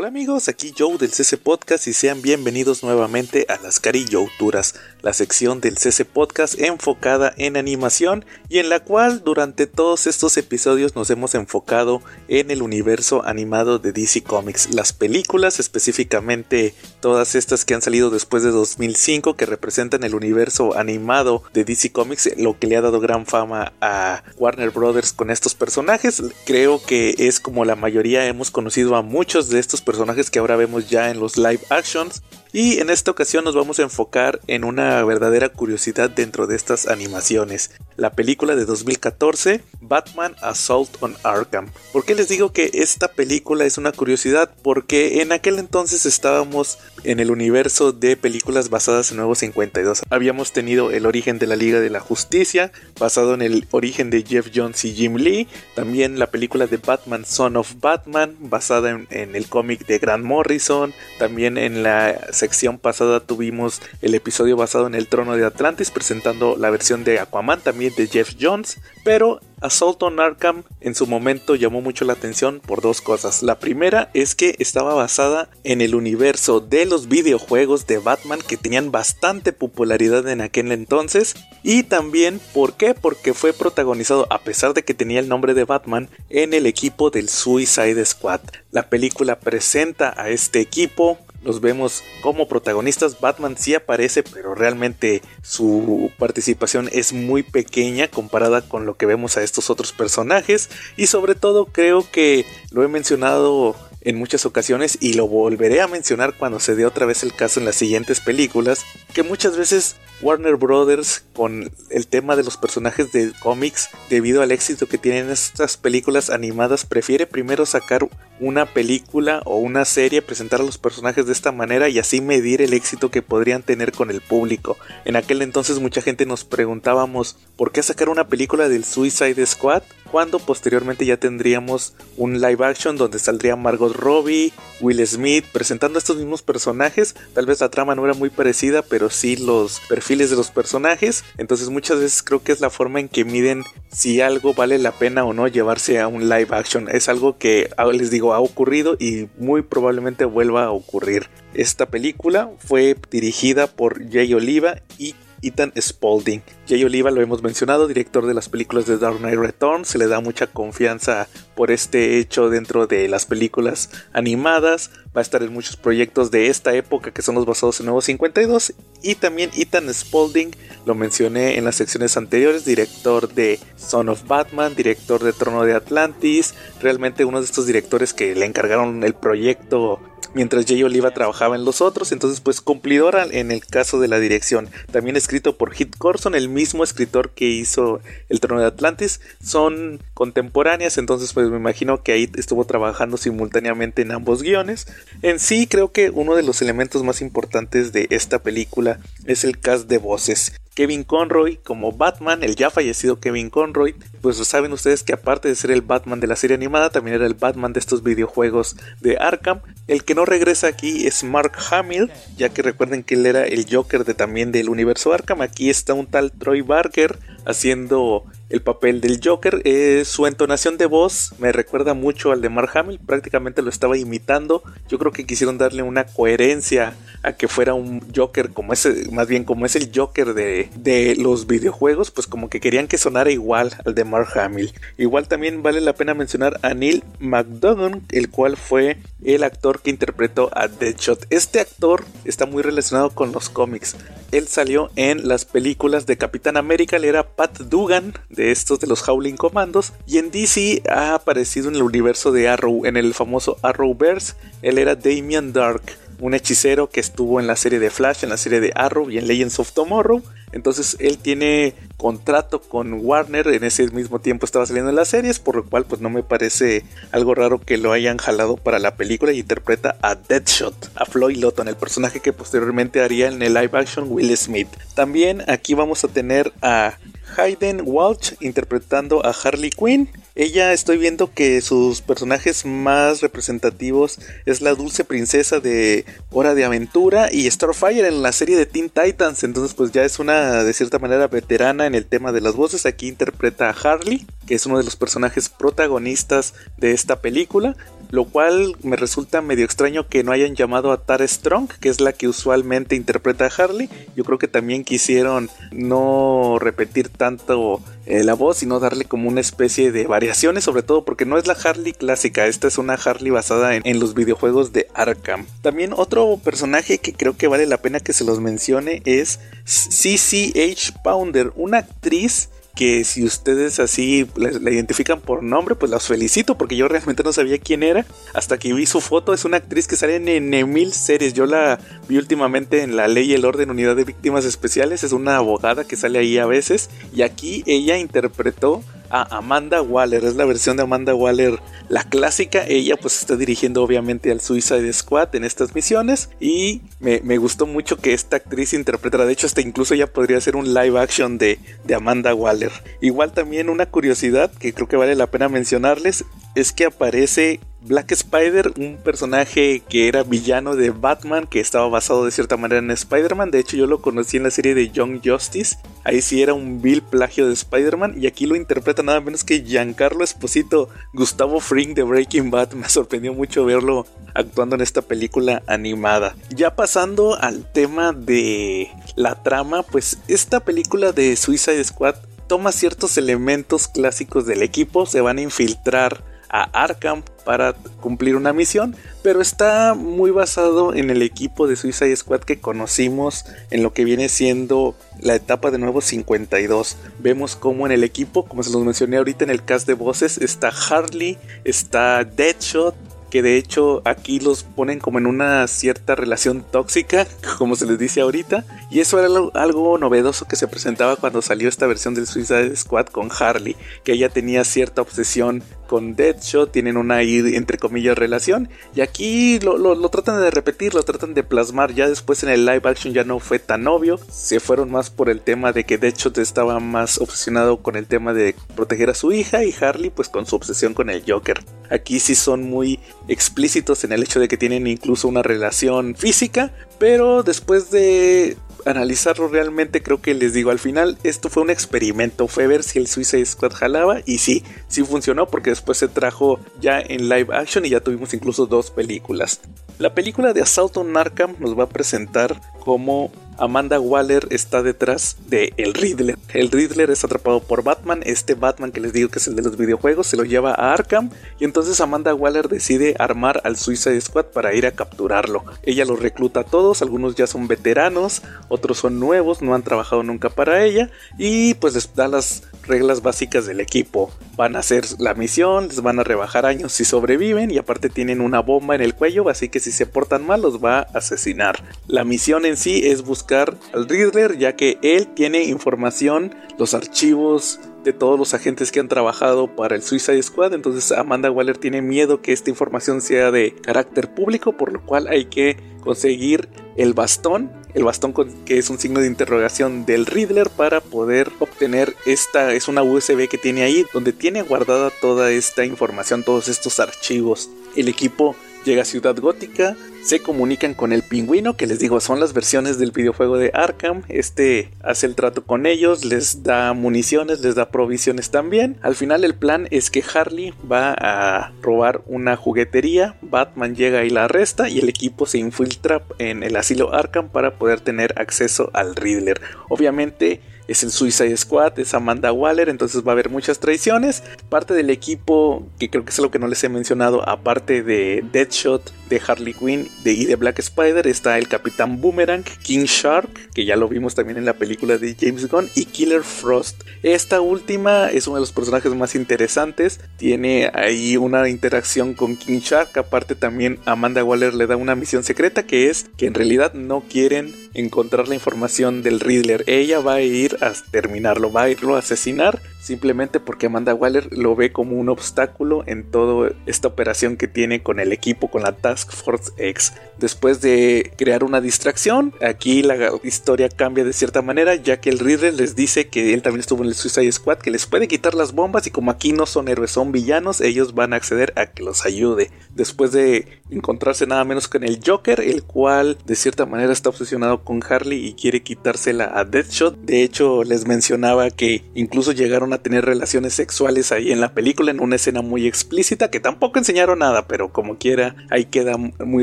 Hola 0.00 0.06
amigos, 0.06 0.46
aquí 0.46 0.72
Joe 0.78 0.96
del 0.96 1.10
CC 1.10 1.36
Podcast 1.38 1.88
y 1.88 1.92
sean 1.92 2.22
bienvenidos 2.22 2.84
nuevamente 2.84 3.46
a 3.48 3.60
las 3.60 3.80
Carillouturas, 3.80 4.76
la 5.02 5.12
sección 5.12 5.60
del 5.60 5.76
CC 5.76 6.04
Podcast 6.04 6.56
enfocada 6.60 7.34
en 7.36 7.56
animación 7.56 8.24
y 8.48 8.58
en 8.58 8.68
la 8.68 8.78
cual 8.78 9.24
durante 9.24 9.66
todos 9.66 10.06
estos 10.06 10.36
episodios 10.36 10.94
nos 10.94 11.10
hemos 11.10 11.34
enfocado 11.34 12.00
en 12.28 12.52
el 12.52 12.62
universo 12.62 13.26
animado 13.26 13.80
de 13.80 13.90
DC 13.90 14.22
Comics, 14.22 14.72
las 14.72 14.92
películas 14.92 15.58
específicamente 15.58 16.74
todas 17.00 17.34
estas 17.34 17.64
que 17.64 17.74
han 17.74 17.82
salido 17.82 18.10
después 18.10 18.44
de 18.44 18.52
2005 18.52 19.34
que 19.34 19.46
representan 19.46 20.04
el 20.04 20.14
universo 20.14 20.78
animado 20.78 21.42
de 21.52 21.64
DC 21.64 21.90
Comics, 21.90 22.30
lo 22.36 22.56
que 22.56 22.68
le 22.68 22.76
ha 22.76 22.82
dado 22.82 23.00
gran 23.00 23.26
fama 23.26 23.72
a 23.80 24.22
Warner 24.36 24.70
Brothers 24.70 25.12
con 25.12 25.32
estos 25.32 25.56
personajes, 25.56 26.22
creo 26.46 26.80
que 26.80 27.16
es 27.18 27.40
como 27.40 27.64
la 27.64 27.74
mayoría 27.74 28.28
hemos 28.28 28.52
conocido 28.52 28.94
a 28.94 29.02
muchos 29.02 29.48
de 29.48 29.58
estos 29.58 29.82
personajes 29.88 30.30
que 30.30 30.38
ahora 30.38 30.54
vemos 30.54 30.90
ya 30.90 31.08
en 31.08 31.18
los 31.18 31.38
live 31.38 31.60
actions. 31.70 32.20
Y 32.52 32.78
en 32.78 32.90
esta 32.90 33.10
ocasión 33.10 33.44
nos 33.44 33.54
vamos 33.54 33.78
a 33.78 33.82
enfocar 33.82 34.40
en 34.46 34.64
una 34.64 35.04
verdadera 35.04 35.50
curiosidad 35.50 36.10
dentro 36.10 36.46
de 36.46 36.56
estas 36.56 36.86
animaciones. 36.86 37.70
La 37.96 38.12
película 38.12 38.56
de 38.56 38.64
2014, 38.64 39.62
Batman 39.80 40.34
Assault 40.40 40.90
on 41.00 41.16
Arkham. 41.24 41.68
¿Por 41.92 42.04
qué 42.04 42.14
les 42.14 42.28
digo 42.28 42.52
que 42.52 42.70
esta 42.74 43.08
película 43.08 43.64
es 43.64 43.76
una 43.76 43.92
curiosidad? 43.92 44.50
Porque 44.62 45.20
en 45.20 45.32
aquel 45.32 45.58
entonces 45.58 46.06
estábamos 46.06 46.78
en 47.04 47.20
el 47.20 47.30
universo 47.30 47.92
de 47.92 48.16
películas 48.16 48.70
basadas 48.70 49.10
en 49.10 49.18
Nuevo 49.18 49.34
52. 49.34 50.02
Habíamos 50.10 50.52
tenido 50.52 50.90
el 50.90 51.06
origen 51.06 51.38
de 51.38 51.46
la 51.46 51.56
Liga 51.56 51.80
de 51.80 51.90
la 51.90 52.00
Justicia, 52.00 52.72
basado 52.98 53.34
en 53.34 53.42
el 53.42 53.66
origen 53.72 54.10
de 54.10 54.22
Jeff 54.22 54.48
Jones 54.54 54.84
y 54.84 54.94
Jim 54.94 55.16
Lee. 55.16 55.48
También 55.74 56.18
la 56.18 56.30
película 56.30 56.66
de 56.66 56.78
Batman 56.78 57.24
Son 57.24 57.56
of 57.56 57.74
Batman, 57.80 58.36
basada 58.38 58.90
en, 58.90 59.06
en 59.10 59.36
el 59.36 59.48
cómic 59.48 59.86
de 59.86 59.98
Grant 59.98 60.24
Morrison. 60.24 60.94
También 61.18 61.58
en 61.58 61.82
la 61.82 62.28
sección 62.38 62.78
pasada 62.78 63.20
tuvimos 63.20 63.82
el 64.00 64.14
episodio 64.14 64.56
basado 64.56 64.86
en 64.86 64.94
el 64.94 65.08
trono 65.08 65.36
de 65.36 65.44
Atlantis, 65.44 65.90
presentando 65.90 66.56
la 66.56 66.70
versión 66.70 67.04
de 67.04 67.18
Aquaman 67.18 67.60
también 67.60 67.92
de 67.96 68.06
Jeff 68.06 68.34
Jones. 68.40 68.80
Pero 69.04 69.40
Assault 69.60 70.02
on 70.04 70.20
Arkham 70.20 70.62
en 70.80 70.94
su 70.94 71.06
momento 71.06 71.56
llamó 71.56 71.80
mucho 71.80 72.04
la 72.04 72.12
atención 72.12 72.60
por 72.64 72.80
dos 72.80 73.00
cosas. 73.00 73.42
La 73.42 73.58
primera 73.58 74.10
es 74.14 74.34
que 74.34 74.54
estaba 74.58 74.94
basada 74.94 75.50
en 75.64 75.80
el 75.80 75.94
universo 75.94 76.60
de 76.60 76.86
los 76.86 77.08
videojuegos 77.08 77.86
de 77.86 77.98
Batman 77.98 78.40
que 78.46 78.56
tenían 78.56 78.92
bastante 78.92 79.52
popularidad 79.52 80.28
en 80.28 80.40
aquel 80.40 80.70
entonces. 80.70 81.34
Y 81.64 81.82
también, 81.82 82.40
¿por 82.54 82.74
qué? 82.74 82.94
Porque 82.94 83.34
fue 83.34 83.52
protagonizado, 83.52 84.26
a 84.30 84.38
pesar 84.38 84.74
de 84.74 84.84
que 84.84 84.94
tenía 84.94 85.18
el 85.18 85.28
nombre 85.28 85.54
de 85.54 85.64
Batman, 85.64 86.08
en 86.30 86.54
el 86.54 86.66
equipo 86.66 87.10
del 87.10 87.28
Suicide 87.28 88.04
Squad. 88.04 88.40
La 88.70 88.88
película 88.88 89.40
presenta 89.40 90.14
a 90.16 90.28
este 90.28 90.60
equipo 90.60 91.18
los 91.42 91.60
vemos 91.60 92.02
como 92.20 92.48
protagonistas. 92.48 93.20
Batman 93.20 93.56
sí 93.58 93.74
aparece, 93.74 94.22
pero 94.22 94.54
realmente 94.54 95.22
su 95.42 96.10
participación 96.18 96.88
es 96.92 97.12
muy 97.12 97.42
pequeña 97.42 98.08
comparada 98.08 98.62
con 98.62 98.86
lo 98.86 98.96
que 98.96 99.06
vemos 99.06 99.36
a 99.36 99.42
estos 99.42 99.70
otros 99.70 99.92
personajes. 99.92 100.70
Y 100.96 101.06
sobre 101.06 101.34
todo 101.34 101.66
creo 101.66 102.04
que 102.10 102.44
lo 102.70 102.82
he 102.82 102.88
mencionado 102.88 103.76
en 104.00 104.16
muchas 104.16 104.46
ocasiones 104.46 104.98
y 105.00 105.14
lo 105.14 105.26
volveré 105.26 105.80
a 105.80 105.88
mencionar 105.88 106.34
cuando 106.36 106.60
se 106.60 106.74
dé 106.74 106.86
otra 106.86 107.06
vez 107.06 107.22
el 107.22 107.34
caso 107.34 107.60
en 107.60 107.66
las 107.66 107.76
siguientes 107.76 108.20
películas, 108.20 108.84
que 109.12 109.22
muchas 109.22 109.56
veces 109.56 109.96
Warner 110.20 110.56
Brothers 110.56 111.24
con 111.32 111.70
el 111.90 112.06
tema 112.08 112.34
de 112.34 112.42
los 112.42 112.56
personajes 112.56 113.12
de 113.12 113.32
cómics, 113.40 113.88
debido 114.10 114.42
al 114.42 114.50
éxito 114.50 114.86
que 114.86 114.98
tienen 114.98 115.30
estas 115.30 115.76
películas 115.76 116.30
animadas, 116.30 116.84
prefiere 116.84 117.26
primero 117.26 117.66
sacar 117.66 118.08
una 118.40 118.66
película 118.66 119.42
o 119.44 119.58
una 119.58 119.84
serie, 119.84 120.22
presentar 120.22 120.60
a 120.60 120.64
los 120.64 120.78
personajes 120.78 121.26
de 121.26 121.32
esta 121.32 121.52
manera 121.52 121.88
y 121.88 121.98
así 121.98 122.20
medir 122.20 122.62
el 122.62 122.74
éxito 122.74 123.10
que 123.10 123.22
podrían 123.22 123.62
tener 123.62 123.92
con 123.92 124.10
el 124.10 124.20
público. 124.20 124.76
En 125.04 125.16
aquel 125.16 125.42
entonces 125.42 125.78
mucha 125.78 126.02
gente 126.02 126.26
nos 126.26 126.44
preguntábamos 126.44 127.36
por 127.56 127.72
qué 127.72 127.82
sacar 127.82 128.08
una 128.08 128.28
película 128.28 128.68
del 128.68 128.84
Suicide 128.84 129.44
Squad 129.46 129.82
cuando 130.10 130.38
posteriormente 130.38 131.06
ya 131.06 131.16
tendríamos 131.16 131.94
un 132.16 132.40
live 132.40 132.64
action 132.64 132.96
donde 132.96 133.18
saldría 133.18 133.56
Margot 133.56 133.94
Robbie, 133.94 134.52
Will 134.80 135.06
Smith 135.06 135.44
presentando 135.52 135.98
a 135.98 136.00
estos 136.00 136.16
mismos 136.16 136.42
personajes. 136.42 137.14
Tal 137.34 137.46
vez 137.46 137.60
la 137.60 137.68
trama 137.68 137.94
no 137.94 138.04
era 138.04 138.14
muy 138.14 138.30
parecida, 138.30 138.82
pero 138.82 139.10
sí 139.10 139.36
los 139.36 139.80
perfiles 139.88 140.30
de 140.30 140.36
los 140.36 140.50
personajes. 140.50 141.24
Entonces 141.36 141.68
muchas 141.68 142.00
veces 142.00 142.22
creo 142.22 142.42
que 142.42 142.52
es 142.52 142.60
la 142.60 142.70
forma 142.70 143.00
en 143.00 143.08
que 143.08 143.24
miden 143.24 143.64
si 143.90 144.20
algo 144.20 144.54
vale 144.54 144.78
la 144.78 144.92
pena 144.92 145.24
o 145.24 145.32
no 145.32 145.48
llevarse 145.48 146.00
a 146.00 146.08
un 146.08 146.28
live 146.28 146.48
action. 146.50 146.88
Es 146.90 147.08
algo 147.08 147.38
que 147.38 147.70
ah, 147.76 147.86
les 147.86 148.10
digo 148.10 148.34
ha 148.34 148.40
ocurrido 148.40 148.96
y 148.98 149.28
muy 149.38 149.62
probablemente 149.62 150.24
vuelva 150.24 150.64
a 150.64 150.70
ocurrir. 150.70 151.28
Esta 151.54 151.86
película 151.86 152.50
fue 152.58 152.96
dirigida 153.10 153.66
por 153.66 154.10
Jay 154.10 154.32
Oliva 154.34 154.76
y 154.98 155.14
Ethan 155.42 155.72
Spalding. 155.76 156.42
Jay 156.68 156.84
Oliva 156.84 157.10
lo 157.10 157.20
hemos 157.20 157.42
mencionado, 157.42 157.86
director 157.86 158.26
de 158.26 158.34
las 158.34 158.48
películas 158.48 158.86
de 158.86 158.98
Dark 158.98 159.18
Knight 159.18 159.38
Return, 159.38 159.84
se 159.84 159.98
le 159.98 160.06
da 160.06 160.20
mucha 160.20 160.46
confianza 160.46 161.28
por 161.54 161.70
este 161.70 162.18
hecho 162.18 162.50
dentro 162.50 162.86
de 162.86 163.08
las 163.08 163.26
películas 163.26 163.90
animadas, 164.12 164.90
va 165.16 165.20
a 165.20 165.22
estar 165.22 165.42
en 165.42 165.52
muchos 165.52 165.76
proyectos 165.76 166.30
de 166.30 166.48
esta 166.48 166.74
época 166.74 167.12
que 167.12 167.22
son 167.22 167.34
los 167.34 167.46
basados 167.46 167.80
en 167.80 167.86
Nuevo 167.86 168.00
52 168.00 168.74
y 169.02 169.14
también 169.14 169.50
Ethan 169.56 169.92
Spalding, 169.92 170.50
lo 170.86 170.94
mencioné 170.94 171.56
en 171.56 171.64
las 171.64 171.76
secciones 171.76 172.16
anteriores, 172.16 172.64
director 172.64 173.32
de 173.32 173.58
Son 173.76 174.08
of 174.08 174.26
Batman, 174.26 174.74
director 174.74 175.22
de 175.22 175.32
Trono 175.32 175.64
de 175.64 175.74
Atlantis, 175.74 176.54
realmente 176.80 177.24
uno 177.24 177.40
de 177.40 177.46
estos 177.46 177.66
directores 177.66 178.12
que 178.12 178.34
le 178.34 178.46
encargaron 178.46 179.02
el 179.04 179.14
proyecto 179.14 180.00
mientras 180.34 180.66
Jay 180.66 180.82
Oliva 180.82 181.12
trabajaba 181.12 181.56
en 181.56 181.64
los 181.64 181.80
otros, 181.80 182.12
entonces 182.12 182.40
pues 182.40 182.60
cumplidora 182.60 183.26
en 183.30 183.50
el 183.50 183.64
caso 183.64 184.00
de 184.00 184.08
la 184.08 184.18
dirección. 184.18 184.68
También 184.90 185.16
escrito 185.16 185.56
por 185.56 185.72
Hit 185.72 185.96
Corson, 185.96 186.34
el 186.34 186.48
mismo 186.48 186.84
escritor 186.84 187.30
que 187.30 187.46
hizo 187.46 188.00
El 188.28 188.40
Trono 188.40 188.60
de 188.60 188.66
Atlantis, 188.66 189.20
son 189.42 190.02
contemporáneas, 190.14 190.98
entonces 190.98 191.32
pues 191.32 191.48
me 191.48 191.56
imagino 191.56 192.02
que 192.02 192.12
ahí 192.12 192.30
estuvo 192.36 192.64
trabajando 192.64 193.16
simultáneamente 193.16 194.02
en 194.02 194.12
ambos 194.12 194.42
guiones. 194.42 194.86
En 195.22 195.38
sí 195.38 195.66
creo 195.66 195.92
que 195.92 196.10
uno 196.10 196.34
de 196.34 196.42
los 196.42 196.62
elementos 196.62 197.02
más 197.02 197.20
importantes 197.20 197.92
de 197.92 198.06
esta 198.10 198.42
película 198.42 199.00
es 199.26 199.44
el 199.44 199.58
cast 199.58 199.88
de 199.88 199.98
voces. 199.98 200.52
Kevin 200.78 201.02
Conroy 201.02 201.56
como 201.56 201.90
Batman, 201.90 202.44
el 202.44 202.54
ya 202.54 202.70
fallecido 202.70 203.18
Kevin 203.18 203.50
Conroy. 203.50 203.96
Pues 204.20 204.36
saben 204.36 204.72
ustedes 204.72 205.02
que 205.02 205.12
aparte 205.12 205.48
de 205.48 205.56
ser 205.56 205.72
el 205.72 205.82
Batman 205.82 206.20
de 206.20 206.28
la 206.28 206.36
serie 206.36 206.54
animada, 206.54 206.90
también 206.90 207.16
era 207.16 207.26
el 207.26 207.34
Batman 207.34 207.72
de 207.72 207.80
estos 207.80 208.04
videojuegos 208.04 208.76
de 209.00 209.16
Arkham. 209.16 209.60
El 209.88 210.04
que 210.04 210.14
no 210.14 210.24
regresa 210.24 210.68
aquí 210.68 211.08
es 211.08 211.24
Mark 211.24 211.54
Hamill, 211.72 212.12
ya 212.36 212.50
que 212.50 212.62
recuerden 212.62 213.02
que 213.02 213.16
él 213.16 213.26
era 213.26 213.44
el 213.44 213.66
Joker 213.68 214.04
de 214.04 214.14
también 214.14 214.52
del 214.52 214.68
universo 214.68 215.12
Arkham. 215.12 215.42
Aquí 215.42 215.68
está 215.68 215.94
un 215.94 216.06
tal 216.06 216.30
Troy 216.30 216.60
Barker 216.60 217.18
haciendo 217.44 218.24
el 218.48 218.62
papel 218.62 219.00
del 219.00 219.20
Joker. 219.22 219.62
Eh, 219.64 220.04
su 220.04 220.26
entonación 220.26 220.78
de 220.78 220.86
voz 220.86 221.34
me 221.38 221.52
recuerda 221.52 221.94
mucho 221.94 222.32
al 222.32 222.40
de 222.40 222.48
Mark 222.48 222.70
Hamill, 222.74 222.98
prácticamente 222.98 223.62
lo 223.62 223.70
estaba 223.70 223.96
imitando. 223.96 224.62
Yo 224.88 224.98
creo 224.98 225.12
que 225.12 225.26
quisieron 225.26 225.58
darle 225.58 225.82
una 225.82 226.04
coherencia 226.04 226.94
a 227.22 227.32
que 227.32 227.48
fuera 227.48 227.74
un 227.74 228.02
Joker 228.14 228.50
como 228.50 228.72
ese, 228.72 229.10
más 229.10 229.28
bien 229.28 229.44
como 229.44 229.66
es 229.66 229.76
el 229.76 229.90
Joker 229.94 230.34
de, 230.34 230.70
de 230.76 231.16
los 231.16 231.46
videojuegos, 231.46 232.10
pues 232.10 232.26
como 232.26 232.48
que 232.48 232.60
querían 232.60 232.88
que 232.88 232.98
sonara 232.98 233.30
igual 233.30 233.72
al 233.84 233.94
de 233.94 234.04
Mark 234.04 234.38
Hamill. 234.38 234.72
Igual 234.96 235.28
también 235.28 235.62
vale 235.62 235.80
la 235.80 235.94
pena 235.94 236.14
mencionar 236.14 236.58
a 236.62 236.74
Neil 236.74 237.04
McDonough, 237.18 238.02
el 238.10 238.30
cual 238.30 238.56
fue 238.56 238.98
el 239.24 239.42
actor 239.42 239.80
que 239.82 239.90
interpretó 239.90 240.50
a 240.54 240.68
Deadshot. 240.68 241.26
Este 241.30 241.60
actor 241.60 242.04
está 242.24 242.46
muy 242.46 242.62
relacionado 242.62 243.10
con 243.10 243.32
los 243.32 243.48
cómics. 243.48 243.96
Él 244.30 244.46
salió 244.46 244.90
en 244.96 245.26
las 245.26 245.44
películas 245.44 246.06
de 246.06 246.18
Capitán 246.18 246.56
América, 246.56 246.96
él 246.96 247.04
era 247.04 247.28
Pat 247.28 247.58
Dugan 247.58 248.14
de 248.38 248.52
estos 248.52 248.78
de 248.78 248.86
los 248.86 249.06
Howling 249.06 249.36
Commandos 249.36 249.92
y 250.06 250.18
en 250.18 250.30
DC 250.30 250.82
ha 250.88 251.14
aparecido 251.14 251.68
en 251.68 251.74
el 251.74 251.82
universo 251.82 252.30
de 252.30 252.48
Arrow, 252.48 252.86
en 252.86 252.96
el 252.96 253.12
famoso 253.12 253.58
Arrowverse, 253.62 254.34
él 254.62 254.78
era 254.78 254.94
Damian 254.94 255.52
Dark 255.52 255.82
un 256.20 256.34
hechicero 256.34 256.90
que 256.90 257.00
estuvo 257.00 257.40
en 257.40 257.46
la 257.46 257.56
serie 257.56 257.78
de 257.78 257.90
Flash, 257.90 258.24
en 258.24 258.30
la 258.30 258.36
serie 258.36 258.60
de 258.60 258.72
Arrow 258.74 259.10
y 259.10 259.18
en 259.18 259.28
Legends 259.28 259.58
of 259.58 259.72
Tomorrow. 259.72 260.22
Entonces 260.50 260.96
él 260.98 261.18
tiene 261.18 261.74
contrato 261.96 262.60
con 262.60 263.04
Warner, 263.04 263.48
en 263.48 263.64
ese 263.64 263.86
mismo 263.90 264.18
tiempo 264.18 264.46
estaba 264.46 264.66
saliendo 264.66 264.90
en 264.90 264.96
las 264.96 265.08
series, 265.08 265.38
por 265.38 265.56
lo 265.56 265.64
cual 265.64 265.84
pues 265.84 266.00
no 266.00 266.10
me 266.10 266.22
parece 266.22 266.84
algo 267.12 267.34
raro 267.34 267.60
que 267.60 267.76
lo 267.76 267.92
hayan 267.92 268.16
jalado 268.16 268.56
para 268.56 268.78
la 268.78 268.96
película 268.96 269.32
y 269.32 269.40
interpreta 269.40 269.96
a 270.00 270.14
Deadshot, 270.14 270.90
a 270.94 271.04
Floyd 271.04 271.36
Lawton, 271.36 271.68
el 271.68 271.76
personaje 271.76 272.20
que 272.20 272.32
posteriormente 272.32 273.02
haría 273.02 273.28
en 273.28 273.42
el 273.42 273.54
live 273.54 273.78
action 273.78 274.06
Will 274.08 274.34
Smith. 274.36 274.68
También 274.94 275.44
aquí 275.48 275.74
vamos 275.74 276.02
a 276.04 276.08
tener 276.08 276.52
a 276.62 276.98
Hayden 277.36 277.82
Walsh 277.84 278.34
interpretando 278.40 279.24
a 279.24 279.30
Harley 279.30 279.70
Quinn. 279.70 280.08
Ella 280.34 280.72
estoy 280.72 280.98
viendo 280.98 281.32
que 281.32 281.60
sus 281.60 282.00
personajes 282.00 282.64
más 282.64 283.20
representativos 283.20 284.18
es 284.46 284.60
la 284.60 284.74
dulce 284.74 285.04
princesa 285.04 285.60
de 285.60 286.04
Hora 286.30 286.54
de 286.54 286.64
Aventura 286.64 287.28
y 287.32 287.50
Starfire 287.50 288.06
en 288.06 288.22
la 288.22 288.32
serie 288.32 288.56
de 288.56 288.66
Teen 288.66 288.90
Titans. 288.90 289.42
Entonces 289.44 289.74
pues 289.74 289.92
ya 289.92 290.04
es 290.04 290.18
una 290.18 290.62
de 290.62 290.72
cierta 290.72 290.98
manera 290.98 291.26
veterana 291.26 291.86
en 291.86 291.94
el 291.94 292.06
tema 292.06 292.32
de 292.32 292.40
las 292.40 292.54
voces. 292.54 292.86
Aquí 292.86 293.08
interpreta 293.08 293.68
a 293.68 293.72
Harley, 293.72 294.26
que 294.48 294.54
es 294.54 294.64
uno 294.64 294.78
de 294.78 294.84
los 294.84 294.96
personajes 294.96 295.50
protagonistas 295.50 296.54
de 296.78 296.92
esta 296.92 297.20
película 297.20 297.76
lo 298.10 298.24
cual 298.24 298.76
me 298.82 298.96
resulta 298.96 299.42
medio 299.42 299.64
extraño 299.64 300.08
que 300.08 300.24
no 300.24 300.32
hayan 300.32 300.54
llamado 300.54 300.92
a 300.92 301.04
Tara 301.04 301.26
Strong, 301.26 301.68
que 301.80 301.88
es 301.88 302.00
la 302.00 302.12
que 302.12 302.28
usualmente 302.28 302.96
interpreta 302.96 303.46
a 303.46 303.50
Harley. 303.62 303.88
Yo 304.16 304.24
creo 304.24 304.38
que 304.38 304.48
también 304.48 304.84
quisieron 304.84 305.50
no 305.72 306.58
repetir 306.58 307.10
tanto 307.10 307.82
eh, 308.06 308.24
la 308.24 308.34
voz, 308.34 308.58
sino 308.58 308.80
darle 308.80 309.04
como 309.04 309.28
una 309.28 309.40
especie 309.40 309.92
de 309.92 310.06
variaciones, 310.06 310.64
sobre 310.64 310.82
todo 310.82 311.04
porque 311.04 311.26
no 311.26 311.36
es 311.36 311.46
la 311.46 311.52
Harley 311.52 311.92
clásica, 311.92 312.46
esta 312.46 312.68
es 312.68 312.78
una 312.78 312.94
Harley 312.94 313.30
basada 313.30 313.76
en, 313.76 313.98
los 314.00 314.14
videojuegos 314.14 314.72
de 314.72 314.86
Arkham. 314.94 315.46
También 315.60 315.92
otro 315.94 316.38
personaje 316.42 316.98
que 316.98 317.12
creo 317.12 317.36
que 317.36 317.48
vale 317.48 317.66
la 317.66 317.82
pena 317.82 318.00
que 318.00 318.12
se 318.12 318.24
los 318.24 318.40
mencione 318.40 319.02
es 319.04 319.40
CCH 319.64 321.02
Pounder, 321.02 321.52
una 321.56 321.78
actriz 321.78 322.48
que 322.78 323.02
si 323.02 323.24
ustedes 323.24 323.80
así 323.80 324.28
la, 324.36 324.50
identifican 324.70 325.20
por 325.20 325.42
nombre, 325.42 325.74
pues 325.74 325.90
las 325.90 326.06
felicito 326.06 326.56
porque 326.56 326.76
yo 326.76 326.86
realmente 326.86 327.24
no 327.24 327.32
sabía 327.32 327.58
quién 327.58 327.82
era 327.82 328.06
hasta 328.34 328.56
que 328.56 328.72
vi 328.72 328.86
su 328.86 329.00
foto. 329.00 329.34
Es 329.34 329.44
una 329.44 329.56
actriz 329.56 329.88
que 329.88 329.96
sale 329.96 330.14
en, 330.14 330.72
mil 330.72 330.92
series. 330.92 331.34
Yo 331.34 331.46
la 331.46 331.80
vi 332.08 332.18
últimamente 332.18 332.84
en 332.84 332.94
La 332.94 333.08
Ley 333.08 333.32
y 333.32 333.34
el 333.34 333.44
Orden 333.44 333.72
Unidad 333.72 333.96
de 333.96 334.04
Víctimas 334.04 334.44
Especiales. 334.44 335.02
Es 335.02 335.10
una 335.10 335.38
abogada 335.38 335.88
que 335.88 335.96
sale 335.96 336.20
ahí 336.20 336.38
a 336.38 336.46
veces 336.46 336.88
y 337.12 337.22
aquí 337.22 337.64
ella 337.66 337.98
interpretó 337.98 338.84
a 339.10 339.36
Amanda 339.36 339.82
Waller. 339.82 340.24
Es 340.24 340.36
la 340.36 340.44
versión 340.44 340.76
de 340.76 340.82
Amanda 340.82 341.14
Waller, 341.14 341.58
la 341.88 342.02
clásica. 342.04 342.64
Ella 342.66 342.96
pues 342.96 343.20
está 343.20 343.36
dirigiendo 343.36 343.82
obviamente 343.82 344.30
al 344.30 344.40
Suicide 344.40 344.92
Squad 344.92 345.34
en 345.34 345.44
estas 345.44 345.74
misiones. 345.74 346.30
Y 346.40 346.82
me, 347.00 347.38
gustó 347.38 347.66
mucho 347.66 347.96
que 347.96 348.14
esta 348.14 348.36
actriz 348.36 348.72
interpretara. 348.72 349.26
De 349.26 349.32
hecho, 349.32 349.46
hasta 349.46 349.60
incluso 349.60 349.94
ya 349.94 350.06
podría 350.06 350.40
ser 350.40 350.56
un 350.56 350.74
live 350.74 350.98
action 350.98 351.38
de, 351.38 351.58
de 351.84 351.94
Amanda 351.94 352.34
Waller. 352.34 352.72
Igual 353.00 353.32
también 353.32 353.68
una 353.68 353.86
curiosidad 353.86 354.50
que 354.52 354.72
creo 354.72 354.88
que 354.88 354.96
vale 354.96 355.14
la 355.14 355.28
pena 355.28 355.48
mencionarles 355.48 356.24
es 356.54 356.72
que 356.72 356.86
aparece 356.86 357.60
Black 357.80 358.10
Spider, 358.12 358.72
un 358.76 358.96
personaje 358.96 359.82
que 359.88 360.08
era 360.08 360.24
villano 360.24 360.74
de 360.74 360.90
Batman, 360.90 361.46
que 361.46 361.60
estaba 361.60 361.88
basado 361.88 362.24
de 362.24 362.30
cierta 362.30 362.56
manera 362.56 362.80
en 362.80 362.90
Spider-Man. 362.90 363.50
De 363.50 363.60
hecho, 363.60 363.76
yo 363.76 363.86
lo 363.86 364.02
conocí 364.02 364.36
en 364.36 364.42
la 364.42 364.50
serie 364.50 364.74
de 364.74 364.90
Young 364.90 365.20
Justice. 365.24 365.76
Ahí 366.04 366.20
sí 366.20 366.42
era 366.42 366.54
un 366.54 366.82
vil 366.82 367.02
plagio 367.02 367.46
de 367.46 367.52
Spider-Man. 367.52 368.14
Y 368.20 368.26
aquí 368.26 368.46
lo 368.46 368.56
interpreta 368.56 369.02
nada 369.02 369.20
menos 369.20 369.44
que 369.44 369.62
Giancarlo 369.62 370.24
Esposito, 370.24 370.88
Gustavo 371.12 371.60
Fring 371.60 371.94
de 371.94 372.02
Breaking 372.02 372.50
Bad. 372.50 372.72
Me 372.74 372.88
sorprendió 372.88 373.32
mucho 373.32 373.64
verlo 373.64 374.06
actuando 374.34 374.74
en 374.76 374.82
esta 374.82 375.02
película 375.02 375.62
animada. 375.66 376.34
Ya 376.50 376.74
pasando 376.74 377.34
al 377.40 377.70
tema 377.70 378.12
de 378.12 378.90
la 379.16 379.42
trama, 379.42 379.82
pues 379.82 380.18
esta 380.28 380.60
película 380.60 381.12
de 381.12 381.36
Suicide 381.36 381.82
Squad 381.84 382.16
toma 382.48 382.72
ciertos 382.72 383.16
elementos 383.18 383.86
clásicos 383.86 384.46
del 384.46 384.62
equipo, 384.62 385.06
se 385.06 385.20
van 385.20 385.38
a 385.38 385.42
infiltrar 385.42 386.24
a 386.48 386.62
Arkham 386.82 387.22
para 387.44 387.72
cumplir 388.00 388.36
una 388.36 388.52
misión, 388.52 388.94
pero 389.22 389.40
está 389.40 389.94
muy 389.94 390.30
basado 390.30 390.94
en 390.94 391.10
el 391.10 391.22
equipo 391.22 391.66
de 391.66 391.76
Suicide 391.76 392.16
Squad 392.16 392.40
que 392.40 392.60
conocimos 392.60 393.46
en 393.70 393.82
lo 393.82 393.92
que 393.92 394.04
viene 394.04 394.28
siendo 394.28 394.94
la 395.20 395.34
etapa 395.34 395.70
de 395.70 395.78
nuevo 395.78 396.00
52. 396.00 396.96
Vemos 397.18 397.56
como 397.56 397.86
en 397.86 397.92
el 397.92 398.04
equipo, 398.04 398.44
como 398.44 398.62
se 398.62 398.72
los 398.72 398.84
mencioné 398.84 399.16
ahorita 399.16 399.44
en 399.44 399.50
el 399.50 399.64
cast 399.64 399.86
de 399.86 399.94
voces, 399.94 400.38
está 400.38 400.68
Harley, 400.68 401.38
está 401.64 402.24
Deadshot, 402.24 402.94
que 403.30 403.42
de 403.42 403.56
hecho 403.56 404.02
aquí 404.04 404.40
los 404.40 404.62
ponen 404.62 405.00
como 405.00 405.18
en 405.18 405.26
una 405.26 405.66
cierta 405.68 406.14
relación 406.14 406.64
tóxica, 406.70 407.26
como 407.58 407.76
se 407.76 407.86
les 407.86 407.98
dice 407.98 408.20
ahorita, 408.20 408.64
y 408.90 409.00
eso 409.00 409.18
era 409.18 409.28
algo, 409.54 409.98
novedoso 409.98 410.46
que 410.46 410.56
se 410.56 410.68
presentaba 410.68 411.16
cuando 411.16 411.42
salió 411.42 411.68
esta 411.68 411.86
versión 411.86 412.14
del 412.14 412.26
Suicide 412.26 412.74
Squad 412.76 413.06
con 413.06 413.28
Harley, 413.30 413.76
que 414.04 414.12
ella 414.12 414.28
tenía 414.28 414.64
cierta 414.64 415.02
obsesión 415.02 415.62
con 415.86 416.14
Deadshot, 416.16 416.70
tienen 416.70 416.96
una 416.96 417.22
entre 417.22 417.78
comillas 417.78 418.16
relación, 418.16 418.68
y 418.94 419.00
aquí 419.00 419.58
lo, 419.60 419.78
lo, 419.78 420.08
tratan 420.10 420.40
de 420.40 420.50
repetir, 420.50 420.94
lo 420.94 421.02
tratan 421.02 421.34
de 421.34 421.42
plasmar, 421.42 421.94
ya 421.94 422.08
después 422.08 422.42
en 422.42 422.50
el 422.50 422.66
live 422.66 422.82
action 422.84 423.14
ya 423.14 423.24
no 423.24 423.40
fue 423.40 423.58
tan 423.58 423.86
obvio, 423.86 424.18
se 424.30 424.60
fueron 424.60 424.90
más 424.90 425.10
por 425.10 425.30
el 425.30 425.40
tema 425.40 425.72
de 425.72 425.84
que 425.84 425.98
Deadshot 425.98 426.38
estaba 426.38 426.78
más 426.78 427.18
obsesionado 427.18 427.78
con 427.78 427.96
el 427.96 428.06
tema 428.06 428.32
de 428.32 428.54
proteger 428.74 429.10
a 429.10 429.14
su 429.14 429.32
hija 429.32 429.64
y 429.64 429.74
Harley 429.78 430.10
pues 430.10 430.28
con 430.28 430.46
su 430.46 430.56
obsesión 430.56 430.94
con 430.94 431.10
el 431.10 431.24
Joker. 431.26 431.64
Aquí 431.90 432.20
sí 432.20 432.34
son 432.34 432.64
muy 432.64 433.00
explícitos 433.28 434.04
en 434.04 434.12
el 434.12 434.22
hecho 434.22 434.40
de 434.40 434.48
que 434.48 434.58
tienen 434.58 434.86
incluso 434.86 435.26
una 435.26 435.42
relación 435.42 436.14
física, 436.14 436.72
pero 436.98 437.42
después 437.42 437.90
de 437.90 438.56
analizarlo 438.84 439.48
realmente 439.48 440.02
creo 440.02 440.20
que 440.20 440.34
les 440.34 440.52
digo 440.52 440.70
al 440.70 440.78
final 440.78 441.18
esto 441.22 441.48
fue 441.48 441.62
un 441.62 441.70
experimento 441.70 442.48
fue 442.48 442.66
ver 442.66 442.82
si 442.82 442.98
el 442.98 443.06
Suicide 443.06 443.44
Squad 443.44 443.72
jalaba 443.72 444.20
y 444.24 444.38
sí 444.38 444.64
sí 444.88 445.02
funcionó 445.04 445.46
porque 445.46 445.70
después 445.70 445.98
se 445.98 446.08
trajo 446.08 446.60
ya 446.80 447.00
en 447.00 447.28
live 447.28 447.54
action 447.54 447.84
y 447.84 447.90
ya 447.90 448.00
tuvimos 448.00 448.34
incluso 448.34 448.66
dos 448.66 448.90
películas 448.90 449.60
la 449.98 450.14
película 450.14 450.52
de 450.52 450.62
Assault 450.62 450.96
on 450.96 451.16
Arkham 451.16 451.56
nos 451.58 451.78
va 451.78 451.84
a 451.84 451.88
presentar 451.88 452.60
cómo 452.80 453.30
Amanda 453.58 453.98
Waller 453.98 454.46
está 454.50 454.82
detrás 454.84 455.36
de 455.48 455.72
el 455.76 455.92
Riddler. 455.92 456.38
El 456.54 456.70
Riddler 456.70 457.10
es 457.10 457.24
atrapado 457.24 457.60
por 457.60 457.82
Batman, 457.82 458.20
este 458.24 458.54
Batman 458.54 458.92
que 458.92 459.00
les 459.00 459.12
digo 459.12 459.28
que 459.28 459.40
es 459.40 459.48
el 459.48 459.56
de 459.56 459.62
los 459.62 459.76
videojuegos, 459.76 460.28
se 460.28 460.36
lo 460.36 460.44
lleva 460.44 460.70
a 460.70 460.92
Arkham 460.92 461.30
y 461.58 461.64
entonces 461.64 462.00
Amanda 462.00 462.32
Waller 462.34 462.68
decide 462.68 463.16
armar 463.18 463.60
al 463.64 463.76
Suicide 463.76 464.20
Squad 464.20 464.46
para 464.46 464.74
ir 464.74 464.86
a 464.86 464.92
capturarlo. 464.92 465.64
Ella 465.82 466.04
los 466.04 466.20
recluta 466.20 466.60
a 466.60 466.64
todos, 466.64 467.02
algunos 467.02 467.34
ya 467.34 467.48
son 467.48 467.66
veteranos, 467.66 468.42
otros 468.68 468.98
son 468.98 469.18
nuevos, 469.18 469.60
no 469.60 469.74
han 469.74 469.82
trabajado 469.82 470.22
nunca 470.22 470.48
para 470.50 470.84
ella 470.84 471.10
y 471.36 471.74
pues 471.74 471.94
les 471.94 472.14
da 472.14 472.28
las 472.28 472.62
reglas 472.88 473.22
básicas 473.22 473.66
del 473.66 473.80
equipo. 473.80 474.30
Van 474.56 474.76
a 474.76 474.80
hacer 474.80 475.04
la 475.18 475.34
misión, 475.34 475.88
les 475.88 476.02
van 476.02 476.18
a 476.18 476.24
rebajar 476.24 476.66
años 476.66 476.92
si 476.92 477.04
sobreviven 477.04 477.70
y 477.70 477.78
aparte 477.78 478.08
tienen 478.08 478.40
una 478.40 478.60
bomba 478.60 478.94
en 478.94 479.00
el 479.00 479.14
cuello, 479.14 479.48
así 479.48 479.68
que 479.68 479.80
si 479.80 479.92
se 479.92 480.06
portan 480.06 480.46
mal 480.46 480.62
los 480.62 480.82
va 480.82 480.98
a 480.98 481.18
asesinar. 481.18 481.82
La 482.06 482.24
misión 482.24 482.66
en 482.66 482.76
sí 482.76 483.02
es 483.04 483.22
buscar 483.22 483.76
al 483.92 484.08
Riddler 484.08 484.58
ya 484.58 484.74
que 484.74 484.98
él 485.02 485.28
tiene 485.34 485.64
información, 485.64 486.54
los 486.78 486.94
archivos 486.94 487.80
de 488.08 488.14
todos 488.14 488.38
los 488.38 488.54
agentes 488.54 488.90
que 488.90 489.00
han 489.00 489.08
trabajado 489.08 489.76
para 489.76 489.94
el 489.94 490.02
Suicide 490.02 490.42
Squad, 490.42 490.72
entonces 490.72 491.12
Amanda 491.12 491.50
Waller 491.50 491.76
tiene 491.76 492.00
miedo 492.00 492.40
que 492.40 492.54
esta 492.54 492.70
información 492.70 493.20
sea 493.20 493.50
de 493.50 493.74
carácter 493.74 494.32
público, 494.34 494.72
por 494.72 494.94
lo 494.94 495.04
cual 495.04 495.28
hay 495.28 495.44
que 495.44 495.76
conseguir 496.00 496.70
el 496.96 497.12
bastón, 497.12 497.70
el 497.92 498.04
bastón 498.04 498.32
que 498.64 498.78
es 498.78 498.88
un 498.88 498.98
signo 498.98 499.20
de 499.20 499.26
interrogación 499.26 500.06
del 500.06 500.24
Riddler 500.24 500.70
para 500.70 501.02
poder 501.02 501.50
obtener 501.58 502.14
esta, 502.24 502.72
es 502.72 502.88
una 502.88 503.02
USB 503.02 503.46
que 503.46 503.58
tiene 503.58 503.82
ahí 503.82 504.06
donde 504.14 504.32
tiene 504.32 504.62
guardada 504.62 505.10
toda 505.20 505.50
esta 505.50 505.84
información, 505.84 506.44
todos 506.44 506.68
estos 506.68 507.00
archivos. 507.00 507.70
El 507.94 508.08
equipo 508.08 508.56
llega 508.88 509.02
a 509.02 509.04
Ciudad 509.04 509.36
Gótica, 509.36 509.96
se 510.24 510.40
comunican 510.40 510.94
con 510.94 511.12
el 511.12 511.22
pingüino, 511.22 511.76
que 511.76 511.86
les 511.86 511.98
digo 511.98 512.20
son 512.20 512.40
las 512.40 512.54
versiones 512.54 512.98
del 512.98 513.12
videojuego 513.12 513.58
de 513.58 513.70
Arkham. 513.74 514.22
Este 514.28 514.90
hace 515.02 515.26
el 515.26 515.34
trato 515.34 515.62
con 515.64 515.84
ellos, 515.84 516.24
les 516.24 516.62
da 516.62 516.94
municiones, 516.94 517.60
les 517.60 517.74
da 517.74 517.90
provisiones 517.90 518.50
también. 518.50 518.96
Al 519.02 519.14
final 519.14 519.44
el 519.44 519.54
plan 519.54 519.88
es 519.90 520.10
que 520.10 520.24
Harley 520.34 520.72
va 520.90 521.14
a 521.18 521.72
robar 521.82 522.22
una 522.26 522.56
juguetería, 522.56 523.36
Batman 523.42 523.94
llega 523.94 524.24
y 524.24 524.30
la 524.30 524.44
arresta 524.44 524.88
y 524.88 524.98
el 524.98 525.08
equipo 525.10 525.44
se 525.44 525.58
infiltra 525.58 526.22
en 526.38 526.62
el 526.62 526.74
asilo 526.76 527.14
Arkham 527.14 527.50
para 527.50 527.74
poder 527.74 528.00
tener 528.00 528.34
acceso 528.40 528.90
al 528.94 529.16
Riddler. 529.16 529.60
Obviamente 529.90 530.62
es 530.88 531.02
el 531.02 531.10
Suicide 531.10 531.56
Squad, 531.56 531.98
es 531.98 532.14
Amanda 532.14 532.50
Waller, 532.50 532.88
entonces 532.88 533.22
va 533.22 533.32
a 533.32 533.34
haber 533.34 533.50
muchas 533.50 533.78
traiciones. 533.78 534.42
Parte 534.70 534.94
del 534.94 535.10
equipo, 535.10 535.86
que 535.98 536.08
creo 536.08 536.24
que 536.24 536.30
es 536.30 536.38
lo 536.38 536.50
que 536.50 536.58
no 536.58 536.66
les 536.66 536.82
he 536.82 536.88
mencionado, 536.88 537.46
aparte 537.48 538.02
de 538.02 538.42
Deadshot, 538.50 539.12
de 539.28 539.40
Harley 539.46 539.74
Quinn 539.74 540.08
de, 540.24 540.32
y 540.32 540.46
de 540.46 540.56
Black 540.56 540.78
Spider, 540.78 541.26
está 541.26 541.58
el 541.58 541.68
Capitán 541.68 542.20
Boomerang, 542.20 542.64
King 542.82 543.04
Shark, 543.04 543.48
que 543.74 543.84
ya 543.84 543.96
lo 543.96 544.08
vimos 544.08 544.34
también 544.34 544.56
en 544.56 544.64
la 544.64 544.72
película 544.72 545.18
de 545.18 545.36
James 545.38 545.68
Gunn, 545.68 545.90
y 545.94 546.06
Killer 546.06 546.42
Frost. 546.42 547.02
Esta 547.22 547.60
última 547.60 548.30
es 548.30 548.46
uno 548.46 548.56
de 548.56 548.62
los 548.62 548.72
personajes 548.72 549.14
más 549.14 549.34
interesantes, 549.34 550.20
tiene 550.38 550.90
ahí 550.94 551.36
una 551.36 551.68
interacción 551.68 552.32
con 552.32 552.56
King 552.56 552.80
Shark, 552.80 553.16
aparte 553.18 553.54
también 553.54 553.98
Amanda 554.06 554.42
Waller 554.42 554.74
le 554.74 554.86
da 554.86 554.96
una 554.96 555.14
misión 555.14 555.44
secreta 555.44 555.82
que 555.84 556.08
es 556.08 556.30
que 556.38 556.46
en 556.46 556.54
realidad 556.54 556.94
no 556.94 557.22
quieren 557.28 557.74
encontrar 557.92 558.48
la 558.48 558.54
información 558.54 559.22
del 559.22 559.40
Riddler, 559.40 559.84
ella 559.86 560.20
va 560.20 560.34
a 560.34 560.40
ir 560.40 560.77
a 560.80 560.92
terminarlo, 561.10 561.72
va 561.72 561.82
a 561.82 561.90
irlo 561.90 562.16
a 562.16 562.20
asesinar 562.20 562.80
simplemente 563.08 563.58
porque 563.58 563.86
Amanda 563.86 564.14
Waller 564.14 564.48
lo 564.52 564.76
ve 564.76 564.92
como 564.92 565.16
un 565.16 565.30
obstáculo 565.30 566.04
en 566.06 566.30
toda 566.30 566.72
esta 566.84 567.08
operación 567.08 567.56
que 567.56 567.66
tiene 567.66 568.02
con 568.02 568.20
el 568.20 568.32
equipo, 568.32 568.70
con 568.70 568.82
la 568.82 568.92
Task 568.92 569.32
Force 569.32 569.72
X. 569.78 570.12
Después 570.38 570.82
de 570.82 571.32
crear 571.38 571.64
una 571.64 571.80
distracción, 571.80 572.52
aquí 572.60 573.02
la 573.02 573.32
historia 573.44 573.88
cambia 573.88 574.24
de 574.24 574.34
cierta 574.34 574.60
manera, 574.60 574.94
ya 574.94 575.20
que 575.20 575.30
el 575.30 575.38
Riddler 575.38 575.72
les 575.72 575.96
dice 575.96 576.28
que 576.28 576.52
él 576.52 576.60
también 576.60 576.80
estuvo 576.80 577.02
en 577.02 577.08
el 577.08 577.14
Suicide 577.14 577.50
Squad, 577.50 577.78
que 577.78 577.90
les 577.90 578.04
puede 578.04 578.28
quitar 578.28 578.52
las 578.52 578.72
bombas 578.72 579.06
y 579.06 579.10
como 579.10 579.30
aquí 579.30 579.52
no 579.52 579.64
son 579.64 579.88
héroes, 579.88 580.10
son 580.10 580.30
villanos, 580.30 580.82
ellos 580.82 581.14
van 581.14 581.32
a 581.32 581.36
acceder 581.36 581.72
a 581.76 581.86
que 581.86 582.02
los 582.02 582.26
ayude. 582.26 582.70
Después 582.94 583.32
de 583.32 583.80
encontrarse 583.90 584.46
nada 584.46 584.64
menos 584.64 584.86
con 584.86 585.02
el 585.02 585.20
Joker, 585.24 585.60
el 585.60 585.82
cual 585.82 586.36
de 586.44 586.56
cierta 586.56 586.84
manera 586.84 587.14
está 587.14 587.30
obsesionado 587.30 587.84
con 587.84 588.02
Harley 588.06 588.44
y 588.44 588.52
quiere 588.52 588.82
quitársela 588.82 589.50
a 589.54 589.64
Deadshot. 589.64 590.18
De 590.18 590.42
hecho, 590.42 590.67
les 590.84 591.06
mencionaba 591.06 591.70
que 591.70 592.04
incluso 592.14 592.52
llegaron 592.52 592.92
a 592.92 592.98
tener 592.98 593.24
relaciones 593.24 593.74
sexuales 593.74 594.32
ahí 594.32 594.52
en 594.52 594.60
la 594.60 594.74
película 594.74 595.10
en 595.10 595.20
una 595.20 595.36
escena 595.36 595.62
muy 595.62 595.86
explícita 595.86 596.50
que 596.50 596.60
tampoco 596.60 596.98
enseñaron 596.98 597.40
nada, 597.40 597.66
pero 597.66 597.92
como 597.92 598.18
quiera 598.18 598.56
ahí 598.70 598.86
queda 598.86 599.16
muy 599.16 599.62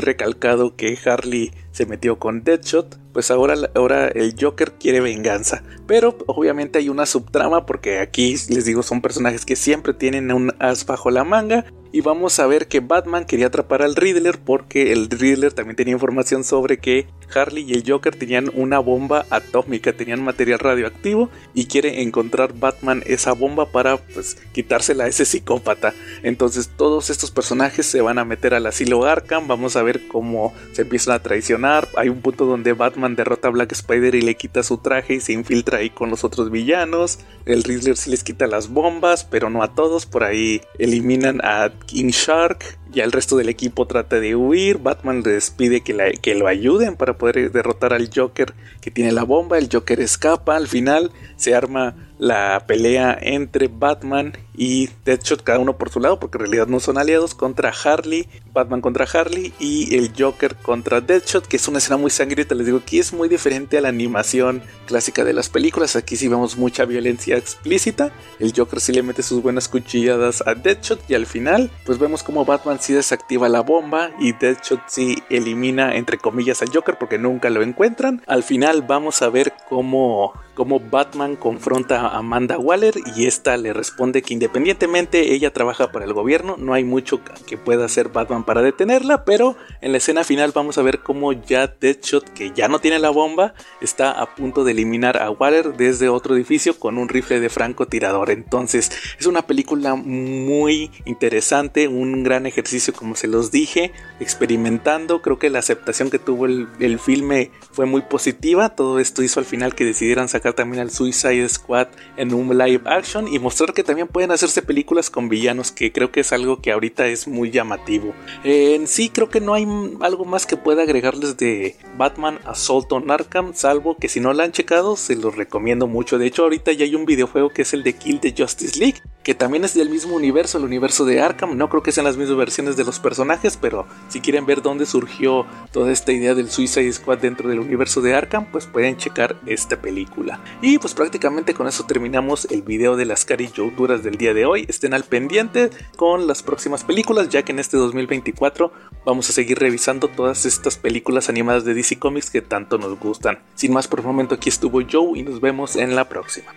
recalcado 0.00 0.76
que 0.76 0.98
Harley 1.04 1.52
se 1.76 1.84
metió 1.84 2.18
con 2.18 2.42
Deadshot, 2.42 2.98
pues 3.12 3.30
ahora, 3.30 3.54
ahora 3.74 4.08
el 4.08 4.34
Joker 4.40 4.72
quiere 4.80 5.00
venganza. 5.00 5.62
Pero 5.86 6.16
obviamente 6.24 6.78
hay 6.78 6.88
una 6.88 7.04
subtrama 7.04 7.66
porque 7.66 7.98
aquí 7.98 8.34
les 8.48 8.64
digo 8.64 8.82
son 8.82 9.02
personajes 9.02 9.44
que 9.44 9.56
siempre 9.56 9.92
tienen 9.92 10.32
un 10.32 10.54
as 10.58 10.86
bajo 10.86 11.10
la 11.10 11.22
manga 11.22 11.66
y 11.92 12.00
vamos 12.00 12.38
a 12.40 12.46
ver 12.46 12.66
que 12.68 12.80
Batman 12.80 13.24
quería 13.24 13.46
atrapar 13.46 13.82
al 13.82 13.94
Riddler 13.94 14.38
porque 14.38 14.92
el 14.92 15.08
Riddler 15.10 15.52
también 15.52 15.76
tenía 15.76 15.94
información 15.94 16.44
sobre 16.44 16.78
que 16.78 17.06
Harley 17.34 17.64
y 17.66 17.74
el 17.74 17.84
Joker 17.86 18.14
tenían 18.14 18.50
una 18.54 18.78
bomba 18.78 19.24
atómica, 19.30 19.92
tenían 19.92 20.22
material 20.22 20.58
radioactivo 20.58 21.30
y 21.54 21.66
quiere 21.66 22.02
encontrar 22.02 22.52
Batman 22.54 23.02
esa 23.06 23.32
bomba 23.32 23.66
para 23.70 23.98
pues 23.98 24.36
quitársela 24.52 25.04
a 25.04 25.08
ese 25.08 25.24
psicópata. 25.24 25.94
Entonces 26.22 26.70
todos 26.76 27.10
estos 27.10 27.30
personajes 27.30 27.86
se 27.86 28.00
van 28.00 28.18
a 28.18 28.24
meter 28.24 28.54
al 28.54 28.66
asilo 28.66 29.04
Arkham, 29.04 29.48
vamos 29.48 29.76
a 29.76 29.82
ver 29.82 30.06
cómo 30.08 30.52
se 30.72 30.82
empiezan 30.82 31.14
a 31.14 31.22
traicionar. 31.22 31.65
Hay 31.96 32.08
un 32.08 32.20
punto 32.20 32.46
donde 32.46 32.72
Batman 32.72 33.16
derrota 33.16 33.48
a 33.48 33.50
Black 33.50 33.72
Spider 33.72 34.14
y 34.14 34.22
le 34.22 34.36
quita 34.36 34.62
su 34.62 34.78
traje 34.78 35.14
y 35.14 35.20
se 35.20 35.32
infiltra 35.32 35.78
ahí 35.78 35.90
con 35.90 36.10
los 36.10 36.24
otros 36.24 36.50
villanos. 36.50 37.18
El 37.44 37.64
Riddler 37.64 37.96
sí 37.96 38.10
les 38.10 38.24
quita 38.24 38.46
las 38.46 38.68
bombas, 38.68 39.24
pero 39.24 39.50
no 39.50 39.62
a 39.62 39.74
todos, 39.74 40.06
por 40.06 40.24
ahí 40.24 40.60
eliminan 40.78 41.40
a 41.42 41.72
King 41.86 42.10
Shark. 42.10 42.78
Ya 42.90 43.04
el 43.04 43.12
resto 43.12 43.36
del 43.36 43.48
equipo 43.48 43.86
trata 43.86 44.20
de 44.20 44.36
huir. 44.36 44.78
Batman 44.78 45.22
les 45.22 45.50
pide 45.50 45.80
que, 45.80 46.18
que 46.22 46.34
lo 46.34 46.46
ayuden 46.46 46.96
para 46.96 47.18
poder 47.18 47.50
derrotar 47.50 47.92
al 47.92 48.10
Joker 48.14 48.54
que 48.80 48.90
tiene 48.90 49.12
la 49.12 49.24
bomba. 49.24 49.58
El 49.58 49.68
Joker 49.70 50.00
escapa. 50.00 50.56
Al 50.56 50.68
final 50.68 51.10
se 51.36 51.54
arma 51.54 51.94
la 52.18 52.64
pelea 52.66 53.18
entre 53.20 53.68
Batman 53.68 54.32
y 54.56 54.88
Deadshot, 55.04 55.42
cada 55.42 55.58
uno 55.58 55.76
por 55.76 55.90
su 55.90 56.00
lado, 56.00 56.18
porque 56.18 56.38
en 56.38 56.44
realidad 56.44 56.66
no 56.66 56.80
son 56.80 56.98
aliados, 56.98 57.34
contra 57.34 57.70
Harley, 57.70 58.28
Batman 58.52 58.80
contra 58.80 59.06
Harley 59.12 59.52
y 59.58 59.94
el 59.96 60.12
Joker 60.16 60.56
contra 60.56 61.00
Deadshot, 61.00 61.46
que 61.46 61.56
es 61.56 61.68
una 61.68 61.78
escena 61.78 61.96
muy 61.98 62.10
sangrienta, 62.10 62.54
les 62.54 62.66
digo 62.66 62.82
que 62.84 62.98
es 62.98 63.12
muy 63.12 63.28
diferente 63.28 63.76
a 63.76 63.80
la 63.80 63.88
animación 63.88 64.62
clásica 64.86 65.24
de 65.24 65.32
las 65.32 65.48
películas, 65.48 65.96
aquí 65.96 66.16
sí 66.16 66.28
vemos 66.28 66.56
mucha 66.56 66.84
violencia 66.84 67.36
explícita, 67.36 68.12
el 68.38 68.52
Joker 68.56 68.80
sí 68.80 68.92
le 68.92 69.02
mete 69.02 69.22
sus 69.22 69.42
buenas 69.42 69.68
cuchilladas 69.68 70.42
a 70.46 70.54
Deadshot 70.54 71.00
y 71.08 71.14
al 71.14 71.26
final 71.26 71.70
pues 71.84 71.98
vemos 71.98 72.22
como 72.22 72.44
Batman 72.44 72.78
sí 72.80 72.92
desactiva 72.92 73.48
la 73.48 73.60
bomba 73.60 74.10
y 74.18 74.32
Deadshot 74.32 74.80
sí 74.88 75.22
elimina 75.28 75.96
entre 75.96 76.18
comillas 76.18 76.62
al 76.62 76.70
Joker 76.72 76.96
porque 76.98 77.18
nunca 77.18 77.50
lo 77.50 77.62
encuentran, 77.62 78.22
al 78.26 78.42
final 78.42 78.82
vamos 78.82 79.20
a 79.20 79.28
ver 79.28 79.52
cómo, 79.68 80.32
cómo 80.54 80.80
Batman 80.80 81.36
confronta 81.36 82.08
Amanda 82.08 82.58
Waller 82.58 82.94
y 83.14 83.26
esta 83.26 83.56
le 83.56 83.72
responde 83.72 84.22
que 84.22 84.32
independientemente 84.46 85.34
ella 85.34 85.52
trabaja 85.52 85.90
para 85.90 86.04
el 86.04 86.12
gobierno, 86.12 86.54
no 86.56 86.72
hay 86.72 86.84
mucho 86.84 87.20
que 87.48 87.58
pueda 87.58 87.84
hacer 87.84 88.10
Batman 88.10 88.44
para 88.44 88.62
detenerla, 88.62 89.24
pero 89.24 89.56
en 89.80 89.90
la 89.90 89.98
escena 89.98 90.22
final 90.22 90.52
vamos 90.54 90.78
a 90.78 90.82
ver 90.82 91.00
cómo 91.00 91.32
ya 91.32 91.66
Deadshot, 91.66 92.32
que 92.32 92.52
ya 92.54 92.68
no 92.68 92.78
tiene 92.78 93.00
la 93.00 93.10
bomba, 93.10 93.54
está 93.80 94.12
a 94.12 94.36
punto 94.36 94.62
de 94.62 94.70
eliminar 94.70 95.20
a 95.20 95.32
Waller 95.32 95.76
desde 95.76 96.08
otro 96.08 96.36
edificio 96.36 96.78
con 96.78 96.96
un 96.96 97.08
rifle 97.08 97.40
de 97.40 97.48
francotirador. 97.48 98.30
Entonces 98.30 98.92
es 99.18 99.26
una 99.26 99.42
película 99.48 99.96
muy 99.96 100.92
interesante, 101.06 101.88
un 101.88 102.22
gran 102.22 102.46
ejercicio 102.46 102.92
como 102.94 103.16
se 103.16 103.26
los 103.26 103.50
dije, 103.50 103.90
experimentando, 104.20 105.22
creo 105.22 105.40
que 105.40 105.50
la 105.50 105.58
aceptación 105.58 106.08
que 106.08 106.20
tuvo 106.20 106.46
el, 106.46 106.68
el 106.78 107.00
filme 107.00 107.50
fue 107.72 107.86
muy 107.86 108.02
positiva, 108.02 108.68
todo 108.68 109.00
esto 109.00 109.24
hizo 109.24 109.40
al 109.40 109.46
final 109.46 109.74
que 109.74 109.84
decidieran 109.84 110.28
sacar 110.28 110.52
también 110.52 110.82
al 110.82 110.92
Suicide 110.92 111.48
Squad 111.48 111.88
en 112.16 112.32
un 112.32 112.56
live 112.56 112.82
action 112.86 113.26
y 113.26 113.40
mostrar 113.40 113.74
que 113.74 113.82
también 113.82 114.06
pueden 114.06 114.30
hacerse 114.36 114.62
películas 114.62 115.10
con 115.10 115.28
villanos, 115.28 115.72
que 115.72 115.92
creo 115.92 116.12
que 116.12 116.20
es 116.20 116.32
algo 116.32 116.60
que 116.60 116.72
ahorita 116.72 117.06
es 117.06 117.26
muy 117.26 117.50
llamativo. 117.50 118.14
en 118.44 118.86
sí, 118.86 119.10
creo 119.10 119.28
que 119.28 119.40
no 119.40 119.54
hay 119.54 119.66
algo 120.00 120.24
más 120.24 120.46
que 120.46 120.56
pueda 120.56 120.82
agregarles 120.82 121.36
de 121.36 121.76
Batman 121.96 122.38
Assault 122.44 122.92
on 122.92 123.10
Arkham, 123.10 123.54
salvo 123.54 123.96
que 123.96 124.08
si 124.08 124.20
no 124.20 124.32
la 124.32 124.44
han 124.44 124.52
checado, 124.52 124.96
se 124.96 125.16
los 125.16 125.36
recomiendo 125.36 125.86
mucho. 125.86 126.18
De 126.18 126.26
hecho, 126.26 126.44
ahorita 126.44 126.72
ya 126.72 126.84
hay 126.84 126.94
un 126.94 127.06
videojuego 127.06 127.50
que 127.50 127.62
es 127.62 127.72
el 127.72 127.82
de 127.82 127.94
Kill 127.94 128.20
the 128.20 128.34
Justice 128.36 128.78
League, 128.78 129.00
que 129.22 129.34
también 129.34 129.64
es 129.64 129.74
del 129.74 129.90
mismo 129.90 130.14
universo, 130.14 130.58
el 130.58 130.64
universo 130.64 131.04
de 131.04 131.20
Arkham. 131.20 131.56
No 131.56 131.68
creo 131.68 131.82
que 131.82 131.90
sean 131.90 132.06
las 132.06 132.16
mismas 132.16 132.36
versiones 132.36 132.76
de 132.76 132.84
los 132.84 133.00
personajes, 133.00 133.58
pero 133.60 133.86
si 134.08 134.20
quieren 134.20 134.46
ver 134.46 134.62
dónde 134.62 134.86
surgió 134.86 135.46
toda 135.72 135.90
esta 135.90 136.12
idea 136.12 136.34
del 136.34 136.48
Suicide 136.48 136.92
Squad 136.92 137.18
dentro 137.18 137.48
del 137.48 137.58
universo 137.58 138.00
de 138.00 138.14
Arkham, 138.14 138.46
pues 138.52 138.66
pueden 138.66 138.96
checar 138.96 139.36
esta 139.46 139.80
película. 139.80 140.40
Y 140.62 140.78
pues 140.78 140.94
prácticamente 140.94 141.54
con 141.54 141.66
eso 141.66 141.84
terminamos 141.86 142.46
el 142.50 142.62
video 142.62 142.96
de 142.96 143.06
las 143.06 143.24
Cari 143.24 143.46
duras 143.76 144.02
del 144.02 144.16
día 144.16 144.25
de 144.34 144.46
hoy. 144.46 144.66
Estén 144.68 144.94
al 144.94 145.04
pendiente 145.04 145.70
con 145.96 146.26
las 146.26 146.42
próximas 146.42 146.84
películas, 146.84 147.28
ya 147.28 147.42
que 147.42 147.52
en 147.52 147.58
este 147.58 147.76
2024 147.76 148.72
vamos 149.04 149.28
a 149.28 149.32
seguir 149.32 149.58
revisando 149.58 150.08
todas 150.08 150.46
estas 150.46 150.76
películas 150.76 151.28
animadas 151.28 151.64
de 151.64 151.74
DC 151.74 151.98
Comics 151.98 152.30
que 152.30 152.42
tanto 152.42 152.78
nos 152.78 152.98
gustan. 152.98 153.38
Sin 153.54 153.72
más 153.72 153.88
por 153.88 154.00
el 154.00 154.06
momento, 154.06 154.34
aquí 154.34 154.48
estuvo 154.48 154.80
Joe 154.90 155.18
y 155.18 155.22
nos 155.22 155.40
vemos 155.40 155.76
en 155.76 155.94
la 155.94 156.08
próxima. 156.08 156.52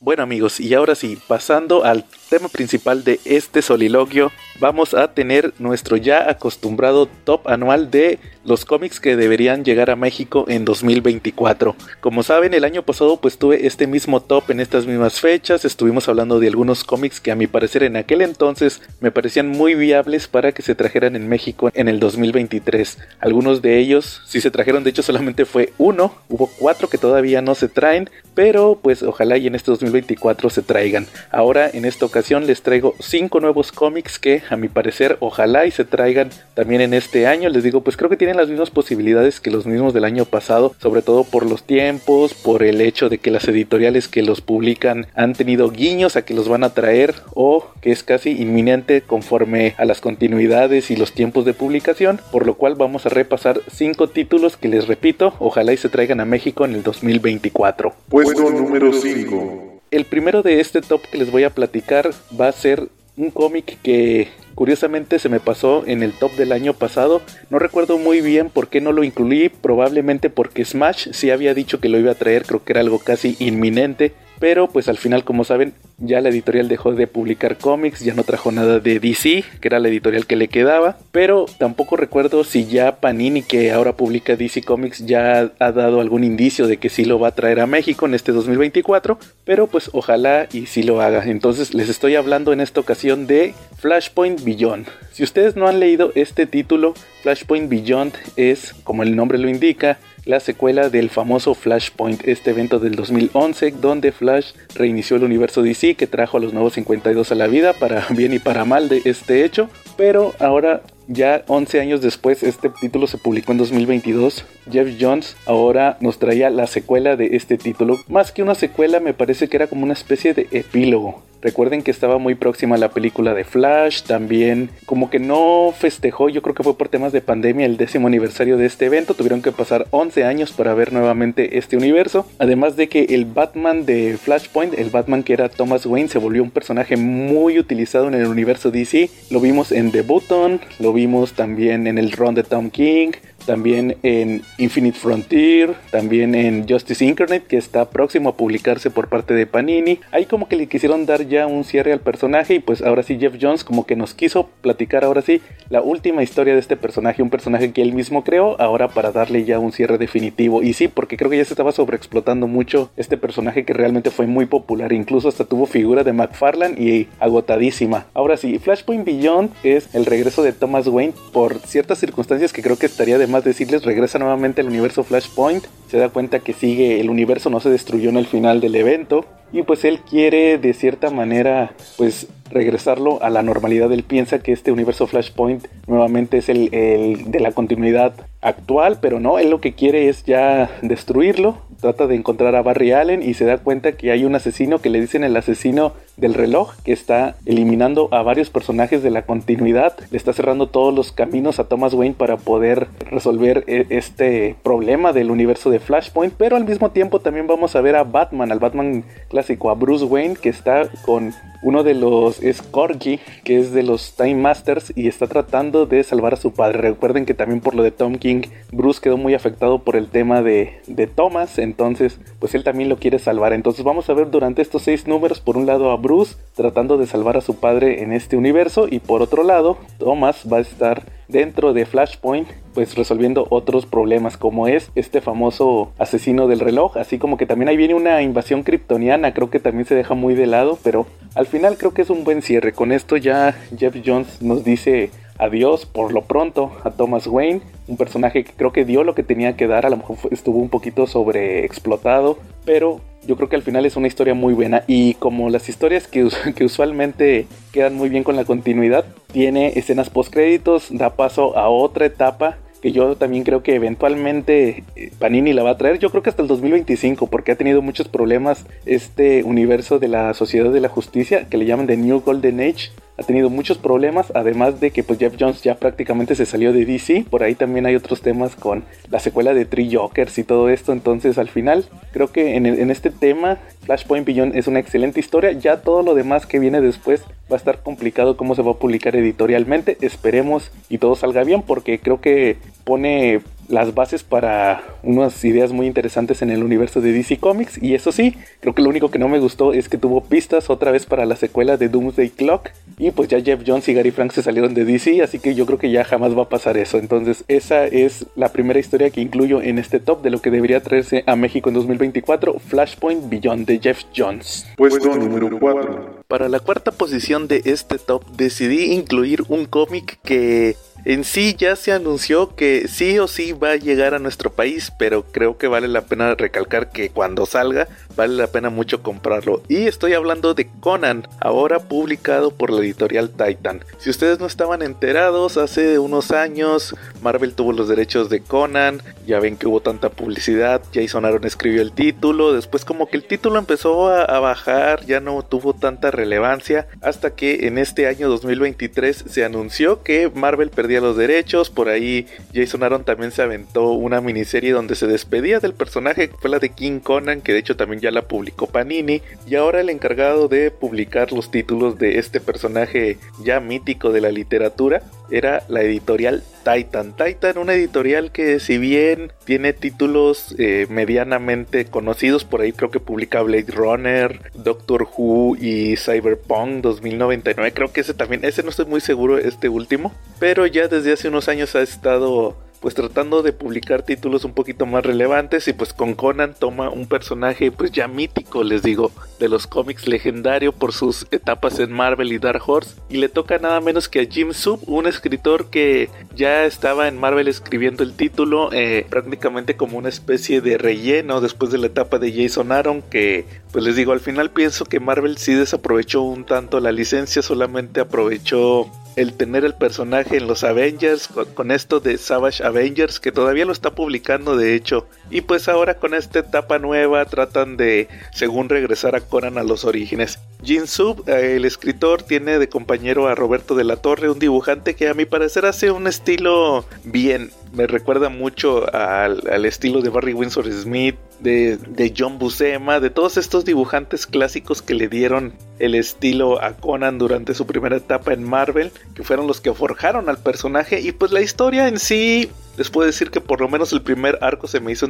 Bueno 0.00 0.22
amigos, 0.22 0.58
y 0.60 0.72
ahora 0.74 0.94
sí, 0.94 1.18
pasando 1.28 1.84
al 1.84 2.06
tema 2.28 2.48
principal 2.48 3.04
de 3.04 3.20
este 3.24 3.62
soliloquio, 3.62 4.30
vamos 4.60 4.94
a 4.94 5.12
tener 5.14 5.54
nuestro 5.58 5.96
ya 5.96 6.28
acostumbrado 6.28 7.08
top 7.24 7.48
anual 7.48 7.90
de 7.90 8.18
los 8.44 8.64
cómics 8.64 9.00
que 9.00 9.16
deberían 9.16 9.64
llegar 9.64 9.90
a 9.90 9.96
México 9.96 10.44
en 10.48 10.64
2024. 10.64 11.76
Como 12.00 12.22
saben, 12.22 12.54
el 12.54 12.64
año 12.64 12.82
pasado 12.82 13.20
pues 13.20 13.38
tuve 13.38 13.66
este 13.66 13.86
mismo 13.86 14.20
top 14.20 14.50
en 14.50 14.60
estas 14.60 14.86
mismas 14.86 15.20
fechas, 15.20 15.64
estuvimos 15.64 16.08
hablando 16.08 16.40
de 16.40 16.48
algunos 16.48 16.84
cómics 16.84 17.20
que 17.20 17.30
a 17.30 17.36
mi 17.36 17.46
parecer 17.46 17.82
en 17.82 17.96
aquel 17.96 18.22
entonces 18.22 18.80
me 19.00 19.10
parecían 19.10 19.48
muy 19.48 19.74
viables 19.74 20.28
para 20.28 20.52
que 20.52 20.62
se 20.62 20.74
trajeran 20.74 21.16
en 21.16 21.28
México 21.28 21.70
en 21.74 21.88
el 21.88 22.00
2023. 22.00 22.98
Algunos 23.20 23.62
de 23.62 23.78
ellos 23.78 24.22
si 24.26 24.40
se 24.40 24.50
trajeron, 24.50 24.84
de 24.84 24.90
hecho 24.90 25.02
solamente 25.02 25.44
fue 25.44 25.72
uno, 25.78 26.14
hubo 26.28 26.50
cuatro 26.58 26.88
que 26.88 26.98
todavía 26.98 27.42
no 27.42 27.54
se 27.54 27.68
traen, 27.68 28.10
pero 28.34 28.78
pues 28.82 29.02
ojalá 29.02 29.36
y 29.36 29.46
en 29.46 29.54
este 29.54 29.70
2024 29.70 30.50
se 30.50 30.62
traigan. 30.62 31.06
Ahora 31.30 31.70
en 31.72 31.84
esta 31.84 32.06
ocasión 32.06 32.17
les 32.18 32.62
traigo 32.62 32.94
cinco 32.98 33.38
nuevos 33.38 33.70
cómics 33.70 34.18
que 34.18 34.42
a 34.50 34.56
mi 34.56 34.68
parecer 34.68 35.16
ojalá 35.20 35.66
y 35.66 35.70
se 35.70 35.84
traigan 35.84 36.30
también 36.54 36.80
en 36.80 36.92
este 36.92 37.28
año. 37.28 37.48
Les 37.48 37.62
digo, 37.62 37.82
pues 37.82 37.96
creo 37.96 38.10
que 38.10 38.16
tienen 38.16 38.36
las 38.36 38.48
mismas 38.48 38.70
posibilidades 38.70 39.38
que 39.38 39.52
los 39.52 39.66
mismos 39.66 39.94
del 39.94 40.04
año 40.04 40.24
pasado, 40.24 40.74
sobre 40.80 41.02
todo 41.02 41.22
por 41.22 41.48
los 41.48 41.62
tiempos, 41.62 42.34
por 42.34 42.64
el 42.64 42.80
hecho 42.80 43.08
de 43.08 43.18
que 43.18 43.30
las 43.30 43.46
editoriales 43.46 44.08
que 44.08 44.22
los 44.22 44.40
publican 44.40 45.06
han 45.14 45.32
tenido 45.32 45.70
guiños 45.70 46.16
a 46.16 46.22
que 46.22 46.34
los 46.34 46.48
van 46.48 46.64
a 46.64 46.74
traer 46.74 47.14
o 47.34 47.64
que 47.80 47.92
es 47.92 48.02
casi 48.02 48.30
inminente 48.30 49.02
conforme 49.02 49.74
a 49.78 49.84
las 49.84 50.00
continuidades 50.00 50.90
y 50.90 50.96
los 50.96 51.12
tiempos 51.12 51.44
de 51.44 51.54
publicación, 51.54 52.20
por 52.32 52.46
lo 52.46 52.54
cual 52.54 52.74
vamos 52.74 53.06
a 53.06 53.10
repasar 53.10 53.60
cinco 53.70 54.08
títulos 54.08 54.56
que 54.56 54.68
les 54.68 54.88
repito, 54.88 55.34
ojalá 55.38 55.72
y 55.72 55.76
se 55.76 55.88
traigan 55.88 56.18
a 56.18 56.24
México 56.24 56.64
en 56.64 56.74
el 56.74 56.82
2024. 56.82 57.94
Puesto 58.08 58.50
número 58.50 58.92
5. 58.92 59.67
El 59.90 60.04
primero 60.04 60.42
de 60.42 60.60
este 60.60 60.80
top 60.80 61.02
que 61.10 61.18
les 61.18 61.30
voy 61.30 61.44
a 61.44 61.50
platicar 61.50 62.10
va 62.38 62.48
a 62.48 62.52
ser 62.52 62.88
un 63.16 63.30
cómic 63.30 63.78
que 63.82 64.28
Curiosamente 64.58 65.20
se 65.20 65.28
me 65.28 65.38
pasó 65.38 65.84
en 65.86 66.02
el 66.02 66.12
top 66.12 66.32
del 66.32 66.50
año 66.50 66.74
pasado. 66.74 67.22
No 67.48 67.60
recuerdo 67.60 67.96
muy 67.96 68.20
bien 68.20 68.50
por 68.50 68.66
qué 68.66 68.80
no 68.80 68.90
lo 68.90 69.04
incluí. 69.04 69.50
Probablemente 69.50 70.30
porque 70.30 70.64
Smash 70.64 71.12
sí 71.12 71.30
había 71.30 71.54
dicho 71.54 71.78
que 71.78 71.88
lo 71.88 71.96
iba 71.96 72.10
a 72.10 72.16
traer. 72.16 72.44
Creo 72.44 72.64
que 72.64 72.72
era 72.72 72.80
algo 72.80 72.98
casi 72.98 73.36
inminente. 73.38 74.14
Pero 74.38 74.68
pues 74.68 74.88
al 74.88 74.98
final, 74.98 75.24
como 75.24 75.44
saben, 75.44 75.74
ya 75.98 76.20
la 76.20 76.28
editorial 76.28 76.68
dejó 76.68 76.92
de 76.92 77.06
publicar 77.06 77.58
cómics, 77.58 78.00
ya 78.00 78.14
no 78.14 78.24
trajo 78.24 78.52
nada 78.52 78.78
de 78.78 79.00
DC, 79.00 79.44
que 79.60 79.68
era 79.68 79.78
la 79.78 79.88
editorial 79.88 80.26
que 80.26 80.36
le 80.36 80.48
quedaba. 80.48 80.96
Pero 81.12 81.46
tampoco 81.58 81.96
recuerdo 81.96 82.44
si 82.44 82.66
ya 82.66 83.00
Panini, 83.00 83.42
que 83.42 83.72
ahora 83.72 83.96
publica 83.96 84.36
DC 84.36 84.62
Comics, 84.62 85.04
ya 85.06 85.50
ha 85.58 85.72
dado 85.72 86.00
algún 86.00 86.24
indicio 86.24 86.66
de 86.66 86.76
que 86.76 86.88
sí 86.88 87.04
lo 87.04 87.18
va 87.18 87.28
a 87.28 87.34
traer 87.34 87.60
a 87.60 87.66
México 87.66 88.06
en 88.06 88.14
este 88.14 88.32
2024. 88.32 89.18
Pero 89.44 89.66
pues 89.66 89.90
ojalá 89.92 90.46
y 90.52 90.66
sí 90.66 90.82
lo 90.82 91.00
haga. 91.00 91.24
Entonces 91.24 91.74
les 91.74 91.88
estoy 91.88 92.16
hablando 92.16 92.52
en 92.52 92.60
esta 92.60 92.80
ocasión 92.80 93.26
de 93.26 93.54
Flashpoint 93.78 94.42
Beyond. 94.44 94.86
Si 95.12 95.24
ustedes 95.24 95.56
no 95.56 95.66
han 95.66 95.80
leído 95.80 96.12
este 96.14 96.46
título, 96.46 96.94
Flashpoint 97.22 97.68
Beyond 97.68 98.14
es, 98.36 98.74
como 98.84 99.02
el 99.02 99.16
nombre 99.16 99.38
lo 99.38 99.48
indica, 99.48 99.98
la 100.28 100.40
secuela 100.40 100.90
del 100.90 101.08
famoso 101.08 101.54
Flashpoint, 101.54 102.28
este 102.28 102.50
evento 102.50 102.78
del 102.78 102.96
2011 102.96 103.70
donde 103.80 104.12
Flash 104.12 104.52
reinició 104.74 105.16
el 105.16 105.24
universo 105.24 105.62
DC 105.62 105.94
que 105.94 106.06
trajo 106.06 106.36
a 106.36 106.40
los 106.40 106.52
nuevos 106.52 106.74
52 106.74 107.32
a 107.32 107.34
la 107.34 107.46
vida 107.46 107.72
para 107.72 108.06
bien 108.10 108.34
y 108.34 108.38
para 108.38 108.66
mal 108.66 108.90
de 108.90 109.00
este 109.06 109.42
hecho, 109.46 109.70
pero 109.96 110.34
ahora 110.38 110.82
ya 111.08 111.42
11 111.46 111.80
años 111.80 112.00
después, 112.00 112.42
este 112.42 112.68
título 112.68 113.06
se 113.06 113.18
publicó 113.18 113.52
en 113.52 113.58
2022. 113.58 114.44
Jeff 114.70 114.88
Jones 115.00 115.36
ahora 115.46 115.96
nos 116.00 116.18
traía 116.18 116.50
la 116.50 116.66
secuela 116.66 117.16
de 117.16 117.34
este 117.36 117.58
título. 117.58 117.98
Más 118.08 118.30
que 118.30 118.42
una 118.42 118.54
secuela, 118.54 119.00
me 119.00 119.14
parece 119.14 119.48
que 119.48 119.56
era 119.56 119.66
como 119.66 119.84
una 119.84 119.94
especie 119.94 120.34
de 120.34 120.46
epílogo. 120.52 121.22
Recuerden 121.40 121.82
que 121.82 121.92
estaba 121.92 122.18
muy 122.18 122.34
próxima 122.34 122.74
a 122.74 122.78
la 122.78 122.90
película 122.90 123.32
de 123.32 123.44
Flash, 123.44 124.02
también 124.02 124.70
como 124.86 125.08
que 125.08 125.20
no 125.20 125.72
festejó, 125.76 126.28
yo 126.28 126.42
creo 126.42 126.54
que 126.54 126.64
fue 126.64 126.76
por 126.76 126.88
temas 126.88 127.12
de 127.12 127.20
pandemia 127.20 127.64
el 127.64 127.76
décimo 127.76 128.08
aniversario 128.08 128.56
de 128.56 128.66
este 128.66 128.86
evento, 128.86 129.14
tuvieron 129.14 129.40
que 129.40 129.52
pasar 129.52 129.86
11 129.92 130.24
años 130.24 130.50
para 130.50 130.74
ver 130.74 130.92
nuevamente 130.92 131.58
este 131.58 131.76
universo, 131.76 132.26
además 132.40 132.74
de 132.74 132.88
que 132.88 133.04
el 133.10 133.24
Batman 133.24 133.86
de 133.86 134.18
Flashpoint, 134.20 134.76
el 134.76 134.90
Batman 134.90 135.22
que 135.22 135.32
era 135.32 135.48
Thomas 135.48 135.86
Wayne, 135.86 136.08
se 136.08 136.18
volvió 136.18 136.42
un 136.42 136.50
personaje 136.50 136.96
muy 136.96 137.60
utilizado 137.60 138.08
en 138.08 138.14
el 138.14 138.26
universo 138.26 138.72
DC, 138.72 139.08
lo 139.30 139.40
vimos 139.40 139.70
en 139.70 139.92
The 139.92 140.02
Button, 140.02 140.60
lo 140.80 140.92
vimos 140.92 140.97
también 141.34 141.86
en 141.86 141.98
el 141.98 142.12
run 142.12 142.34
de 142.34 142.42
Tom 142.42 142.70
King, 142.70 143.12
también 143.48 143.96
en 144.02 144.42
Infinite 144.58 144.98
Frontier, 144.98 145.74
también 145.90 146.34
en 146.34 146.68
Justice 146.68 147.02
Incarnate, 147.02 147.46
que 147.46 147.56
está 147.56 147.88
próximo 147.88 148.28
a 148.28 148.36
publicarse 148.36 148.90
por 148.90 149.08
parte 149.08 149.32
de 149.32 149.46
Panini. 149.46 150.00
Ahí 150.12 150.26
como 150.26 150.48
que 150.48 150.56
le 150.56 150.66
quisieron 150.66 151.06
dar 151.06 151.26
ya 151.26 151.46
un 151.46 151.64
cierre 151.64 151.94
al 151.94 152.00
personaje 152.00 152.56
y 152.56 152.58
pues 152.58 152.82
ahora 152.82 153.02
sí 153.02 153.16
Jeff 153.18 153.36
Jones 153.40 153.64
como 153.64 153.86
que 153.86 153.96
nos 153.96 154.12
quiso 154.12 154.50
platicar 154.60 155.02
ahora 155.02 155.22
sí 155.22 155.40
la 155.70 155.80
última 155.80 156.22
historia 156.22 156.52
de 156.52 156.60
este 156.60 156.76
personaje, 156.76 157.22
un 157.22 157.30
personaje 157.30 157.72
que 157.72 157.80
él 157.80 157.94
mismo 157.94 158.22
creó, 158.22 158.60
ahora 158.60 158.88
para 158.88 159.12
darle 159.12 159.46
ya 159.46 159.58
un 159.58 159.72
cierre 159.72 159.96
definitivo. 159.96 160.62
Y 160.62 160.74
sí, 160.74 160.88
porque 160.88 161.16
creo 161.16 161.30
que 161.30 161.38
ya 161.38 161.44
se 161.46 161.54
estaba 161.54 161.72
sobreexplotando 161.72 162.46
mucho 162.48 162.90
este 162.98 163.16
personaje 163.16 163.64
que 163.64 163.72
realmente 163.72 164.10
fue 164.10 164.26
muy 164.26 164.44
popular, 164.44 164.92
incluso 164.92 165.26
hasta 165.26 165.46
tuvo 165.46 165.64
figura 165.64 166.04
de 166.04 166.12
McFarlane 166.12 166.78
y 166.78 167.08
agotadísima. 167.18 168.08
Ahora 168.12 168.36
sí, 168.36 168.58
Flashpoint 168.58 169.06
Beyond 169.06 169.52
es 169.62 169.94
el 169.94 170.04
regreso 170.04 170.42
de 170.42 170.52
Thomas 170.52 170.86
Wayne 170.86 171.14
por 171.32 171.60
ciertas 171.60 171.98
circunstancias 171.98 172.52
que 172.52 172.62
creo 172.62 172.76
que 172.76 172.84
estaría 172.84 173.16
de 173.16 173.26
más 173.26 173.37
decirles, 173.44 173.84
regresa 173.84 174.18
nuevamente 174.18 174.60
al 174.60 174.68
universo 174.68 175.04
Flashpoint, 175.04 175.64
se 175.90 175.98
da 175.98 176.08
cuenta 176.08 176.40
que 176.40 176.52
sigue, 176.52 177.00
el 177.00 177.10
universo 177.10 177.50
no 177.50 177.60
se 177.60 177.70
destruyó 177.70 178.10
en 178.10 178.16
el 178.16 178.26
final 178.26 178.60
del 178.60 178.74
evento, 178.76 179.24
y 179.52 179.62
pues 179.62 179.84
él 179.84 180.00
quiere 180.00 180.58
de 180.58 180.74
cierta 180.74 181.10
manera 181.10 181.72
pues 181.96 182.28
regresarlo 182.50 183.22
a 183.22 183.30
la 183.30 183.42
normalidad. 183.42 183.92
Él 183.92 184.02
piensa 184.02 184.40
que 184.40 184.52
este 184.52 184.72
universo 184.72 185.06
Flashpoint 185.06 185.66
nuevamente 185.86 186.38
es 186.38 186.48
el, 186.48 186.72
el, 186.72 187.30
de 187.30 187.40
la 187.40 187.52
continuidad 187.52 188.14
actual, 188.40 188.98
pero 189.00 189.20
no, 189.20 189.38
él 189.38 189.50
lo 189.50 189.60
que 189.60 189.74
quiere 189.74 190.08
es 190.08 190.24
ya 190.24 190.70
destruirlo. 190.82 191.58
Trata 191.80 192.08
de 192.08 192.16
encontrar 192.16 192.56
a 192.56 192.62
Barry 192.62 192.92
Allen 192.92 193.22
y 193.22 193.34
se 193.34 193.44
da 193.44 193.58
cuenta 193.58 193.92
que 193.92 194.10
hay 194.10 194.24
un 194.24 194.34
asesino 194.34 194.80
que 194.80 194.90
le 194.90 195.00
dicen 195.00 195.22
el 195.22 195.36
asesino 195.36 195.92
del 196.16 196.34
reloj 196.34 196.74
que 196.84 196.92
está 196.92 197.36
eliminando 197.46 198.08
a 198.10 198.22
varios 198.22 198.50
personajes 198.50 199.02
de 199.02 199.10
la 199.10 199.22
continuidad. 199.22 199.96
Le 200.10 200.16
está 200.16 200.32
cerrando 200.32 200.68
todos 200.68 200.92
los 200.92 201.12
caminos 201.12 201.60
a 201.60 201.68
Thomas 201.68 201.94
Wayne 201.94 202.16
para 202.18 202.36
poder 202.36 202.88
resolver 203.10 203.62
e, 203.68 203.86
este 203.90 204.56
problema 204.64 205.12
del 205.12 205.30
universo 205.30 205.70
de 205.70 205.78
Flashpoint. 205.78 206.34
Pero 206.36 206.56
al 206.56 206.64
mismo 206.64 206.90
tiempo 206.90 207.20
también 207.20 207.46
vamos 207.46 207.76
a 207.76 207.80
ver 207.80 207.94
a 207.94 208.02
Batman, 208.02 208.50
al 208.50 208.58
Batman 208.58 209.04
clásico, 209.38 209.70
a 209.70 209.74
Bruce 209.74 210.04
Wayne 210.04 210.34
que 210.34 210.48
está 210.48 210.88
con 211.02 211.32
uno 211.62 211.84
de 211.84 211.94
los 211.94 212.42
es 212.42 212.60
Corgi, 212.60 213.20
que 213.44 213.60
es 213.60 213.72
de 213.72 213.84
los 213.84 214.16
Time 214.16 214.34
Masters 214.34 214.92
y 214.96 215.06
está 215.06 215.28
tratando 215.28 215.86
de 215.86 216.02
salvar 216.02 216.34
a 216.34 216.36
su 216.36 216.52
padre. 216.52 216.78
Recuerden 216.78 217.24
que 217.24 217.34
también 217.34 217.60
por 217.60 217.76
lo 217.76 217.84
de 217.84 217.92
Tom 217.92 218.16
King, 218.16 218.42
Bruce 218.72 219.00
quedó 219.00 219.16
muy 219.16 219.34
afectado 219.34 219.84
por 219.84 219.94
el 219.94 220.08
tema 220.08 220.42
de, 220.42 220.80
de 220.88 221.06
Thomas, 221.06 221.58
entonces 221.58 222.18
pues 222.40 222.56
él 222.56 222.64
también 222.64 222.88
lo 222.88 222.96
quiere 222.96 223.20
salvar. 223.20 223.52
Entonces 223.52 223.84
vamos 223.84 224.10
a 224.10 224.14
ver 224.14 224.28
durante 224.28 224.60
estos 224.60 224.82
seis 224.82 225.06
números, 225.06 225.38
por 225.38 225.56
un 225.56 225.66
lado 225.66 225.92
a 225.92 225.96
Bruce 225.96 226.34
tratando 226.56 226.98
de 226.98 227.06
salvar 227.06 227.36
a 227.36 227.40
su 227.40 227.60
padre 227.60 228.02
en 228.02 228.12
este 228.12 228.36
universo 228.36 228.88
y 228.90 228.98
por 228.98 229.22
otro 229.22 229.44
lado 229.44 229.78
Thomas 229.98 230.48
va 230.52 230.56
a 230.56 230.62
estar 230.62 231.04
dentro 231.28 231.72
de 231.72 231.86
Flashpoint 231.86 232.48
pues 232.74 232.94
resolviendo 232.96 233.46
otros 233.50 233.86
problemas 233.86 234.36
como 234.36 234.66
es 234.66 234.90
este 234.94 235.20
famoso 235.20 235.92
asesino 235.98 236.48
del 236.48 236.60
reloj 236.60 236.96
así 236.96 237.18
como 237.18 237.36
que 237.36 237.46
también 237.46 237.68
ahí 237.68 237.76
viene 237.76 237.94
una 237.94 238.22
invasión 238.22 238.62
kryptoniana 238.62 239.34
creo 239.34 239.50
que 239.50 239.60
también 239.60 239.84
se 239.84 239.94
deja 239.94 240.14
muy 240.14 240.34
de 240.34 240.46
lado 240.46 240.78
pero 240.82 241.06
al 241.34 241.46
final 241.46 241.76
creo 241.76 241.94
que 241.94 242.02
es 242.02 242.10
un 242.10 242.24
buen 242.24 242.42
cierre. 242.42 242.72
Con 242.72 242.92
esto 242.92 243.16
ya 243.16 243.54
Jeff 243.76 243.94
Jones 244.04 244.42
nos 244.42 244.64
dice 244.64 245.10
adiós 245.38 245.86
por 245.86 246.12
lo 246.12 246.22
pronto 246.22 246.72
a 246.84 246.90
Thomas 246.90 247.26
Wayne, 247.26 247.60
un 247.86 247.96
personaje 247.96 248.44
que 248.44 248.52
creo 248.52 248.72
que 248.72 248.84
dio 248.84 249.04
lo 249.04 249.14
que 249.14 249.22
tenía 249.22 249.56
que 249.56 249.66
dar, 249.66 249.86
a 249.86 249.90
lo 249.90 249.96
mejor 249.96 250.16
estuvo 250.30 250.58
un 250.58 250.68
poquito 250.68 251.06
sobreexplotado, 251.06 252.38
pero 252.64 253.00
yo 253.26 253.36
creo 253.36 253.48
que 253.48 253.56
al 253.56 253.62
final 253.62 253.86
es 253.86 253.96
una 253.96 254.06
historia 254.06 254.34
muy 254.34 254.54
buena 254.54 254.84
y 254.86 255.14
como 255.14 255.50
las 255.50 255.68
historias 255.68 256.06
que, 256.06 256.28
que 256.56 256.64
usualmente 256.64 257.46
quedan 257.72 257.94
muy 257.94 258.08
bien 258.08 258.24
con 258.24 258.36
la 258.36 258.44
continuidad, 258.44 259.04
tiene 259.32 259.72
escenas 259.76 260.10
post 260.10 260.32
créditos, 260.32 260.88
da 260.90 261.10
paso 261.10 261.56
a 261.56 261.68
otra 261.68 262.06
etapa 262.06 262.58
que 262.80 262.92
yo 262.92 263.16
también 263.16 263.44
creo 263.44 263.62
que 263.62 263.74
eventualmente 263.74 264.84
eh, 264.96 265.10
Panini 265.18 265.52
la 265.52 265.62
va 265.62 265.70
a 265.70 265.78
traer, 265.78 265.98
yo 265.98 266.10
creo 266.10 266.22
que 266.22 266.30
hasta 266.30 266.42
el 266.42 266.48
2025, 266.48 267.26
porque 267.26 267.52
ha 267.52 267.56
tenido 267.56 267.82
muchos 267.82 268.08
problemas 268.08 268.66
este 268.86 269.42
universo 269.42 269.98
de 269.98 270.08
la 270.08 270.34
Sociedad 270.34 270.70
de 270.70 270.80
la 270.80 270.88
Justicia, 270.88 271.48
que 271.48 271.56
le 271.56 271.66
llaman 271.66 271.86
The 271.86 271.96
New 271.96 272.20
Golden 272.20 272.60
Age, 272.60 272.90
ha 273.18 273.22
tenido 273.24 273.50
muchos 273.50 273.78
problemas, 273.78 274.32
además 274.34 274.80
de 274.80 274.90
que 274.92 275.02
pues 275.02 275.18
Jeff 275.18 275.34
Jones 275.38 275.62
ya 275.62 275.74
prácticamente 275.74 276.34
se 276.36 276.46
salió 276.46 276.72
de 276.72 276.84
DC, 276.84 277.26
por 277.28 277.42
ahí 277.42 277.54
también 277.54 277.84
hay 277.84 277.96
otros 277.96 278.22
temas 278.22 278.54
con 278.54 278.84
la 279.10 279.18
secuela 279.18 279.54
de 279.54 279.64
Three 279.64 279.94
Jokers 279.94 280.38
y 280.38 280.44
todo 280.44 280.68
esto, 280.68 280.92
entonces 280.92 281.36
al 281.36 281.48
final 281.48 281.84
creo 282.12 282.30
que 282.30 282.54
en, 282.54 282.66
en 282.66 282.90
este 282.90 283.10
tema 283.10 283.58
Flashpoint 283.82 284.26
Beyond 284.26 284.54
es 284.54 284.68
una 284.68 284.78
excelente 284.78 285.18
historia, 285.18 285.52
ya 285.52 285.82
todo 285.82 286.02
lo 286.02 286.14
demás 286.14 286.46
que 286.46 286.60
viene 286.60 286.80
después 286.80 287.22
va 287.50 287.56
a 287.56 287.58
estar 287.58 287.82
complicado 287.82 288.36
cómo 288.36 288.54
se 288.54 288.62
va 288.62 288.72
a 288.72 288.74
publicar 288.74 289.16
editorialmente, 289.16 289.98
esperemos 290.00 290.70
y 290.88 290.98
todo 290.98 291.16
salga 291.16 291.42
bien 291.42 291.62
porque 291.62 291.98
creo 291.98 292.20
que 292.20 292.58
pone 292.84 293.40
las 293.68 293.94
bases 293.94 294.22
para 294.22 294.82
unas 295.02 295.44
ideas 295.44 295.72
muy 295.72 295.86
interesantes 295.86 296.42
en 296.42 296.50
el 296.50 296.62
universo 296.62 297.00
de 297.00 297.12
DC 297.12 297.38
Comics. 297.38 297.82
Y 297.82 297.94
eso 297.94 298.12
sí, 298.12 298.36
creo 298.60 298.74
que 298.74 298.82
lo 298.82 298.88
único 298.88 299.10
que 299.10 299.18
no 299.18 299.28
me 299.28 299.38
gustó 299.38 299.72
es 299.72 299.88
que 299.88 299.98
tuvo 299.98 300.22
pistas 300.24 300.70
otra 300.70 300.90
vez 300.90 301.06
para 301.06 301.26
la 301.26 301.36
secuela 301.36 301.76
de 301.76 301.88
Doomsday 301.88 302.30
Clock. 302.30 302.70
Y 302.98 303.10
pues 303.12 303.28
ya 303.28 303.40
Jeff 303.40 303.62
Jones 303.66 303.88
y 303.88 303.94
Gary 303.94 304.10
Frank 304.10 304.32
se 304.32 304.42
salieron 304.42 304.74
de 304.74 304.84
DC, 304.84 305.22
así 305.22 305.38
que 305.38 305.54
yo 305.54 305.66
creo 305.66 305.78
que 305.78 305.90
ya 305.90 306.04
jamás 306.04 306.36
va 306.36 306.42
a 306.42 306.48
pasar 306.48 306.76
eso. 306.76 306.98
Entonces 306.98 307.44
esa 307.48 307.86
es 307.86 308.26
la 308.34 308.50
primera 308.52 308.80
historia 308.80 309.10
que 309.10 309.20
incluyo 309.20 309.62
en 309.62 309.78
este 309.78 310.00
top 310.00 310.22
de 310.22 310.30
lo 310.30 310.40
que 310.40 310.50
debería 310.50 310.82
traerse 310.82 311.22
a 311.26 311.36
México 311.36 311.68
en 311.68 311.74
2024, 311.74 312.58
Flashpoint 312.58 313.28
Beyond 313.28 313.66
de 313.66 313.78
Jeff 313.78 314.02
Jones. 314.16 314.66
Puesto 314.76 315.14
número 315.14 315.58
4. 315.58 316.24
Para 316.26 316.48
la 316.48 316.60
cuarta 316.60 316.90
posición 316.90 317.48
de 317.48 317.62
este 317.64 317.98
top 317.98 318.24
decidí 318.36 318.92
incluir 318.92 319.44
un 319.48 319.66
cómic 319.66 320.18
que 320.22 320.76
en 321.08 321.24
sí 321.24 321.56
ya 321.56 321.74
se 321.74 321.90
anunció 321.90 322.54
que 322.54 322.86
sí 322.86 323.18
o 323.18 323.28
sí 323.28 323.52
va 323.52 323.70
a 323.70 323.76
llegar 323.76 324.12
a 324.12 324.18
nuestro 324.18 324.52
país, 324.52 324.92
pero 324.98 325.22
creo 325.22 325.56
que 325.56 325.66
vale 325.66 325.88
la 325.88 326.02
pena 326.02 326.34
recalcar 326.34 326.90
que 326.90 327.08
cuando 327.08 327.46
salga 327.46 327.88
vale 328.18 328.34
la 328.34 328.48
pena 328.48 328.68
mucho 328.68 329.00
comprarlo. 329.00 329.62
Y 329.68 329.86
estoy 329.86 330.12
hablando 330.14 330.52
de 330.52 330.68
Conan, 330.80 331.28
ahora 331.40 331.78
publicado 331.78 332.50
por 332.50 332.70
la 332.70 332.80
editorial 332.80 333.30
Titan. 333.30 333.84
Si 333.98 334.10
ustedes 334.10 334.40
no 334.40 334.46
estaban 334.46 334.82
enterados, 334.82 335.56
hace 335.56 336.00
unos 336.00 336.32
años 336.32 336.96
Marvel 337.22 337.54
tuvo 337.54 337.72
los 337.72 337.88
derechos 337.88 338.28
de 338.28 338.40
Conan, 338.40 339.00
ya 339.24 339.38
ven 339.38 339.56
que 339.56 339.68
hubo 339.68 339.80
tanta 339.80 340.08
publicidad, 340.08 340.82
Jason 340.92 341.24
Aaron 341.24 341.44
escribió 341.44 341.80
el 341.80 341.92
título, 341.92 342.52
después 342.52 342.84
como 342.84 343.06
que 343.06 343.16
el 343.16 343.24
título 343.24 343.56
empezó 343.56 344.08
a, 344.08 344.40
bajar, 344.40 345.04
ya 345.06 345.20
no 345.20 345.42
tuvo 345.44 345.74
tanta 345.74 346.10
relevancia, 346.10 346.88
hasta 347.02 347.30
que 347.30 347.68
en 347.68 347.78
este 347.78 348.08
año 348.08 348.28
2023 348.28 349.26
se 349.28 349.44
anunció 349.44 350.02
que 350.02 350.28
Marvel 350.34 350.70
perdía 350.70 351.00
los 351.00 351.16
derechos, 351.16 351.70
por 351.70 351.88
ahí 351.88 352.26
Jason 352.52 352.82
Aaron 352.82 353.04
también 353.04 353.30
se 353.30 353.42
aventó 353.42 353.92
una 353.92 354.20
miniserie 354.20 354.72
donde 354.72 354.96
se 354.96 355.06
despedía 355.06 355.60
del 355.60 355.74
personaje, 355.74 356.30
fue 356.40 356.50
la 356.50 356.58
de 356.58 356.70
King 356.70 356.98
Conan, 356.98 357.42
que 357.42 357.52
de 357.52 357.60
hecho 357.60 357.76
también 357.76 358.00
ya 358.00 358.07
la 358.10 358.22
publicó 358.22 358.66
Panini, 358.66 359.22
y 359.46 359.54
ahora 359.54 359.80
el 359.80 359.90
encargado 359.90 360.48
de 360.48 360.70
publicar 360.70 361.32
los 361.32 361.50
títulos 361.50 361.98
de 361.98 362.18
este 362.18 362.40
personaje 362.40 363.18
ya 363.42 363.60
mítico 363.60 364.12
de 364.12 364.20
la 364.20 364.30
literatura 364.30 365.02
era 365.30 365.62
la 365.68 365.82
editorial 365.82 366.42
Titan. 366.64 367.14
Titan, 367.16 367.58
una 367.58 367.74
editorial 367.74 368.30
que 368.30 368.60
si 368.60 368.78
bien 368.78 369.32
tiene 369.44 369.72
títulos 369.72 370.54
eh, 370.58 370.86
medianamente 370.88 371.86
conocidos, 371.86 372.44
por 372.44 372.60
ahí 372.60 372.72
creo 372.72 372.90
que 372.90 373.00
publica 373.00 373.42
Blade 373.42 373.72
Runner, 373.72 374.50
Doctor 374.54 375.08
Who 375.16 375.56
y 375.56 375.96
Cyberpunk 375.96 376.82
2099, 376.82 377.72
creo 377.72 377.92
que 377.92 378.00
ese 378.00 378.14
también, 378.14 378.44
ese 378.44 378.62
no 378.62 378.70
estoy 378.70 378.86
muy 378.86 379.00
seguro, 379.00 379.38
este 379.38 379.68
último, 379.68 380.12
pero 380.38 380.66
ya 380.66 380.88
desde 380.88 381.12
hace 381.12 381.28
unos 381.28 381.48
años 381.48 381.74
ha 381.74 381.82
estado 381.82 382.56
pues 382.80 382.94
tratando 382.94 383.42
de 383.42 383.52
publicar 383.52 384.02
títulos 384.02 384.44
un 384.44 384.52
poquito 384.52 384.86
más 384.86 385.04
relevantes 385.04 385.66
y 385.68 385.72
pues 385.72 385.92
con 385.92 386.14
Conan 386.14 386.54
toma 386.58 386.90
un 386.90 387.06
personaje 387.06 387.72
pues 387.72 387.90
ya 387.92 388.08
mítico 388.08 388.62
les 388.62 388.82
digo 388.82 389.10
de 389.38 389.48
los 389.48 389.66
cómics 389.66 390.06
legendario 390.06 390.72
por 390.72 390.92
sus 390.92 391.26
etapas 391.30 391.78
en 391.78 391.92
Marvel 391.92 392.32
y 392.32 392.38
Dark 392.38 392.62
Horse. 392.66 392.96
Y 393.08 393.18
le 393.18 393.28
toca 393.28 393.58
nada 393.58 393.80
menos 393.80 394.08
que 394.08 394.20
a 394.20 394.26
Jim 394.26 394.52
Sub 394.52 394.80
un 394.86 395.06
escritor 395.06 395.70
que 395.70 396.08
ya 396.34 396.64
estaba 396.64 397.08
en 397.08 397.18
Marvel 397.18 397.48
escribiendo 397.48 398.02
el 398.02 398.14
título 398.14 398.70
eh, 398.72 399.06
prácticamente 399.08 399.76
como 399.76 399.98
una 399.98 400.08
especie 400.08 400.60
de 400.60 400.78
relleno 400.78 401.40
después 401.40 401.70
de 401.70 401.78
la 401.78 401.86
etapa 401.86 402.18
de 402.18 402.32
Jason 402.32 402.72
Aaron 402.72 403.02
que 403.02 403.44
pues 403.72 403.84
les 403.84 403.96
digo 403.96 404.12
al 404.12 404.20
final 404.20 404.50
pienso 404.50 404.84
que 404.84 405.00
Marvel 405.00 405.38
sí 405.38 405.54
desaprovechó 405.54 406.22
un 406.22 406.44
tanto 406.44 406.80
la 406.80 406.92
licencia 406.92 407.42
solamente 407.42 408.00
aprovechó 408.00 408.90
el 409.18 409.32
tener 409.32 409.64
el 409.64 409.74
personaje 409.74 410.36
en 410.36 410.46
los 410.46 410.62
Avengers, 410.62 411.28
con, 411.54 411.72
esto 411.72 411.98
de 411.98 412.18
Savage 412.18 412.64
Avengers, 412.64 413.18
que 413.18 413.32
todavía 413.32 413.64
lo 413.64 413.72
está 413.72 413.94
publicando 413.94 414.56
de 414.56 414.74
hecho. 414.76 415.08
Y 415.30 415.42
pues 415.42 415.68
ahora 415.68 415.94
con 415.94 416.14
esta 416.14 416.40
etapa 416.40 416.78
nueva 416.78 417.24
tratan 417.24 417.76
de, 417.76 418.08
según 418.32 418.68
regresar 418.68 419.14
a 419.14 419.20
Conan 419.20 419.58
a 419.58 419.62
los 419.62 419.84
orígenes. 419.84 420.38
Jin 420.62 420.86
Sub, 420.86 421.28
eh, 421.28 421.54
el 421.56 421.64
escritor, 421.64 422.22
tiene 422.22 422.58
de 422.58 422.68
compañero 422.68 423.28
a 423.28 423.34
Roberto 423.34 423.74
de 423.74 423.84
la 423.84 423.96
Torre, 423.96 424.30
un 424.30 424.38
dibujante 424.38 424.94
que 424.94 425.08
a 425.08 425.14
mi 425.14 425.24
parecer 425.24 425.66
hace 425.66 425.90
un 425.90 426.06
estilo 426.06 426.84
bien, 427.04 427.50
me 427.72 427.86
recuerda 427.86 428.28
mucho 428.28 428.92
al, 428.94 429.42
al 429.50 429.64
estilo 429.66 430.00
de 430.00 430.08
Barry 430.10 430.32
Windsor 430.32 430.70
Smith, 430.72 431.16
de, 431.40 431.76
de, 431.76 432.12
John 432.16 432.38
Buscema, 432.38 432.98
de 432.98 433.10
todos 433.10 433.36
estos 433.36 433.64
dibujantes 433.64 434.26
clásicos 434.26 434.82
que 434.82 434.94
le 434.94 435.08
dieron 435.08 435.52
el 435.78 435.94
estilo 435.94 436.62
a 436.62 436.72
Conan 436.72 437.18
durante 437.18 437.54
su 437.54 437.66
primera 437.66 437.96
etapa 437.96 438.32
en 438.32 438.42
Marvel, 438.42 438.90
que 439.14 439.22
fueron 439.22 439.46
los 439.46 439.60
que 439.60 439.72
forjaron 439.72 440.28
al 440.28 440.38
personaje 440.38 441.00
y 441.00 441.12
pues 441.12 441.30
la 441.30 441.40
historia 441.40 441.86
en 441.86 442.00
sí 442.00 442.50
les 442.76 442.90
puedo 442.90 443.06
decir 443.06 443.30
que 443.30 443.40
por 443.40 443.60
lo 443.60 443.68
menos 443.68 443.92
el 443.92 444.02
primer 444.02 444.38
arco 444.40 444.68
se 444.68 444.80
me 444.80 444.92
hizo 444.92 445.04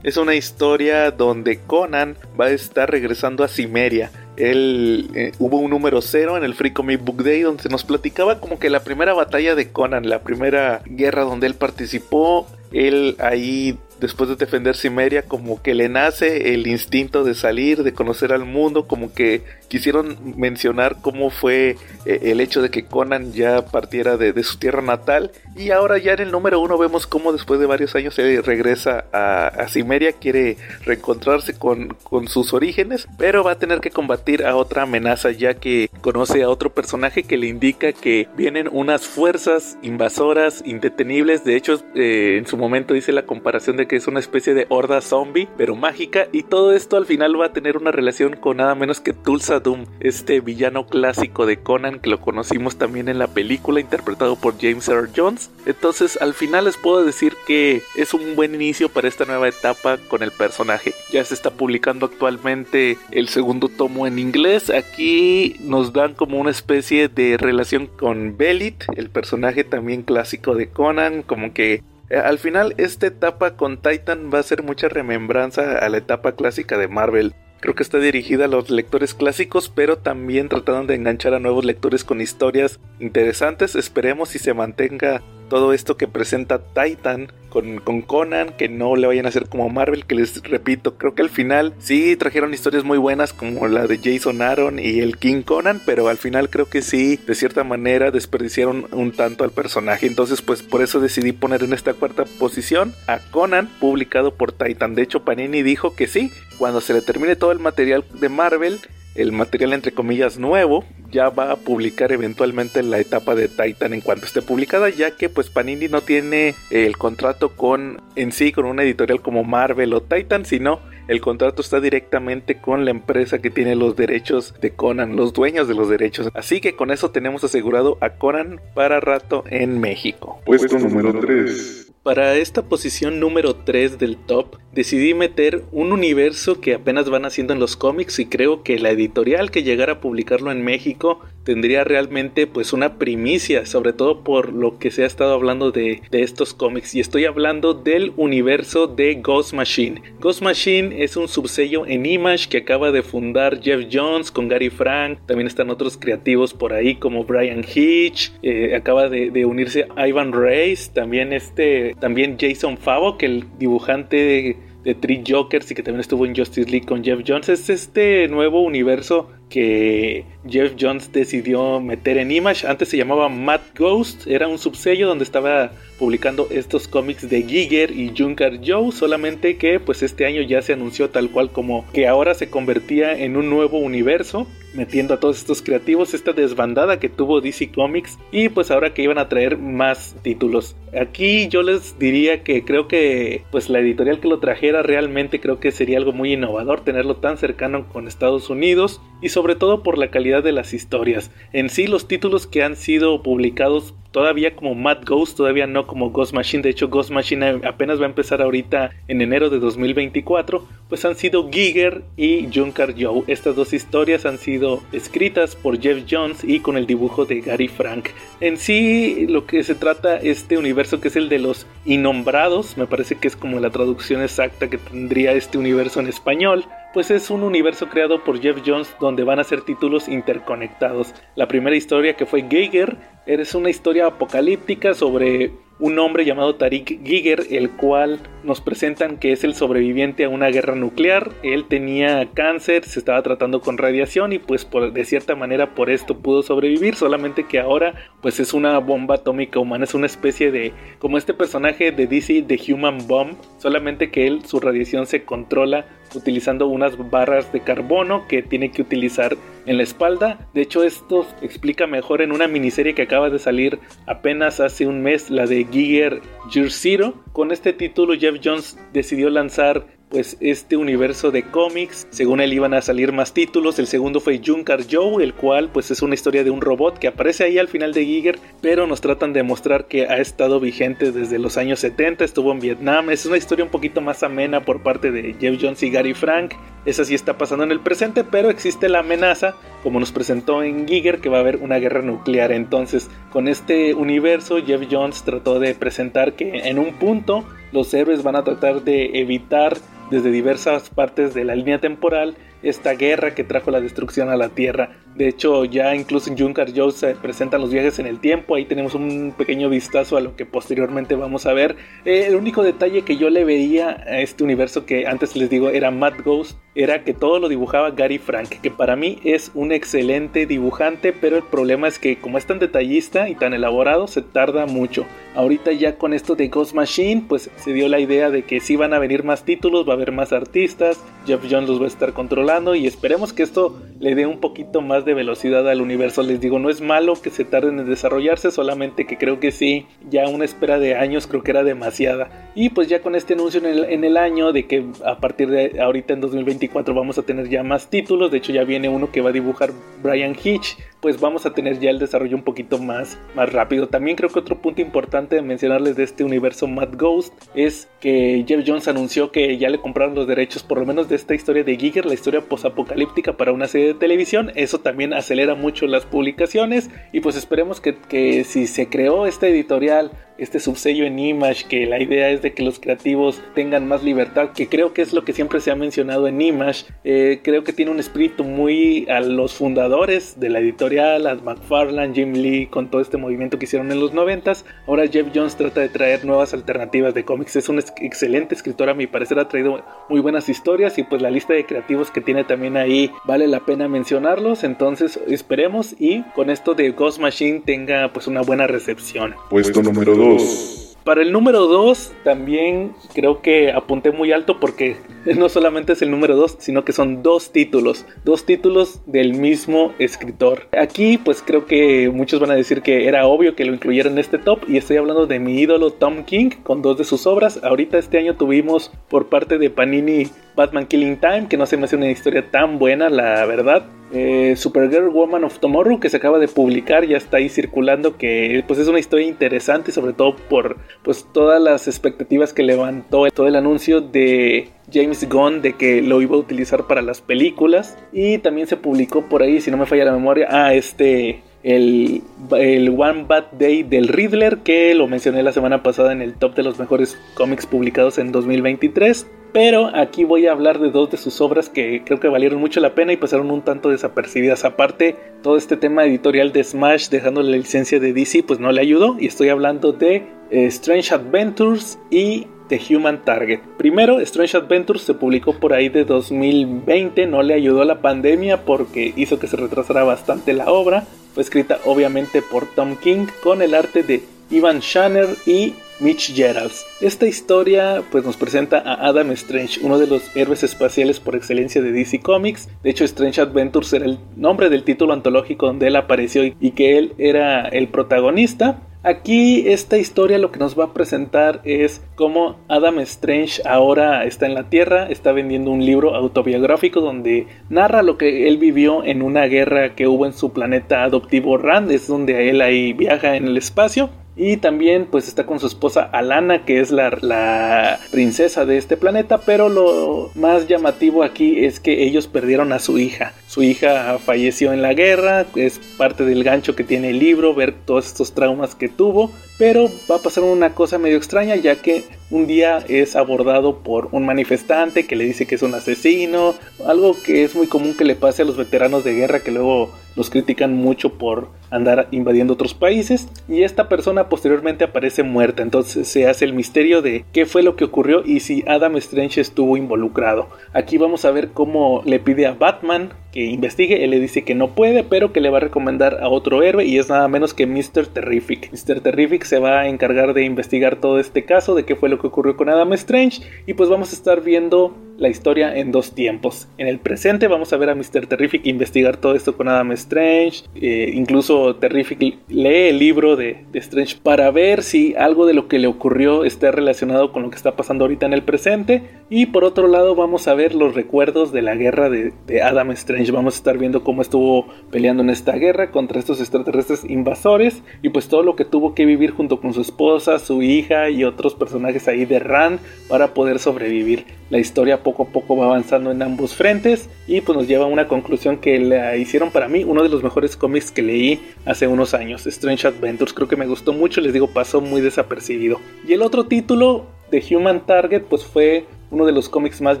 Es 0.02 0.16
una 0.16 0.34
historia 0.34 1.10
donde 1.10 1.60
Conan 1.60 2.16
va 2.38 2.46
a 2.46 2.50
estar 2.50 2.90
regresando 2.90 3.44
a 3.44 3.48
Cimeria. 3.48 4.10
Él, 4.36 5.10
eh, 5.14 5.32
hubo 5.38 5.58
un 5.58 5.70
número 5.70 6.00
cero 6.00 6.36
en 6.36 6.44
el 6.44 6.54
Free 6.54 6.72
Comic 6.72 7.04
Book 7.04 7.22
Day 7.22 7.42
donde 7.42 7.68
nos 7.68 7.84
platicaba 7.84 8.40
como 8.40 8.58
que 8.58 8.70
la 8.70 8.80
primera 8.80 9.12
batalla 9.12 9.54
de 9.54 9.70
Conan, 9.70 10.08
la 10.08 10.22
primera 10.22 10.82
guerra 10.86 11.22
donde 11.22 11.46
él 11.46 11.54
participó, 11.54 12.46
él 12.72 13.16
ahí 13.18 13.78
después 14.00 14.28
de 14.30 14.36
defender 14.36 14.76
Cimeria, 14.76 15.22
como 15.22 15.62
que 15.62 15.74
le 15.74 15.88
nace 15.88 16.54
el 16.54 16.66
instinto 16.66 17.22
de 17.22 17.34
salir, 17.34 17.82
de 17.82 17.92
conocer 17.92 18.32
al 18.32 18.44
mundo, 18.44 18.86
como 18.86 19.12
que 19.12 19.42
quisieron 19.68 20.16
mencionar 20.36 20.96
cómo 21.00 21.30
fue 21.30 21.76
eh, 22.06 22.20
el 22.22 22.40
hecho 22.40 22.62
de 22.62 22.70
que 22.70 22.86
Conan 22.86 23.32
ya 23.32 23.64
partiera 23.66 24.16
de, 24.16 24.40
su 24.42 24.58
tierra 24.58 24.80
natal. 24.80 25.30
Y 25.54 25.70
ahora 25.70 25.98
ya 25.98 26.14
en 26.14 26.20
el 26.20 26.30
número 26.32 26.60
uno 26.60 26.78
vemos 26.78 27.06
cómo 27.06 27.32
después 27.32 27.60
de 27.60 27.66
varios 27.66 27.94
años 27.94 28.14
se 28.14 28.40
regresa 28.40 29.04
a, 29.12 29.48
a 29.48 29.68
Cimeria, 29.68 30.12
quiere 30.12 30.56
reencontrarse 30.82 31.54
con, 31.58 31.88
con 32.02 32.26
sus 32.26 32.54
orígenes, 32.54 33.06
pero 33.18 33.44
va 33.44 33.52
a 33.52 33.58
tener 33.58 33.80
que 33.80 33.90
combatir 33.90 34.19
a 34.44 34.56
otra 34.56 34.82
amenaza 34.82 35.30
ya 35.30 35.54
que 35.54 35.90
conoce 36.00 36.42
a 36.42 36.48
otro 36.48 36.72
personaje 36.72 37.22
que 37.22 37.36
le 37.36 37.48
indica 37.48 37.92
que 37.92 38.28
vienen 38.36 38.68
unas 38.70 39.06
fuerzas 39.06 39.76
invasoras 39.82 40.62
indetenibles. 40.64 41.44
De 41.44 41.56
hecho, 41.56 41.82
eh, 41.94 42.36
en 42.38 42.46
su 42.46 42.56
momento 42.56 42.94
hice 42.94 43.12
la 43.12 43.26
comparación 43.26 43.76
de 43.76 43.86
que 43.86 43.96
es 43.96 44.06
una 44.06 44.20
especie 44.20 44.54
de 44.54 44.66
horda 44.68 45.00
zombie, 45.00 45.48
pero 45.56 45.74
mágica. 45.74 46.28
Y 46.32 46.44
todo 46.44 46.72
esto 46.72 46.96
al 46.96 47.06
final 47.06 47.40
va 47.40 47.46
a 47.46 47.52
tener 47.52 47.76
una 47.76 47.90
relación 47.92 48.36
con 48.36 48.58
nada 48.58 48.74
menos 48.74 49.00
que 49.00 49.12
Tulsa 49.12 49.60
Doom, 49.60 49.86
este 50.00 50.40
villano 50.40 50.86
clásico 50.86 51.46
de 51.46 51.58
Conan 51.58 52.00
que 52.00 52.10
lo 52.10 52.20
conocimos 52.20 52.76
también 52.76 53.08
en 53.08 53.18
la 53.18 53.28
película 53.28 53.80
interpretado 53.80 54.36
por 54.36 54.60
James 54.60 54.88
Earl 54.88 55.10
Jones. 55.14 55.50
Entonces 55.66 56.18
al 56.20 56.34
final 56.34 56.66
les 56.66 56.76
puedo 56.76 57.04
decir 57.04 57.34
que 57.46 57.82
es 57.96 58.14
un 58.14 58.36
buen 58.36 58.54
inicio 58.54 58.88
para 58.88 59.08
esta 59.08 59.24
nueva 59.24 59.48
etapa 59.48 59.98
con 60.08 60.22
el 60.22 60.30
personaje. 60.30 60.94
Ya 61.12 61.24
se 61.24 61.34
está 61.34 61.50
publicando 61.50 62.06
actualmente 62.06 62.98
el 63.10 63.28
segundo 63.28 63.68
tomo 63.68 64.06
inglés. 64.18 64.70
Aquí 64.70 65.56
nos 65.60 65.92
dan 65.92 66.14
como 66.14 66.38
una 66.38 66.50
especie 66.50 67.08
de 67.08 67.36
relación 67.36 67.86
con 67.86 68.36
Belit, 68.36 68.84
el 68.96 69.10
personaje 69.10 69.64
también 69.64 70.02
clásico 70.02 70.54
de 70.54 70.68
Conan, 70.68 71.22
como 71.22 71.52
que 71.52 71.82
eh, 72.10 72.16
al 72.16 72.38
final, 72.38 72.74
esta 72.76 73.06
etapa 73.06 73.56
con 73.56 73.80
Titan 73.80 74.30
va 74.34 74.40
a 74.40 74.42
ser 74.42 74.64
mucha 74.64 74.88
remembranza 74.88 75.78
a 75.78 75.88
la 75.88 75.98
etapa 75.98 76.32
clásica 76.32 76.76
de 76.76 76.88
Marvel. 76.88 77.34
Creo 77.60 77.74
que 77.74 77.82
está 77.82 77.98
dirigida 77.98 78.46
a 78.46 78.48
los 78.48 78.68
lectores 78.70 79.14
clásicos, 79.14 79.68
pero 79.68 79.98
también 79.98 80.48
tratando 80.48 80.86
de 80.86 80.96
enganchar 80.96 81.34
a 81.34 81.38
nuevos 81.38 81.64
lectores 81.64 82.04
con 82.04 82.20
historias 82.20 82.80
interesantes. 82.98 83.76
Esperemos 83.76 84.30
si 84.30 84.38
se 84.38 84.54
mantenga 84.54 85.22
todo 85.50 85.74
esto 85.74 85.98
que 85.98 86.08
presenta 86.08 86.60
Titan 86.60 87.30
con, 87.50 88.02
Conan, 88.02 88.54
que 88.56 88.68
no 88.68 88.96
le 88.96 89.06
vayan 89.06 89.26
a 89.26 89.28
hacer 89.30 89.48
como 89.48 89.68
Marvel, 89.68 90.06
que 90.06 90.14
les 90.14 90.42
repito, 90.42 90.96
creo 90.96 91.14
que 91.14 91.22
al 91.22 91.28
final 91.28 91.74
sí 91.80 92.16
trajeron 92.16 92.54
historias 92.54 92.84
muy 92.84 92.96
buenas 92.96 93.32
como 93.32 93.66
la 93.66 93.86
de 93.86 93.98
Jason 93.98 94.40
Aaron 94.40 94.78
y 94.78 95.00
el 95.00 95.18
King 95.18 95.42
Conan, 95.42 95.82
pero 95.84 96.08
al 96.08 96.16
final 96.16 96.48
creo 96.48 96.66
que 96.66 96.80
sí, 96.80 97.18
de 97.26 97.34
cierta 97.34 97.64
manera 97.64 98.12
desperdiciaron 98.12 98.86
un 98.92 99.12
tanto 99.12 99.44
al 99.44 99.50
personaje. 99.50 100.06
Entonces, 100.06 100.40
pues 100.40 100.62
por 100.62 100.80
eso 100.80 101.00
decidí 101.00 101.32
poner 101.32 101.64
en 101.64 101.72
esta 101.72 101.92
cuarta 101.92 102.24
posición 102.38 102.94
a 103.08 103.18
Conan, 103.18 103.68
publicado 103.80 104.32
por 104.34 104.52
Titan. 104.52 104.94
De 104.94 105.02
hecho, 105.02 105.24
Panini 105.24 105.62
dijo 105.62 105.96
que 105.96 106.06
sí, 106.06 106.30
cuando 106.60 106.82
se 106.82 106.92
le 106.92 107.00
termine 107.00 107.36
todo 107.36 107.52
el 107.52 107.58
material 107.58 108.04
de 108.20 108.28
Marvel, 108.28 108.80
el 109.14 109.32
material 109.32 109.72
entre 109.72 109.92
comillas 109.92 110.38
nuevo 110.38 110.84
ya 111.10 111.30
va 111.30 111.52
a 111.52 111.56
publicar 111.56 112.12
eventualmente 112.12 112.82
la 112.82 112.98
etapa 112.98 113.34
de 113.34 113.48
Titan 113.48 113.94
en 113.94 114.02
cuanto 114.02 114.26
esté 114.26 114.42
publicada 114.42 114.90
ya 114.90 115.16
que 115.16 115.30
pues 115.30 115.48
Panini 115.48 115.88
no 115.88 116.02
tiene 116.02 116.54
el 116.70 116.98
contrato 116.98 117.56
con 117.56 118.02
en 118.14 118.30
sí 118.30 118.52
con 118.52 118.66
una 118.66 118.82
editorial 118.82 119.22
como 119.22 119.42
Marvel 119.42 119.94
o 119.94 120.02
Titan 120.02 120.44
sino 120.44 120.80
el 121.08 121.22
contrato 121.22 121.62
está 121.62 121.80
directamente 121.80 122.60
con 122.60 122.84
la 122.84 122.90
empresa 122.90 123.40
que 123.40 123.50
tiene 123.50 123.74
los 123.74 123.96
derechos 123.96 124.54
de 124.60 124.70
Conan, 124.70 125.16
los 125.16 125.32
dueños 125.32 125.66
de 125.66 125.74
los 125.74 125.88
derechos. 125.88 126.28
Así 126.34 126.60
que 126.60 126.76
con 126.76 126.92
eso 126.92 127.10
tenemos 127.10 127.42
asegurado 127.42 127.98
a 128.00 128.10
Conan 128.10 128.60
para 128.74 129.00
rato 129.00 129.42
en 129.50 129.80
México. 129.80 130.40
Puesto 130.46 130.78
número 130.78 131.18
3. 131.18 131.90
Para 132.04 132.36
esta 132.36 132.62
posición 132.62 133.20
número 133.20 133.56
3 133.56 133.98
del 133.98 134.16
top, 134.16 134.56
decidí 134.72 135.12
meter 135.12 135.64
un 135.70 135.92
universo 135.92 136.49
que 136.58 136.74
apenas 136.74 137.10
van 137.10 137.26
haciendo 137.26 137.52
en 137.52 137.60
los 137.60 137.76
cómics 137.76 138.18
y 138.18 138.26
creo 138.26 138.62
que 138.62 138.78
la 138.78 138.90
editorial 138.90 139.50
que 139.50 139.62
llegara 139.62 139.94
a 139.94 140.00
publicarlo 140.00 140.50
en 140.50 140.64
México 140.64 141.20
tendría 141.44 141.84
realmente 141.84 142.46
pues 142.46 142.72
una 142.72 142.98
primicia, 142.98 143.66
sobre 143.66 143.92
todo 143.92 144.24
por 144.24 144.52
lo 144.52 144.78
que 144.78 144.90
se 144.90 145.04
ha 145.04 145.06
estado 145.06 145.34
hablando 145.34 145.70
de, 145.70 146.02
de 146.10 146.22
estos 146.22 146.54
cómics. 146.54 146.94
Y 146.94 147.00
estoy 147.00 147.24
hablando 147.24 147.74
del 147.74 148.12
universo 148.16 148.86
de 148.86 149.14
Ghost 149.16 149.52
Machine. 149.52 150.02
Ghost 150.20 150.42
Machine 150.42 151.02
es 151.02 151.16
un 151.16 151.28
subsello 151.28 151.86
en 151.86 152.06
Image 152.06 152.48
que 152.48 152.58
acaba 152.58 152.90
de 152.90 153.02
fundar 153.02 153.60
Jeff 153.60 153.86
Jones 153.90 154.30
con 154.30 154.48
Gary 154.48 154.70
Frank, 154.70 155.18
también 155.26 155.46
están 155.46 155.70
otros 155.70 155.96
creativos 155.96 156.54
por 156.54 156.72
ahí 156.72 156.96
como 156.96 157.24
Brian 157.24 157.64
Hitch, 157.64 158.32
eh, 158.42 158.74
acaba 158.74 159.08
de, 159.08 159.44
unirse 159.44 159.86
Ivan 159.96 160.32
Reis, 160.32 160.90
también 160.90 161.32
este 161.32 161.96
también 161.98 162.36
Jason 162.38 162.76
Favo, 162.76 163.18
que 163.18 163.26
el 163.26 163.44
dibujante 163.58 164.16
de, 164.16 164.56
de 164.84 164.94
Three 164.94 165.22
Jokers 165.26 165.70
y 165.70 165.74
que 165.74 165.82
también 165.82 166.00
estuvo 166.00 166.24
en 166.26 166.34
Justice 166.34 166.70
League 166.70 166.86
con 166.86 167.04
Jeff 167.04 167.20
Jones. 167.26 167.48
Es 167.48 167.68
este 167.70 168.28
nuevo 168.28 168.62
universo 168.62 169.30
que 169.48 170.24
Jeff 170.48 170.74
Jones 170.78 171.12
decidió 171.12 171.80
meter 171.80 172.18
en 172.18 172.30
Image. 172.30 172.66
Antes 172.66 172.88
se 172.88 172.96
llamaba 172.96 173.28
Mad 173.28 173.60
Ghost, 173.76 174.26
era 174.26 174.48
un 174.48 174.58
subsello 174.58 175.08
donde 175.08 175.24
estaba 175.24 175.72
publicando 176.00 176.48
estos 176.50 176.88
cómics 176.88 177.28
de 177.28 177.42
Giger 177.42 177.90
y 177.90 178.12
Junker 178.16 178.60
Joe, 178.66 178.90
solamente 178.90 179.58
que 179.58 179.78
pues 179.78 180.02
este 180.02 180.24
año 180.24 180.40
ya 180.40 180.62
se 180.62 180.72
anunció 180.72 181.10
tal 181.10 181.30
cual 181.30 181.52
como 181.52 181.86
que 181.92 182.08
ahora 182.08 182.34
se 182.34 182.48
convertía 182.48 183.16
en 183.16 183.36
un 183.36 183.50
nuevo 183.50 183.78
universo 183.78 184.46
metiendo 184.72 185.14
a 185.14 185.20
todos 185.20 185.38
estos 185.38 185.62
creativos, 185.62 186.14
esta 186.14 186.32
desbandada 186.32 187.00
que 187.00 187.08
tuvo 187.08 187.40
DC 187.40 187.70
Comics 187.72 188.18
y 188.32 188.48
pues 188.48 188.70
ahora 188.70 188.94
que 188.94 189.02
iban 189.02 189.18
a 189.18 189.28
traer 189.28 189.58
más 189.58 190.16
títulos. 190.22 190.76
Aquí 190.98 191.48
yo 191.48 191.62
les 191.62 191.98
diría 191.98 192.42
que 192.42 192.64
creo 192.64 192.88
que 192.88 193.42
pues 193.50 193.68
la 193.68 193.80
editorial 193.80 194.20
que 194.20 194.28
lo 194.28 194.40
trajera 194.40 194.82
realmente 194.82 195.40
creo 195.40 195.60
que 195.60 195.70
sería 195.70 195.98
algo 195.98 196.12
muy 196.12 196.32
innovador 196.32 196.82
tenerlo 196.82 197.16
tan 197.16 197.36
cercano 197.36 197.88
con 197.88 198.08
Estados 198.08 198.48
Unidos 198.50 199.00
y 199.20 199.28
sobre 199.28 199.54
todo 199.54 199.82
por 199.82 199.98
la 199.98 200.10
calidad 200.10 200.42
de 200.42 200.52
las 200.52 200.72
historias. 200.72 201.30
En 201.52 201.68
sí 201.68 201.86
los 201.86 202.08
títulos 202.08 202.46
que 202.46 202.62
han 202.62 202.76
sido 202.76 203.22
publicados 203.22 203.94
todavía 204.12 204.54
como 204.56 204.74
Mad 204.74 204.98
Ghost, 205.06 205.36
todavía 205.36 205.66
no 205.66 205.86
como 205.86 206.10
Ghost 206.10 206.32
Machine. 206.32 206.62
De 206.62 206.70
hecho, 206.70 206.88
Ghost 206.88 207.10
Machine 207.10 207.60
apenas 207.64 208.00
va 208.00 208.04
a 208.04 208.08
empezar 208.08 208.42
ahorita 208.42 208.90
en 209.08 209.20
enero 209.22 209.50
de 209.50 209.58
2024. 209.58 210.66
Pues 210.88 211.04
han 211.04 211.14
sido 211.14 211.48
Giger 211.50 212.02
y 212.16 212.48
Junker 212.52 212.94
Joe. 212.98 213.22
Estas 213.28 213.54
dos 213.54 213.72
historias 213.72 214.26
han 214.26 214.38
sido 214.38 214.82
escritas 214.92 215.54
por 215.54 215.80
Jeff 215.80 216.04
Jones 216.10 216.42
y 216.42 216.60
con 216.60 216.76
el 216.76 216.86
dibujo 216.86 217.24
de 217.24 217.40
Gary 217.40 217.68
Frank. 217.68 218.08
En 218.40 218.56
sí, 218.56 219.26
lo 219.28 219.46
que 219.46 219.62
se 219.62 219.74
trata 219.74 220.16
este 220.16 220.58
universo 220.58 221.00
que 221.00 221.08
es 221.08 221.16
el 221.16 221.28
de 221.28 221.38
los 221.38 221.66
innombrados, 221.84 222.76
me 222.76 222.86
parece 222.86 223.16
que 223.16 223.28
es 223.28 223.36
como 223.36 223.60
la 223.60 223.70
traducción 223.70 224.22
exacta 224.22 224.68
que 224.68 224.78
tendría 224.78 225.32
este 225.32 225.58
universo 225.58 226.00
en 226.00 226.08
español 226.08 226.64
pues 226.92 227.10
es 227.10 227.30
un 227.30 227.42
universo 227.42 227.88
creado 227.88 228.24
por 228.24 228.40
Jeff 228.40 228.62
Jones 228.64 228.94
donde 229.00 229.24
van 229.24 229.38
a 229.38 229.44
ser 229.44 229.62
títulos 229.62 230.08
interconectados. 230.08 231.14
La 231.36 231.48
primera 231.48 231.76
historia 231.76 232.14
que 232.14 232.26
fue 232.26 232.46
Geiger 232.48 232.96
es 233.26 233.54
una 233.54 233.70
historia 233.70 234.06
apocalíptica 234.06 234.94
sobre 234.94 235.52
un 235.80 235.98
hombre 235.98 236.26
llamado 236.26 236.56
Tariq 236.56 237.02
Giger, 237.04 237.46
el 237.50 237.70
cual 237.70 238.20
nos 238.44 238.60
presentan 238.60 239.16
que 239.16 239.32
es 239.32 239.44
el 239.44 239.54
sobreviviente 239.54 240.24
a 240.24 240.28
una 240.28 240.48
guerra 240.48 240.74
nuclear. 240.74 241.30
Él 241.42 241.64
tenía 241.68 242.28
cáncer, 242.34 242.84
se 242.84 242.98
estaba 242.98 243.22
tratando 243.22 243.60
con 243.60 243.78
radiación 243.78 244.32
y 244.34 244.38
pues 244.38 244.68
de 244.92 245.04
cierta 245.04 245.34
manera 245.34 245.74
por 245.74 245.90
esto 245.90 246.18
pudo 246.18 246.42
sobrevivir, 246.42 246.96
solamente 246.96 247.44
que 247.44 247.58
ahora 247.58 247.94
pues 248.20 248.40
es 248.40 248.52
una 248.52 248.78
bomba 248.78 249.16
atómica 249.16 249.58
humana, 249.58 249.84
es 249.84 249.94
una 249.94 250.06
especie 250.06 250.52
de 250.52 250.72
como 250.98 251.16
este 251.16 251.32
personaje 251.32 251.92
de 251.92 252.06
DC 252.06 252.42
de 252.42 252.60
Human 252.72 253.06
Bomb, 253.06 253.36
solamente 253.58 254.10
que 254.10 254.26
él 254.26 254.44
su 254.44 254.60
radiación 254.60 255.06
se 255.06 255.24
controla 255.24 255.86
utilizando 256.14 256.66
unas 256.80 257.10
barras 257.10 257.52
de 257.52 257.60
carbono 257.60 258.26
que 258.26 258.42
tiene 258.42 258.70
que 258.70 258.80
utilizar 258.80 259.36
en 259.66 259.76
la 259.76 259.82
espalda. 259.82 260.48
De 260.54 260.62
hecho, 260.62 260.82
esto 260.82 261.26
explica 261.42 261.86
mejor 261.86 262.22
en 262.22 262.32
una 262.32 262.48
miniserie 262.48 262.94
que 262.94 263.02
acaba 263.02 263.28
de 263.28 263.38
salir 263.38 263.78
apenas 264.06 264.60
hace 264.60 264.86
un 264.86 265.02
mes, 265.02 265.28
la 265.28 265.46
de 265.46 265.66
Giger 265.70 266.22
Year 266.50 266.70
Zero. 266.70 267.14
Con 267.32 267.52
este 267.52 267.74
título, 267.74 268.14
Jeff 268.18 268.40
Jones 268.42 268.78
decidió 268.94 269.28
lanzar 269.28 269.86
pues 270.10 270.36
este 270.40 270.76
universo 270.76 271.30
de 271.30 271.44
cómics. 271.44 272.06
Según 272.10 272.40
él 272.40 272.52
iban 272.52 272.74
a 272.74 272.82
salir 272.82 273.12
más 273.12 273.32
títulos. 273.32 273.78
El 273.78 273.86
segundo 273.86 274.20
fue 274.20 274.40
Junkar 274.44 274.80
Joe, 274.90 275.22
el 275.22 275.34
cual 275.34 275.70
pues 275.72 275.90
es 275.92 276.02
una 276.02 276.14
historia 276.14 276.42
de 276.42 276.50
un 276.50 276.60
robot 276.60 276.98
que 276.98 277.08
aparece 277.08 277.44
ahí 277.44 277.58
al 277.58 277.68
final 277.68 277.94
de 277.94 278.04
Giger, 278.04 278.38
pero 278.60 278.88
nos 278.88 279.00
tratan 279.00 279.32
de 279.32 279.44
mostrar 279.44 279.86
que 279.86 280.06
ha 280.06 280.18
estado 280.18 280.58
vigente 280.58 281.12
desde 281.12 281.38
los 281.38 281.56
años 281.56 281.78
70, 281.78 282.24
estuvo 282.24 282.50
en 282.50 282.58
Vietnam. 282.58 283.10
Es 283.10 283.24
una 283.24 283.36
historia 283.36 283.64
un 283.64 283.70
poquito 283.70 284.00
más 284.00 284.24
amena 284.24 284.64
por 284.64 284.82
parte 284.82 285.12
de 285.12 285.36
Jeff 285.40 285.58
Jones 285.60 285.82
y 285.84 285.90
Gary 285.90 286.14
Frank. 286.14 286.54
Esa 286.84 287.04
sí 287.04 287.14
está 287.14 287.38
pasando 287.38 287.62
en 287.62 287.70
el 287.70 287.80
presente, 287.80 288.24
pero 288.24 288.50
existe 288.50 288.88
la 288.88 289.00
amenaza, 289.00 289.54
como 289.82 290.00
nos 290.00 290.10
presentó 290.10 290.64
en 290.64 290.88
Giger, 290.88 291.20
que 291.20 291.28
va 291.28 291.36
a 291.36 291.40
haber 291.40 291.58
una 291.58 291.78
guerra 291.78 292.02
nuclear. 292.02 292.50
Entonces, 292.50 293.08
con 293.32 293.46
este 293.46 293.94
universo, 293.94 294.58
Jeff 294.64 294.82
Jones 294.90 295.22
trató 295.22 295.60
de 295.60 295.74
presentar 295.74 296.32
que 296.34 296.68
en 296.68 296.78
un 296.78 296.94
punto 296.94 297.44
los 297.72 297.92
héroes 297.94 298.22
van 298.22 298.34
a 298.34 298.44
tratar 298.44 298.82
de 298.82 299.20
evitar 299.20 299.76
desde 300.10 300.30
diversas 300.30 300.90
partes 300.90 301.34
de 301.34 301.44
la 301.44 301.54
línea 301.54 301.80
temporal 301.80 302.36
esta 302.62 302.92
guerra 302.92 303.34
que 303.34 303.44
trajo 303.44 303.70
la 303.70 303.80
destrucción 303.80 304.28
a 304.28 304.36
la 304.36 304.50
Tierra. 304.50 304.90
De 305.14 305.28
hecho, 305.28 305.64
ya 305.64 305.94
incluso 305.94 306.30
en 306.30 306.38
Junker 306.38 306.72
Joe 306.74 306.92
se 306.92 307.14
presentan 307.14 307.60
los 307.60 307.72
viajes 307.72 307.98
en 307.98 308.06
el 308.06 308.20
tiempo. 308.20 308.54
Ahí 308.54 308.64
tenemos 308.64 308.94
un 308.94 309.34
pequeño 309.36 309.68
vistazo 309.68 310.16
a 310.16 310.20
lo 310.20 310.36
que 310.36 310.46
posteriormente 310.46 311.14
vamos 311.14 311.46
a 311.46 311.52
ver. 311.52 311.76
Eh, 312.04 312.26
el 312.26 312.36
único 312.36 312.62
detalle 312.62 313.02
que 313.02 313.16
yo 313.16 313.30
le 313.30 313.44
veía 313.44 313.90
a 314.06 314.20
este 314.20 314.44
universo 314.44 314.86
que 314.86 315.06
antes 315.06 315.36
les 315.36 315.50
digo 315.50 315.70
era 315.70 315.90
Mad 315.90 316.14
Ghost 316.24 316.58
era 316.74 317.02
que 317.02 317.14
todo 317.14 317.40
lo 317.40 317.48
dibujaba 317.48 317.90
Gary 317.90 318.18
Frank, 318.18 318.48
que 318.62 318.70
para 318.70 318.94
mí 318.94 319.18
es 319.24 319.50
un 319.54 319.72
excelente 319.72 320.46
dibujante, 320.46 321.12
pero 321.12 321.36
el 321.36 321.42
problema 321.42 321.88
es 321.88 321.98
que 321.98 322.18
como 322.18 322.38
es 322.38 322.46
tan 322.46 322.58
detallista 322.58 323.28
y 323.28 323.34
tan 323.34 323.54
elaborado, 323.54 324.06
se 324.06 324.22
tarda 324.22 324.66
mucho. 324.66 325.04
Ahorita 325.34 325.70
ya 325.70 325.96
con 325.96 326.12
esto 326.12 326.34
de 326.34 326.48
Ghost 326.48 326.74
Machine, 326.74 327.24
pues 327.28 327.50
se 327.56 327.72
dio 327.72 327.88
la 327.88 328.00
idea 328.00 328.30
de 328.30 328.42
que 328.42 328.58
si 328.58 328.74
van 328.74 328.92
a 328.92 328.98
venir 328.98 329.22
más 329.22 329.44
títulos, 329.44 329.88
va 329.88 329.92
a 329.92 329.96
haber 329.96 330.10
más 330.10 330.32
artistas, 330.32 331.00
Jeff 331.24 331.44
Jones 331.48 331.68
los 331.68 331.80
va 331.80 331.84
a 331.84 331.88
estar 331.88 332.12
controlando 332.12 332.74
y 332.74 332.88
esperemos 332.88 333.32
que 333.32 333.44
esto 333.44 333.80
le 334.00 334.16
dé 334.16 334.26
un 334.26 334.40
poquito 334.40 334.80
más 334.80 335.04
de 335.04 335.14
velocidad 335.14 335.68
al 335.68 335.82
universo. 335.82 336.24
Les 336.24 336.40
digo, 336.40 336.58
no 336.58 336.68
es 336.68 336.80
malo 336.80 337.14
que 337.14 337.30
se 337.30 337.44
tarden 337.44 337.78
en 337.78 337.88
desarrollarse, 337.88 338.50
solamente 338.50 339.06
que 339.06 339.18
creo 339.18 339.38
que 339.38 339.52
sí, 339.52 339.86
ya 340.08 340.26
una 340.26 340.44
espera 340.44 340.80
de 340.80 340.96
años 340.96 341.28
creo 341.28 341.44
que 341.44 341.52
era 341.52 341.62
demasiada. 341.62 342.50
Y 342.56 342.70
pues 342.70 342.88
ya 342.88 343.00
con 343.00 343.14
este 343.14 343.34
anuncio 343.34 343.60
en 343.64 344.04
el, 344.04 344.16
año 344.16 344.52
de 344.52 344.66
que 344.66 344.84
a 345.04 345.18
partir 345.18 345.48
de 345.48 345.80
ahorita 345.80 346.14
en 346.14 346.20
2024 346.20 346.92
vamos 346.92 347.18
a 347.18 347.22
tener 347.22 347.48
ya 347.48 347.62
más 347.62 347.88
títulos, 347.88 348.32
de 348.32 348.38
hecho 348.38 348.52
ya 348.52 348.64
viene 348.64 348.88
uno 348.88 349.12
que 349.12 349.20
va 349.20 349.30
a 349.30 349.32
dibujar 349.32 349.70
Brian 350.02 350.34
Hitch, 350.42 350.76
pues 351.00 351.20
vamos 351.20 351.46
a 351.46 351.54
tener 351.54 351.78
ya 351.78 351.90
el 351.90 352.00
desarrollo 352.00 352.36
un 352.36 352.42
poquito 352.42 352.78
más, 352.78 353.18
más 353.36 353.52
rápido. 353.52 353.88
También 353.88 354.16
creo 354.16 354.30
que 354.30 354.40
otro 354.40 354.58
punto 354.58 354.82
importante 354.82 355.19
de 355.28 355.42
mencionarles 355.42 355.96
de 355.96 356.04
este 356.04 356.24
universo 356.24 356.66
Mad 356.66 356.90
Ghost 356.96 357.34
es 357.54 357.88
que 358.00 358.44
Jeff 358.48 358.64
Jones 358.66 358.88
anunció 358.88 359.30
que 359.30 359.58
ya 359.58 359.68
le 359.68 359.80
compraron 359.80 360.14
los 360.14 360.26
derechos 360.26 360.62
por 360.62 360.78
lo 360.78 360.86
menos 360.86 361.08
de 361.08 361.16
esta 361.16 361.34
historia 361.34 361.64
de 361.64 361.76
Giger, 361.76 362.06
la 362.06 362.14
historia 362.14 362.40
posapocalíptica 362.40 363.36
para 363.36 363.52
una 363.52 363.68
serie 363.68 363.88
de 363.88 363.94
televisión. 363.94 364.52
Eso 364.54 364.80
también 364.80 365.12
acelera 365.12 365.54
mucho 365.54 365.86
las 365.86 366.06
publicaciones 366.06 366.90
y 367.12 367.20
pues 367.20 367.36
esperemos 367.36 367.80
que, 367.80 367.96
que 367.96 368.44
si 368.44 368.66
se 368.66 368.88
creó 368.88 369.26
esta 369.26 369.46
editorial 369.46 370.10
este 370.38 370.58
subsello 370.58 371.04
en 371.04 371.18
Image, 371.18 371.66
que 371.68 371.84
la 371.84 372.00
idea 372.00 372.30
es 372.30 372.40
de 372.40 372.54
que 372.54 372.62
los 372.62 372.80
creativos 372.80 373.42
tengan 373.54 373.86
más 373.86 374.02
libertad, 374.02 374.52
que 374.56 374.68
creo 374.68 374.94
que 374.94 375.02
es 375.02 375.12
lo 375.12 375.22
que 375.22 375.34
siempre 375.34 375.60
se 375.60 375.70
ha 375.70 375.76
mencionado 375.76 376.28
en 376.28 376.40
Image. 376.40 376.86
Eh, 377.04 377.40
creo 377.44 377.62
que 377.62 377.74
tiene 377.74 377.90
un 377.90 378.00
espíritu 378.00 378.42
muy 378.42 379.06
a 379.10 379.20
los 379.20 379.52
fundadores 379.52 380.40
de 380.40 380.48
la 380.48 380.60
editorial, 380.60 381.26
a 381.26 381.34
McFarlane, 381.34 382.14
Jim 382.14 382.32
Lee, 382.32 382.68
con 382.68 382.90
todo 382.90 383.02
este 383.02 383.18
movimiento 383.18 383.58
que 383.58 383.66
hicieron 383.66 383.92
en 383.92 384.00
los 384.00 384.14
90 384.14 384.40
Ahora 384.86 385.04
Jeff 385.10 385.28
Jones 385.34 385.56
trata 385.56 385.80
de 385.80 385.88
traer 385.88 386.24
nuevas 386.24 386.54
alternativas 386.54 387.14
de 387.14 387.24
cómics. 387.24 387.56
Es 387.56 387.68
un 387.68 387.78
excelente 387.78 388.54
escritor, 388.54 388.88
a 388.88 388.94
mi 388.94 389.06
parecer 389.06 389.38
ha 389.38 389.48
traído 389.48 389.82
muy 390.08 390.20
buenas 390.20 390.48
historias 390.48 390.98
y 390.98 391.02
pues 391.04 391.22
la 391.22 391.30
lista 391.30 391.54
de 391.54 391.66
creativos 391.66 392.10
que 392.10 392.20
tiene 392.20 392.44
también 392.44 392.76
ahí 392.76 393.10
vale 393.24 393.46
la 393.48 393.60
pena 393.60 393.88
mencionarlos. 393.88 394.64
Entonces 394.64 395.18
esperemos 395.26 395.94
y 395.98 396.22
con 396.34 396.50
esto 396.50 396.74
de 396.74 396.90
Ghost 396.90 397.20
Machine 397.20 397.60
tenga 397.60 398.12
pues 398.12 398.26
una 398.26 398.42
buena 398.42 398.66
recepción. 398.66 399.34
Puesto 399.48 399.82
número 399.82 400.14
2. 400.14 400.89
Para 401.04 401.22
el 401.22 401.32
número 401.32 401.66
2 401.66 402.12
también 402.24 402.92
creo 403.14 403.40
que 403.40 403.72
apunté 403.72 404.12
muy 404.12 404.32
alto 404.32 404.60
porque 404.60 404.96
no 405.36 405.48
solamente 405.48 405.94
es 405.94 406.02
el 406.02 406.10
número 406.10 406.36
2, 406.36 406.56
sino 406.58 406.84
que 406.84 406.92
son 406.92 407.22
dos 407.22 407.52
títulos, 407.52 408.04
dos 408.24 408.44
títulos 408.44 409.00
del 409.06 409.34
mismo 409.34 409.92
escritor. 409.98 410.68
Aquí 410.78 411.18
pues 411.18 411.42
creo 411.42 411.66
que 411.66 412.10
muchos 412.12 412.40
van 412.40 412.50
a 412.50 412.54
decir 412.54 412.82
que 412.82 413.08
era 413.08 413.26
obvio 413.26 413.56
que 413.56 413.64
lo 413.64 413.72
incluyeran 413.72 414.12
en 414.12 414.18
este 414.18 414.38
top 414.38 414.68
y 414.68 414.76
estoy 414.76 414.98
hablando 414.98 415.26
de 415.26 415.38
mi 415.38 415.58
ídolo 415.58 415.90
Tom 415.90 416.24
King 416.24 416.50
con 416.62 416.82
dos 416.82 416.98
de 416.98 417.04
sus 417.04 417.26
obras. 417.26 417.60
Ahorita 417.62 417.98
este 417.98 418.18
año 418.18 418.36
tuvimos 418.36 418.92
por 419.08 419.28
parte 419.28 419.58
de 419.58 419.70
Panini 419.70 420.26
Batman 420.56 420.86
Killing 420.86 421.16
Time, 421.18 421.46
que 421.48 421.56
no 421.56 421.66
se 421.66 421.76
me 421.76 421.84
hace 421.84 421.96
una 421.96 422.10
historia 422.10 422.50
tan 422.50 422.78
buena, 422.78 423.08
la 423.08 423.46
verdad. 423.46 423.86
Eh, 424.12 424.54
Supergirl 424.56 425.08
Woman 425.08 425.44
of 425.44 425.60
Tomorrow, 425.60 426.00
que 426.00 426.10
se 426.10 426.16
acaba 426.16 426.38
de 426.38 426.48
publicar, 426.48 427.06
ya 427.06 427.16
está 427.16 427.36
ahí 427.36 427.48
circulando, 427.48 428.18
que 428.18 428.64
pues 428.66 428.78
es 428.78 428.88
una 428.88 428.98
historia 428.98 429.26
interesante, 429.26 429.92
sobre 429.92 430.12
todo 430.12 430.34
por 430.36 430.76
pues 431.02 431.26
todas 431.32 431.60
las 431.60 431.88
expectativas 431.88 432.52
que 432.52 432.62
levantó 432.62 433.26
todo 433.30 433.46
el 433.46 433.56
anuncio 433.56 434.00
de 434.00 434.70
James 434.92 435.28
Gunn 435.28 435.62
de 435.62 435.74
que 435.74 436.02
lo 436.02 436.20
iba 436.20 436.36
a 436.36 436.40
utilizar 436.40 436.86
para 436.86 437.02
las 437.02 437.20
películas. 437.20 437.96
Y 438.12 438.38
también 438.38 438.66
se 438.66 438.76
publicó 438.76 439.28
por 439.28 439.42
ahí, 439.42 439.60
si 439.60 439.70
no 439.70 439.76
me 439.76 439.86
falla 439.86 440.04
la 440.04 440.12
memoria, 440.12 440.48
ah, 440.50 440.74
este 440.74 441.42
el, 441.62 442.22
el, 442.56 442.88
One 442.88 443.24
Bad 443.28 443.52
Day 443.52 443.82
del 443.82 444.08
Riddler, 444.08 444.58
que 444.58 444.94
lo 444.94 445.06
mencioné 445.06 445.42
la 445.42 445.52
semana 445.52 445.82
pasada 445.82 446.12
en 446.12 446.22
el 446.22 446.34
top 446.34 446.54
de 446.54 446.62
los 446.62 446.78
mejores 446.78 447.18
cómics 447.34 447.66
publicados 447.66 448.18
en 448.18 448.32
2023. 448.32 449.26
Pero 449.52 449.90
aquí 449.94 450.24
voy 450.24 450.46
a 450.46 450.52
hablar 450.52 450.78
de 450.78 450.90
dos 450.90 451.10
de 451.10 451.16
sus 451.16 451.40
obras 451.40 451.68
que 451.68 452.02
creo 452.04 452.20
que 452.20 452.28
valieron 452.28 452.60
mucho 452.60 452.80
la 452.80 452.94
pena 452.94 453.12
y 453.12 453.16
pasaron 453.16 453.50
un 453.50 453.62
tanto 453.62 453.90
desapercibidas. 453.90 454.64
Aparte, 454.64 455.16
todo 455.42 455.56
este 455.56 455.76
tema 455.76 456.04
editorial 456.04 456.52
de 456.52 456.62
Smash 456.62 457.08
dejando 457.08 457.42
la 457.42 457.56
licencia 457.56 457.98
de 457.98 458.12
DC 458.12 458.44
pues 458.44 458.60
no 458.60 458.70
le 458.70 458.80
ayudó. 458.80 459.16
Y 459.18 459.26
estoy 459.26 459.48
hablando 459.48 459.92
de 459.92 460.28
eh, 460.50 460.66
Strange 460.66 461.14
Adventures 461.14 461.98
y 462.10 462.46
The 462.68 462.80
Human 462.94 463.24
Target. 463.24 463.58
Primero, 463.76 464.20
Strange 464.20 464.56
Adventures 464.56 465.02
se 465.02 465.14
publicó 465.14 465.58
por 465.58 465.72
ahí 465.72 465.88
de 465.88 466.04
2020, 466.04 467.26
no 467.26 467.42
le 467.42 467.54
ayudó 467.54 467.84
la 467.84 468.00
pandemia 468.00 468.64
porque 468.64 469.12
hizo 469.16 469.40
que 469.40 469.48
se 469.48 469.56
retrasara 469.56 470.04
bastante 470.04 470.52
la 470.52 470.70
obra. 470.70 471.04
Fue 471.34 471.42
escrita 471.42 471.78
obviamente 471.84 472.42
por 472.42 472.66
Tom 472.66 472.96
King 472.96 473.26
con 473.42 473.62
el 473.62 473.74
arte 473.74 474.02
de 474.02 474.22
Ivan 474.50 474.80
Shanner 474.80 475.36
y 475.46 475.74
Mitch 476.00 476.34
Geralds. 476.34 476.84
Esta 477.00 477.26
historia 477.26 478.02
pues 478.10 478.24
nos 478.24 478.36
presenta 478.36 478.78
a 478.78 479.06
Adam 479.06 479.30
Strange, 479.32 479.80
uno 479.82 479.98
de 479.98 480.06
los 480.06 480.34
héroes 480.34 480.62
espaciales 480.62 481.20
por 481.20 481.36
excelencia 481.36 481.82
de 481.82 481.92
DC 481.92 482.20
Comics. 482.20 482.68
De 482.82 482.90
hecho, 482.90 483.04
Strange 483.04 483.40
Adventures 483.40 483.92
era 483.92 484.06
el 484.06 484.18
nombre 484.36 484.70
del 484.70 484.82
título 484.82 485.12
antológico 485.12 485.66
donde 485.66 485.88
él 485.88 485.96
apareció 485.96 486.42
y 486.44 486.70
que 486.72 486.98
él 486.98 487.12
era 487.18 487.68
el 487.68 487.88
protagonista. 487.88 488.82
Aquí 489.02 489.66
esta 489.66 489.96
historia 489.96 490.36
lo 490.36 490.52
que 490.52 490.58
nos 490.58 490.78
va 490.78 490.84
a 490.84 490.92
presentar 490.92 491.62
es 491.64 492.02
cómo 492.16 492.58
Adam 492.68 492.98
Strange 492.98 493.62
ahora 493.66 494.26
está 494.26 494.44
en 494.44 494.52
la 494.52 494.68
Tierra, 494.68 495.08
está 495.08 495.32
vendiendo 495.32 495.70
un 495.70 495.86
libro 495.86 496.14
autobiográfico 496.14 497.00
donde 497.00 497.46
narra 497.70 498.02
lo 498.02 498.18
que 498.18 498.46
él 498.46 498.58
vivió 498.58 499.02
en 499.02 499.22
una 499.22 499.46
guerra 499.46 499.94
que 499.94 500.06
hubo 500.06 500.26
en 500.26 500.34
su 500.34 500.52
planeta 500.52 501.02
adoptivo 501.02 501.56
Rand, 501.56 501.90
es 501.90 502.08
donde 502.08 502.50
él 502.50 502.60
ahí 502.60 502.92
viaja 502.92 503.36
en 503.36 503.46
el 503.46 503.56
espacio. 503.56 504.10
Y 504.36 504.58
también 504.58 505.06
pues 505.10 505.28
está 505.28 505.44
con 505.44 505.60
su 505.60 505.66
esposa 505.66 506.02
Alana, 506.02 506.64
que 506.64 506.80
es 506.80 506.90
la, 506.90 507.10
la, 507.20 507.98
princesa 508.10 508.64
de 508.64 508.78
este 508.78 508.96
planeta, 508.96 509.38
pero 509.38 509.68
lo 509.68 510.30
más 510.34 510.66
llamativo 510.68 511.22
aquí 511.22 511.64
es 511.64 511.80
que 511.80 512.04
ellos 512.04 512.26
perdieron 512.26 512.72
a 512.72 512.78
su 512.78 512.98
hija. 512.98 513.34
Su 513.50 513.64
hija 513.64 514.16
falleció 514.20 514.72
en 514.72 514.80
la 514.80 514.94
guerra, 514.94 515.44
es 515.56 515.80
parte 515.98 516.24
del 516.24 516.44
gancho 516.44 516.76
que 516.76 516.84
tiene 516.84 517.10
el 517.10 517.18
libro, 517.18 517.52
ver 517.52 517.74
todos 517.84 518.06
estos 518.06 518.32
traumas 518.32 518.76
que 518.76 518.88
tuvo, 518.88 519.32
pero 519.58 519.90
va 520.08 520.18
a 520.18 520.22
pasar 520.22 520.44
una 520.44 520.72
cosa 520.72 520.98
medio 520.98 521.16
extraña 521.16 521.56
ya 521.56 521.74
que 521.74 522.04
un 522.30 522.46
día 522.46 522.78
es 522.88 523.16
abordado 523.16 523.78
por 523.78 524.08
un 524.12 524.24
manifestante 524.24 525.04
que 525.04 525.16
le 525.16 525.24
dice 525.24 525.46
que 525.46 525.56
es 525.56 525.62
un 525.62 525.74
asesino, 525.74 526.54
algo 526.86 527.20
que 527.20 527.42
es 527.42 527.56
muy 527.56 527.66
común 527.66 527.96
que 527.96 528.04
le 528.04 528.14
pase 528.14 528.42
a 528.42 528.44
los 528.44 528.56
veteranos 528.56 529.02
de 529.02 529.14
guerra 529.14 529.40
que 529.40 529.50
luego 529.50 529.90
los 530.16 530.30
critican 530.30 530.74
mucho 530.74 531.14
por 531.14 531.48
andar 531.70 532.08
invadiendo 532.10 532.54
otros 532.54 532.74
países 532.74 533.28
y 533.48 533.62
esta 533.62 533.88
persona 533.88 534.28
posteriormente 534.28 534.84
aparece 534.84 535.22
muerta. 535.22 535.62
Entonces 535.62 536.08
se 536.08 536.26
hace 536.26 536.44
el 536.44 536.52
misterio 536.52 537.02
de 537.02 537.24
qué 537.32 537.46
fue 537.46 537.62
lo 537.62 537.76
que 537.76 537.84
ocurrió 537.84 538.22
y 538.24 538.40
si 538.40 538.64
Adam 538.66 538.96
Strange 538.96 539.40
estuvo 539.40 539.76
involucrado. 539.76 540.48
Aquí 540.72 540.98
vamos 540.98 541.24
a 541.24 541.30
ver 541.30 541.50
cómo 541.50 542.02
le 542.04 542.18
pide 542.18 542.46
a 542.46 542.54
Batman 542.54 543.12
que 543.32 543.39
investigue, 543.44 544.04
él 544.04 544.10
le 544.10 544.20
dice 544.20 544.42
que 544.42 544.54
no 544.54 544.74
puede, 544.74 545.04
pero 545.04 545.32
que 545.32 545.40
le 545.40 545.50
va 545.50 545.58
a 545.58 545.60
recomendar 545.60 546.18
a 546.22 546.28
otro 546.28 546.62
héroe 546.62 546.84
y 546.84 546.98
es 546.98 547.08
nada 547.08 547.28
menos 547.28 547.54
que 547.54 547.66
Mr. 547.66 548.06
Terrific. 548.06 548.70
Mr. 548.72 549.00
Terrific 549.00 549.44
se 549.44 549.58
va 549.58 549.80
a 549.80 549.88
encargar 549.88 550.34
de 550.34 550.44
investigar 550.44 550.96
todo 550.96 551.18
este 551.18 551.44
caso, 551.44 551.74
de 551.74 551.84
qué 551.84 551.96
fue 551.96 552.08
lo 552.08 552.18
que 552.18 552.26
ocurrió 552.26 552.56
con 552.56 552.68
Adam 552.68 552.92
Strange 552.94 553.42
y 553.66 553.74
pues 553.74 553.88
vamos 553.88 554.12
a 554.12 554.14
estar 554.14 554.42
viendo 554.42 554.96
la 555.20 555.28
historia 555.28 555.76
en 555.76 555.92
dos 555.92 556.14
tiempos. 556.14 556.66
En 556.78 556.88
el 556.88 556.98
presente 556.98 557.46
vamos 557.46 557.72
a 557.72 557.76
ver 557.76 557.90
a 557.90 557.94
Mr. 557.94 558.26
Terrific 558.26 558.66
investigar 558.66 559.18
todo 559.18 559.34
esto 559.34 559.54
con 559.56 559.68
Adam 559.68 559.92
Strange, 559.92 560.64
eh, 560.74 561.10
incluso 561.12 561.76
Terrific 561.76 562.20
lee 562.48 562.88
el 562.88 562.98
libro 562.98 563.36
de, 563.36 563.64
Strange 563.74 564.16
para 564.22 564.50
ver 564.50 564.82
si 564.82 565.14
algo 565.14 565.46
de 565.46 565.54
lo 565.54 565.68
que 565.68 565.78
le 565.78 565.86
ocurrió 565.86 566.44
está 566.44 566.70
relacionado 566.70 567.32
con 567.32 567.42
lo 567.42 567.50
que 567.50 567.56
está 567.56 567.76
pasando 567.76 568.04
ahorita 568.04 568.26
en 568.26 568.32
el 568.32 568.42
presente. 568.42 569.02
Y 569.28 569.46
por 569.46 569.64
otro 569.64 569.86
lado 569.86 570.14
vamos 570.14 570.48
a 570.48 570.54
ver 570.54 570.74
los 570.74 570.94
recuerdos 570.94 571.52
de 571.52 571.62
la 571.62 571.74
guerra 571.74 572.10
de 572.10 572.62
Adam 572.62 572.90
Strange. 572.92 573.29
Vamos 573.30 573.54
a 573.54 573.58
estar 573.58 573.78
viendo 573.78 574.04
cómo 574.04 574.22
estuvo 574.22 574.66
peleando 574.90 575.22
en 575.22 575.30
esta 575.30 575.52
guerra 575.52 575.90
contra 575.90 576.18
estos 576.18 576.40
extraterrestres 576.40 577.04
invasores 577.04 577.82
y 578.02 578.10
pues 578.10 578.28
todo 578.28 578.42
lo 578.42 578.56
que 578.56 578.64
tuvo 578.64 578.94
que 578.94 579.04
vivir 579.04 579.30
junto 579.30 579.60
con 579.60 579.74
su 579.74 579.80
esposa, 579.80 580.38
su 580.38 580.62
hija 580.62 581.10
y 581.10 581.24
otros 581.24 581.54
personajes 581.54 582.08
ahí 582.08 582.24
de 582.24 582.38
Rand 582.38 582.80
para 583.08 583.34
poder 583.34 583.58
sobrevivir. 583.58 584.24
La 584.50 584.58
historia 584.58 585.02
poco 585.02 585.24
a 585.24 585.26
poco 585.26 585.56
va 585.56 585.66
avanzando 585.66 586.10
en 586.10 586.22
ambos 586.22 586.54
frentes 586.54 587.08
y 587.26 587.40
pues 587.40 587.56
nos 587.56 587.68
lleva 587.68 587.84
a 587.84 587.88
una 587.88 588.08
conclusión 588.08 588.58
que 588.58 588.78
la 588.78 589.16
hicieron 589.16 589.50
para 589.50 589.68
mí 589.68 589.84
uno 589.84 590.02
de 590.02 590.08
los 590.08 590.22
mejores 590.22 590.56
cómics 590.56 590.90
que 590.90 591.02
leí 591.02 591.40
hace 591.64 591.86
unos 591.86 592.14
años, 592.14 592.46
Strange 592.46 592.88
Adventures. 592.88 593.32
Creo 593.32 593.48
que 593.48 593.56
me 593.56 593.66
gustó 593.66 593.92
mucho, 593.92 594.20
les 594.20 594.32
digo, 594.32 594.48
pasó 594.48 594.80
muy 594.80 595.00
desapercibido. 595.00 595.78
Y 596.06 596.12
el 596.14 596.22
otro 596.22 596.46
título 596.46 597.06
de 597.30 597.44
Human 597.54 597.86
Target 597.86 598.22
pues 598.22 598.44
fue 598.44 598.86
uno 599.10 599.26
de 599.26 599.32
los 599.32 599.48
cómics 599.48 599.80
más 599.80 600.00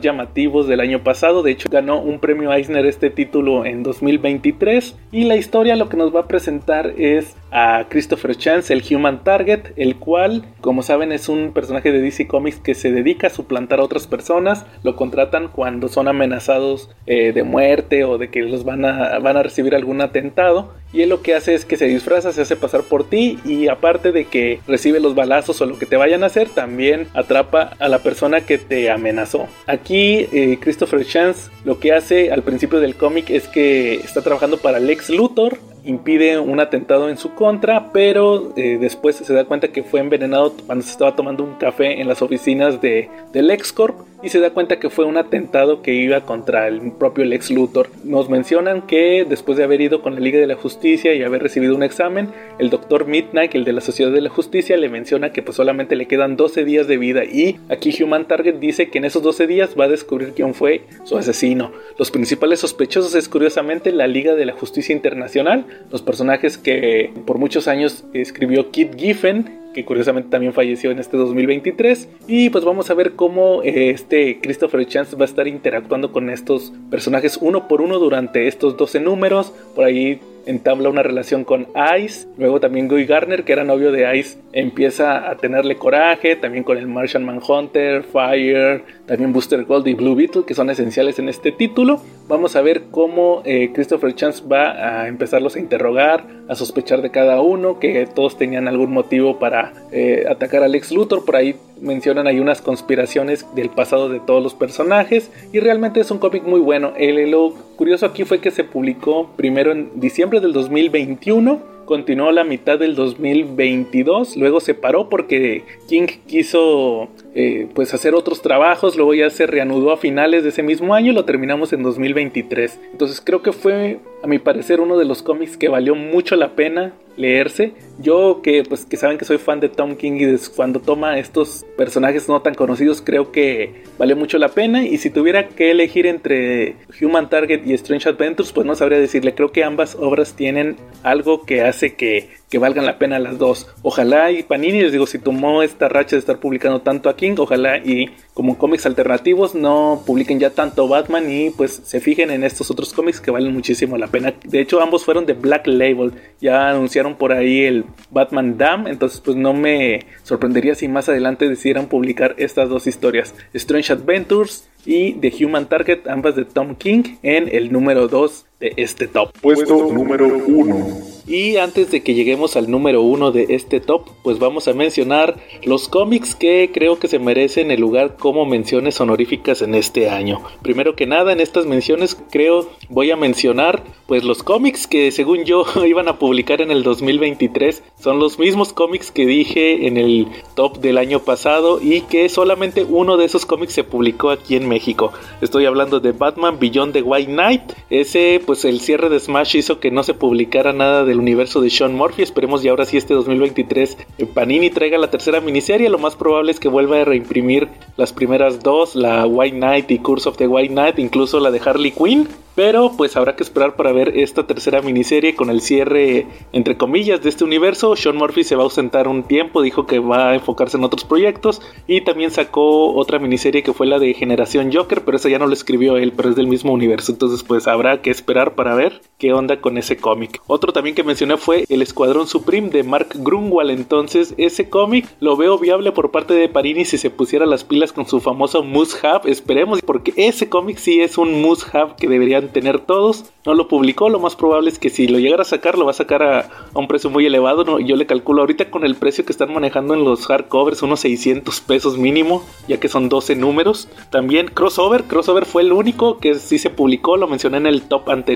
llamativos 0.00 0.68
del 0.68 0.80
año 0.80 1.02
pasado. 1.02 1.42
De 1.42 1.50
hecho, 1.50 1.68
ganó 1.70 2.00
un 2.00 2.18
premio 2.18 2.52
Eisner 2.52 2.86
este 2.86 3.10
título 3.10 3.64
en 3.64 3.82
2023. 3.82 4.96
Y 5.12 5.24
la 5.24 5.36
historia 5.36 5.76
lo 5.76 5.88
que 5.88 5.96
nos 5.96 6.14
va 6.14 6.20
a 6.20 6.28
presentar 6.28 6.94
es 6.96 7.36
a 7.50 7.86
Christopher 7.88 8.36
Chance, 8.36 8.72
el 8.72 8.84
Human 8.88 9.24
Target, 9.24 9.72
el 9.76 9.96
cual, 9.96 10.44
como 10.60 10.82
saben, 10.82 11.12
es 11.12 11.28
un 11.28 11.52
personaje 11.52 11.90
de 11.90 12.00
DC 12.00 12.28
Comics 12.28 12.58
que 12.58 12.74
se 12.74 12.92
dedica 12.92 13.26
a 13.26 13.30
suplantar 13.30 13.80
a 13.80 13.84
otras 13.84 14.06
personas. 14.06 14.66
Lo 14.82 14.96
contratan 14.96 15.48
cuando 15.48 15.88
son 15.88 16.08
amenazados 16.08 16.90
eh, 17.06 17.32
de 17.32 17.42
muerte 17.42 18.04
o 18.04 18.18
de 18.18 18.28
que 18.28 18.42
los 18.42 18.64
van 18.64 18.84
a, 18.84 19.18
van 19.18 19.36
a 19.36 19.42
recibir 19.42 19.74
algún 19.74 20.00
atentado. 20.00 20.72
Y 20.92 21.02
él 21.02 21.08
lo 21.08 21.22
que 21.22 21.34
hace 21.34 21.54
es 21.54 21.64
que 21.64 21.76
se 21.76 21.86
disfraza, 21.86 22.32
se 22.32 22.42
hace 22.42 22.56
pasar 22.56 22.82
por 22.82 23.08
ti 23.08 23.38
y 23.44 23.68
aparte 23.68 24.10
de 24.10 24.24
que 24.24 24.60
recibe 24.66 24.98
los 24.98 25.14
balazos 25.14 25.60
o 25.60 25.66
lo 25.66 25.78
que 25.78 25.86
te 25.86 25.96
vayan 25.96 26.24
a 26.24 26.26
hacer, 26.26 26.48
también 26.48 27.06
atrapa 27.14 27.74
a 27.78 27.88
la 27.88 28.00
persona 28.00 28.40
que 28.40 28.58
te 28.58 28.90
amenazó. 29.00 29.48
Aquí 29.66 30.28
eh, 30.32 30.58
Christopher 30.60 31.04
Chance 31.04 31.50
lo 31.64 31.80
que 31.80 31.92
hace 31.92 32.30
al 32.30 32.42
principio 32.42 32.80
del 32.80 32.94
cómic 32.94 33.30
es 33.30 33.48
que 33.48 33.94
está 33.94 34.22
trabajando 34.22 34.58
para 34.58 34.78
Lex 34.78 35.10
Luthor, 35.10 35.58
impide 35.84 36.38
un 36.38 36.60
atentado 36.60 37.08
en 37.08 37.16
su 37.16 37.34
contra, 37.34 37.92
pero 37.92 38.52
eh, 38.56 38.78
después 38.80 39.16
se 39.16 39.32
da 39.32 39.44
cuenta 39.44 39.68
que 39.68 39.82
fue 39.82 40.00
envenenado 40.00 40.54
cuando 40.66 40.84
se 40.84 40.90
estaba 40.90 41.16
tomando 41.16 41.44
un 41.44 41.54
café 41.54 42.00
en 42.00 42.08
las 42.08 42.22
oficinas 42.22 42.80
de, 42.80 43.08
del 43.32 43.48
LexCorp 43.48 44.10
y 44.22 44.28
se 44.28 44.40
da 44.40 44.50
cuenta 44.50 44.78
que 44.78 44.90
fue 44.90 45.04
un 45.04 45.16
atentado 45.16 45.82
que 45.82 45.94
iba 45.94 46.20
contra 46.22 46.68
el 46.68 46.92
propio 46.92 47.24
Lex 47.24 47.50
Luthor. 47.50 47.88
Nos 48.04 48.28
mencionan 48.28 48.82
que 48.82 49.24
después 49.28 49.56
de 49.56 49.64
haber 49.64 49.80
ido 49.80 50.02
con 50.02 50.14
la 50.14 50.20
Liga 50.20 50.38
de 50.38 50.46
la 50.46 50.56
Justicia 50.56 51.14
y 51.14 51.22
haber 51.22 51.42
recibido 51.42 51.74
un 51.74 51.82
examen, 51.82 52.28
el 52.58 52.70
doctor 52.70 53.06
Midnight, 53.06 53.54
el 53.54 53.64
de 53.64 53.72
la 53.72 53.80
Sociedad 53.80 54.12
de 54.12 54.20
la 54.20 54.30
Justicia, 54.30 54.76
le 54.76 54.88
menciona 54.88 55.32
que 55.32 55.42
pues 55.42 55.56
solamente 55.56 55.96
le 55.96 56.06
quedan 56.06 56.36
12 56.36 56.64
días 56.64 56.86
de 56.86 56.98
vida 56.98 57.24
y 57.24 57.58
aquí 57.68 57.94
Human 58.02 58.26
Target 58.26 58.56
dice 58.56 58.90
que 58.90 58.98
en 58.98 59.04
esos 59.06 59.22
12 59.22 59.46
días 59.46 59.74
va 59.78 59.84
a 59.84 59.88
descubrir 59.88 60.32
quién 60.34 60.54
fue 60.54 60.82
su 61.04 61.16
asesino. 61.16 61.72
Los 61.98 62.10
principales 62.10 62.60
sospechosos 62.60 63.14
es 63.14 63.28
curiosamente 63.28 63.92
la 63.92 64.06
Liga 64.06 64.34
de 64.34 64.46
la 64.46 64.52
Justicia 64.52 64.94
Internacional, 64.94 65.64
los 65.90 66.02
personajes 66.02 66.58
que 66.58 67.12
por 67.26 67.38
muchos 67.38 67.68
años 67.68 68.04
escribió 68.12 68.70
Kit 68.70 68.96
Giffen, 68.96 69.58
que 69.74 69.84
curiosamente 69.84 70.30
también 70.30 70.52
falleció 70.52 70.90
en 70.90 70.98
este 70.98 71.16
2023. 71.16 72.08
Y 72.26 72.50
pues 72.50 72.64
vamos 72.64 72.90
a 72.90 72.94
ver 72.94 73.12
cómo 73.12 73.62
eh, 73.62 73.90
este 73.90 74.40
Christopher 74.40 74.86
Chance 74.86 75.16
va 75.16 75.22
a 75.22 75.26
estar 75.26 75.46
interactuando 75.46 76.12
con 76.12 76.30
estos 76.30 76.72
personajes 76.90 77.38
uno 77.40 77.68
por 77.68 77.80
uno 77.80 77.98
durante 77.98 78.48
estos 78.48 78.76
12 78.76 79.00
números. 79.00 79.52
Por 79.74 79.84
ahí 79.84 80.20
entabla 80.46 80.88
una 80.88 81.02
relación 81.02 81.44
con 81.44 81.68
Ice. 81.98 82.26
Luego 82.38 82.60
también 82.60 82.88
Guy 82.88 83.06
Garner, 83.06 83.44
que 83.44 83.52
era 83.52 83.64
novio 83.64 83.92
de 83.92 84.16
Ice, 84.18 84.38
empieza 84.52 85.30
a 85.30 85.36
tenerle 85.36 85.76
coraje. 85.76 86.36
También 86.36 86.64
con 86.64 86.78
el 86.78 86.86
Martian 86.86 87.24
Manhunter, 87.24 88.02
Fire, 88.02 88.82
también 89.06 89.32
Booster 89.32 89.64
Gold 89.64 89.86
y 89.88 89.94
Blue 89.94 90.14
Beetle, 90.14 90.44
que 90.46 90.54
son 90.54 90.70
esenciales 90.70 91.18
en 91.18 91.28
este 91.28 91.52
título. 91.52 92.00
Vamos 92.28 92.56
a 92.56 92.62
ver 92.62 92.84
cómo 92.90 93.42
eh, 93.44 93.70
Christopher 93.72 94.14
Chance 94.14 94.44
va 94.46 95.02
a 95.02 95.08
empezarlos 95.08 95.56
a 95.56 95.58
interrogar, 95.58 96.24
a 96.48 96.54
sospechar 96.54 97.02
de 97.02 97.10
cada 97.10 97.40
uno, 97.40 97.78
que 97.78 98.06
todos 98.06 98.38
tenían 98.38 98.68
algún 98.68 98.92
motivo 98.92 99.38
para 99.38 99.59
eh, 99.92 100.24
atacar 100.28 100.62
a 100.62 100.68
Lex 100.68 100.92
Luthor. 100.92 101.24
Por 101.24 101.36
ahí 101.36 101.56
mencionan 101.80 102.26
hay 102.26 102.40
unas 102.40 102.62
conspiraciones 102.62 103.46
del 103.54 103.70
pasado 103.70 104.08
de 104.08 104.20
todos 104.20 104.42
los 104.42 104.54
personajes 104.54 105.30
y 105.52 105.60
realmente 105.60 106.00
es 106.00 106.10
un 106.10 106.18
cómic 106.18 106.44
muy 106.44 106.60
bueno. 106.60 106.92
El, 106.96 107.30
lo 107.30 107.54
curioso 107.76 108.06
aquí 108.06 108.24
fue 108.24 108.40
que 108.40 108.50
se 108.50 108.64
publicó 108.64 109.30
primero 109.36 109.72
en 109.72 110.00
diciembre 110.00 110.40
del 110.40 110.52
2021 110.52 111.80
continuó 111.90 112.30
la 112.30 112.44
mitad 112.44 112.78
del 112.78 112.94
2022, 112.94 114.36
luego 114.36 114.60
se 114.60 114.74
paró 114.74 115.08
porque 115.08 115.64
King 115.88 116.06
quiso 116.28 117.08
eh, 117.34 117.66
pues 117.74 117.92
hacer 117.92 118.14
otros 118.14 118.42
trabajos, 118.42 118.94
luego 118.94 119.12
ya 119.12 119.28
se 119.28 119.44
reanudó 119.44 119.90
a 119.90 119.96
finales 119.96 120.44
de 120.44 120.50
ese 120.50 120.62
mismo 120.62 120.94
año 120.94 121.10
y 121.10 121.14
lo 121.16 121.24
terminamos 121.24 121.72
en 121.72 121.82
2023. 121.82 122.78
Entonces 122.92 123.20
creo 123.20 123.42
que 123.42 123.50
fue 123.50 123.98
a 124.22 124.28
mi 124.28 124.38
parecer 124.38 124.80
uno 124.80 124.98
de 124.98 125.04
los 125.04 125.24
cómics 125.24 125.56
que 125.56 125.68
valió 125.68 125.96
mucho 125.96 126.36
la 126.36 126.50
pena 126.54 126.92
leerse. 127.16 127.72
Yo 128.00 128.40
que 128.42 128.62
pues 128.62 128.84
que 128.84 128.96
saben 128.96 129.18
que 129.18 129.24
soy 129.24 129.38
fan 129.38 129.60
de 129.60 129.68
Tom 129.68 129.96
King 129.96 130.12
y 130.20 130.38
cuando 130.56 130.80
toma 130.80 131.18
estos 131.18 131.64
personajes 131.76 132.28
no 132.28 132.40
tan 132.40 132.54
conocidos 132.54 133.02
creo 133.04 133.30
que 133.30 133.84
vale 133.98 134.14
mucho 134.14 134.38
la 134.38 134.48
pena 134.48 134.84
y 134.84 134.96
si 134.98 135.10
tuviera 135.10 135.48
que 135.48 135.70
elegir 135.70 136.06
entre 136.06 136.76
Human 137.00 137.28
Target 137.28 137.66
y 137.66 137.74
Strange 137.74 138.08
Adventures 138.08 138.52
pues 138.52 138.66
no 138.66 138.74
sabría 138.74 138.98
decirle, 138.98 139.34
creo 139.34 139.52
que 139.52 139.64
ambas 139.64 139.96
obras 139.96 140.34
tienen 140.34 140.76
algo 141.02 141.44
que 141.44 141.62
hace 141.62 141.94
que 141.94 142.40
que 142.50 142.58
valgan 142.58 142.84
la 142.84 142.98
pena 142.98 143.18
las 143.18 143.38
dos. 143.38 143.68
Ojalá 143.82 144.32
y 144.32 144.42
Panini, 144.42 144.82
les 144.82 144.92
digo, 144.92 145.06
si 145.06 145.18
tomó 145.18 145.62
esta 145.62 145.88
racha 145.88 146.16
de 146.16 146.20
estar 146.20 146.40
publicando 146.40 146.80
tanto 146.80 147.08
a 147.08 147.16
King, 147.16 147.36
ojalá 147.38 147.78
y 147.78 148.10
como 148.34 148.58
cómics 148.58 148.86
alternativos 148.86 149.54
no 149.54 150.02
publiquen 150.04 150.40
ya 150.40 150.50
tanto 150.50 150.88
Batman 150.88 151.30
y 151.30 151.50
pues 151.50 151.80
se 151.84 152.00
fijen 152.00 152.30
en 152.30 152.42
estos 152.42 152.70
otros 152.70 152.92
cómics 152.92 153.20
que 153.20 153.30
valen 153.30 153.52
muchísimo 153.52 153.96
la 153.96 154.08
pena. 154.08 154.34
De 154.44 154.60
hecho, 154.60 154.80
ambos 154.80 155.04
fueron 155.04 155.26
de 155.26 155.34
Black 155.34 155.66
Label. 155.68 156.12
Ya 156.40 156.70
anunciaron 156.70 157.14
por 157.14 157.32
ahí 157.32 157.60
el 157.60 157.84
Batman 158.10 158.58
Dam, 158.58 158.86
entonces 158.86 159.20
pues 159.20 159.36
no 159.36 159.52
me 159.52 160.06
sorprendería 160.22 160.74
si 160.74 160.88
más 160.88 161.08
adelante 161.08 161.48
decidieran 161.48 161.86
publicar 161.86 162.34
estas 162.38 162.68
dos 162.68 162.86
historias. 162.86 163.34
Strange 163.52 163.92
Adventures 163.92 164.68
y 164.84 165.14
The 165.14 165.44
Human 165.44 165.68
Target, 165.68 166.08
ambas 166.08 166.36
de 166.36 166.44
Tom 166.44 166.74
King, 166.74 167.16
en 167.22 167.48
el 167.54 167.72
número 167.72 168.08
2 168.08 168.46
de 168.60 168.74
este 168.76 169.08
top. 169.08 169.32
Puesto 169.40 169.90
número 169.92 170.26
1. 170.26 171.20
Y 171.30 171.58
antes 171.58 171.92
de 171.92 172.02
que 172.02 172.14
lleguemos 172.14 172.56
al 172.56 172.68
número 172.68 173.02
uno 173.02 173.30
de 173.30 173.46
este 173.50 173.78
top, 173.78 174.08
pues 174.24 174.40
vamos 174.40 174.66
a 174.66 174.72
mencionar 174.72 175.36
los 175.62 175.88
cómics 175.88 176.34
que 176.34 176.70
creo 176.74 176.98
que 176.98 177.06
se 177.06 177.20
merecen 177.20 177.70
el 177.70 177.80
lugar 177.80 178.16
como 178.16 178.46
menciones 178.46 179.00
honoríficas 179.00 179.62
en 179.62 179.76
este 179.76 180.10
año. 180.10 180.42
Primero 180.62 180.96
que 180.96 181.06
nada, 181.06 181.32
en 181.32 181.38
estas 181.38 181.66
menciones 181.66 182.20
creo 182.32 182.68
voy 182.88 183.12
a 183.12 183.16
mencionar 183.16 183.84
pues 184.08 184.24
los 184.24 184.42
cómics 184.42 184.88
que 184.88 185.12
según 185.12 185.44
yo 185.44 185.64
iban 185.86 186.08
a 186.08 186.18
publicar 186.18 186.60
en 186.62 186.72
el 186.72 186.82
2023 186.82 187.84
son 188.00 188.18
los 188.18 188.40
mismos 188.40 188.72
cómics 188.72 189.12
que 189.12 189.24
dije 189.24 189.86
en 189.86 189.98
el 189.98 190.26
top 190.56 190.78
del 190.78 190.98
año 190.98 191.20
pasado 191.20 191.80
y 191.80 192.00
que 192.00 192.28
solamente 192.28 192.82
uno 192.82 193.16
de 193.16 193.26
esos 193.26 193.46
cómics 193.46 193.74
se 193.74 193.84
publicó 193.84 194.30
aquí 194.30 194.56
en 194.56 194.68
México. 194.68 195.12
Estoy 195.40 195.66
hablando 195.66 196.00
de 196.00 196.10
Batman 196.10 196.58
Beyond 196.58 196.92
the 196.92 197.02
White 197.02 197.30
Knight. 197.30 197.62
Ese 197.88 198.40
pues 198.50 198.64
el 198.64 198.80
cierre 198.80 199.08
de 199.08 199.20
Smash 199.20 199.54
hizo 199.54 199.78
que 199.78 199.92
no 199.92 200.02
se 200.02 200.12
publicara 200.12 200.72
nada 200.72 201.04
del 201.04 201.20
universo 201.20 201.60
de 201.60 201.70
Sean 201.70 201.94
Murphy. 201.94 202.22
Esperemos 202.22 202.64
y 202.64 202.68
ahora 202.68 202.84
sí 202.84 202.96
este 202.96 203.14
2023 203.14 203.96
eh, 204.18 204.26
Panini 204.26 204.70
traiga 204.70 204.98
la 204.98 205.08
tercera 205.08 205.40
miniserie. 205.40 205.88
Lo 205.88 205.98
más 205.98 206.16
probable 206.16 206.50
es 206.50 206.58
que 206.58 206.66
vuelva 206.66 207.00
a 207.00 207.04
reimprimir 207.04 207.68
las 207.96 208.12
primeras 208.12 208.60
dos, 208.60 208.96
la 208.96 209.24
White 209.24 209.56
Knight 209.56 209.88
y 209.92 210.00
Curse 210.00 210.30
of 210.30 210.36
the 210.36 210.48
White 210.48 210.74
Knight, 210.74 210.98
incluso 210.98 211.38
la 211.38 211.52
de 211.52 211.60
Harley 211.64 211.92
Quinn. 211.92 212.26
Pero 212.56 212.92
pues 212.96 213.16
habrá 213.16 213.36
que 213.36 213.44
esperar 213.44 213.76
para 213.76 213.92
ver 213.92 214.18
esta 214.18 214.46
tercera 214.46 214.82
miniserie 214.82 215.36
con 215.36 215.50
el 215.50 215.60
cierre, 215.60 216.26
entre 216.52 216.76
comillas, 216.76 217.22
de 217.22 217.28
este 217.28 217.44
universo. 217.44 217.94
Sean 217.94 218.16
Murphy 218.16 218.42
se 218.42 218.56
va 218.56 218.62
a 218.62 218.64
ausentar 218.64 219.06
un 219.06 219.22
tiempo, 219.22 219.62
dijo 219.62 219.86
que 219.86 220.00
va 220.00 220.30
a 220.30 220.34
enfocarse 220.34 220.76
en 220.76 220.84
otros 220.84 221.04
proyectos. 221.04 221.62
Y 221.86 222.00
también 222.00 222.32
sacó 222.32 222.92
otra 222.94 223.20
miniserie 223.20 223.62
que 223.62 223.72
fue 223.72 223.86
la 223.86 224.00
de 224.00 224.12
Generación 224.14 224.70
Joker, 224.72 225.04
pero 225.04 225.16
esa 225.16 225.28
ya 225.28 225.38
no 225.38 225.46
lo 225.46 225.52
escribió 225.52 225.96
él, 225.96 226.12
pero 226.14 226.30
es 226.30 226.36
del 226.36 226.48
mismo 226.48 226.72
universo. 226.72 227.12
Entonces 227.12 227.44
pues 227.44 227.68
habrá 227.68 228.02
que 228.02 228.10
esperar 228.10 228.39
para 228.48 228.74
ver 228.74 229.02
qué 229.18 229.32
onda 229.34 229.60
con 229.60 229.78
ese 229.78 229.98
cómic. 229.98 230.40
Otro 230.46 230.72
también 230.72 230.96
que 230.96 231.04
mencioné 231.04 231.36
fue 231.36 231.64
El 231.68 231.82
Escuadrón 231.82 232.26
Supreme 232.26 232.70
de 232.70 232.82
Mark 232.82 233.08
Grunwald. 233.14 233.70
Entonces 233.70 234.34
ese 234.38 234.68
cómic 234.68 235.06
lo 235.20 235.36
veo 235.36 235.58
viable 235.58 235.92
por 235.92 236.10
parte 236.10 236.34
de 236.34 236.48
Parini 236.48 236.84
si 236.84 236.96
se 236.98 237.10
pusiera 237.10 237.46
las 237.46 237.62
pilas 237.62 237.92
con 237.92 238.06
su 238.06 238.20
famoso 238.20 238.60
Hub. 238.60 239.26
Esperemos, 239.26 239.82
porque 239.82 240.14
ese 240.16 240.48
cómic 240.48 240.78
sí 240.78 241.00
es 241.00 241.18
un 241.18 241.44
Hub 241.44 241.96
que 241.96 242.08
debería 242.08 242.40
tener 242.48 242.80
todos. 242.80 243.26
No 243.44 243.54
lo 243.54 243.68
publicó, 243.68 244.08
lo 244.08 244.20
más 244.20 244.36
probable 244.36 244.70
es 244.70 244.78
que 244.78 244.90
si 244.90 245.06
lo 245.06 245.18
llegara 245.18 245.42
a 245.42 245.46
sacar, 245.46 245.76
lo 245.78 245.84
va 245.84 245.90
a 245.90 245.94
sacar 245.94 246.22
a, 246.22 246.48
un 246.74 246.88
precio 246.88 247.10
muy 247.10 247.26
elevado. 247.26 247.64
¿no? 247.64 247.78
Yo 247.78 247.96
le 247.96 248.06
calculo 248.06 248.40
ahorita 248.40 248.70
con 248.70 248.84
el 248.84 248.94
precio 248.94 249.24
que 249.26 249.32
están 249.32 249.52
manejando 249.52 249.94
en 249.94 250.04
los 250.04 250.26
hardcovers, 250.26 250.82
unos 250.82 251.00
600 251.00 251.60
pesos 251.60 251.98
mínimo, 251.98 252.42
ya 252.68 252.80
que 252.80 252.88
son 252.88 253.10
12 253.10 253.36
números. 253.36 253.88
También 254.10 254.48
Crossover, 254.48 255.04
Crossover 255.04 255.44
fue 255.44 255.62
el 255.62 255.72
único 255.72 256.18
que 256.18 256.34
sí 256.36 256.58
se 256.58 256.70
publicó, 256.70 257.16
lo 257.18 257.28
mencioné 257.28 257.58
en 257.58 257.66
el 257.66 257.82
top 257.82 258.08
anterior. 258.08 258.29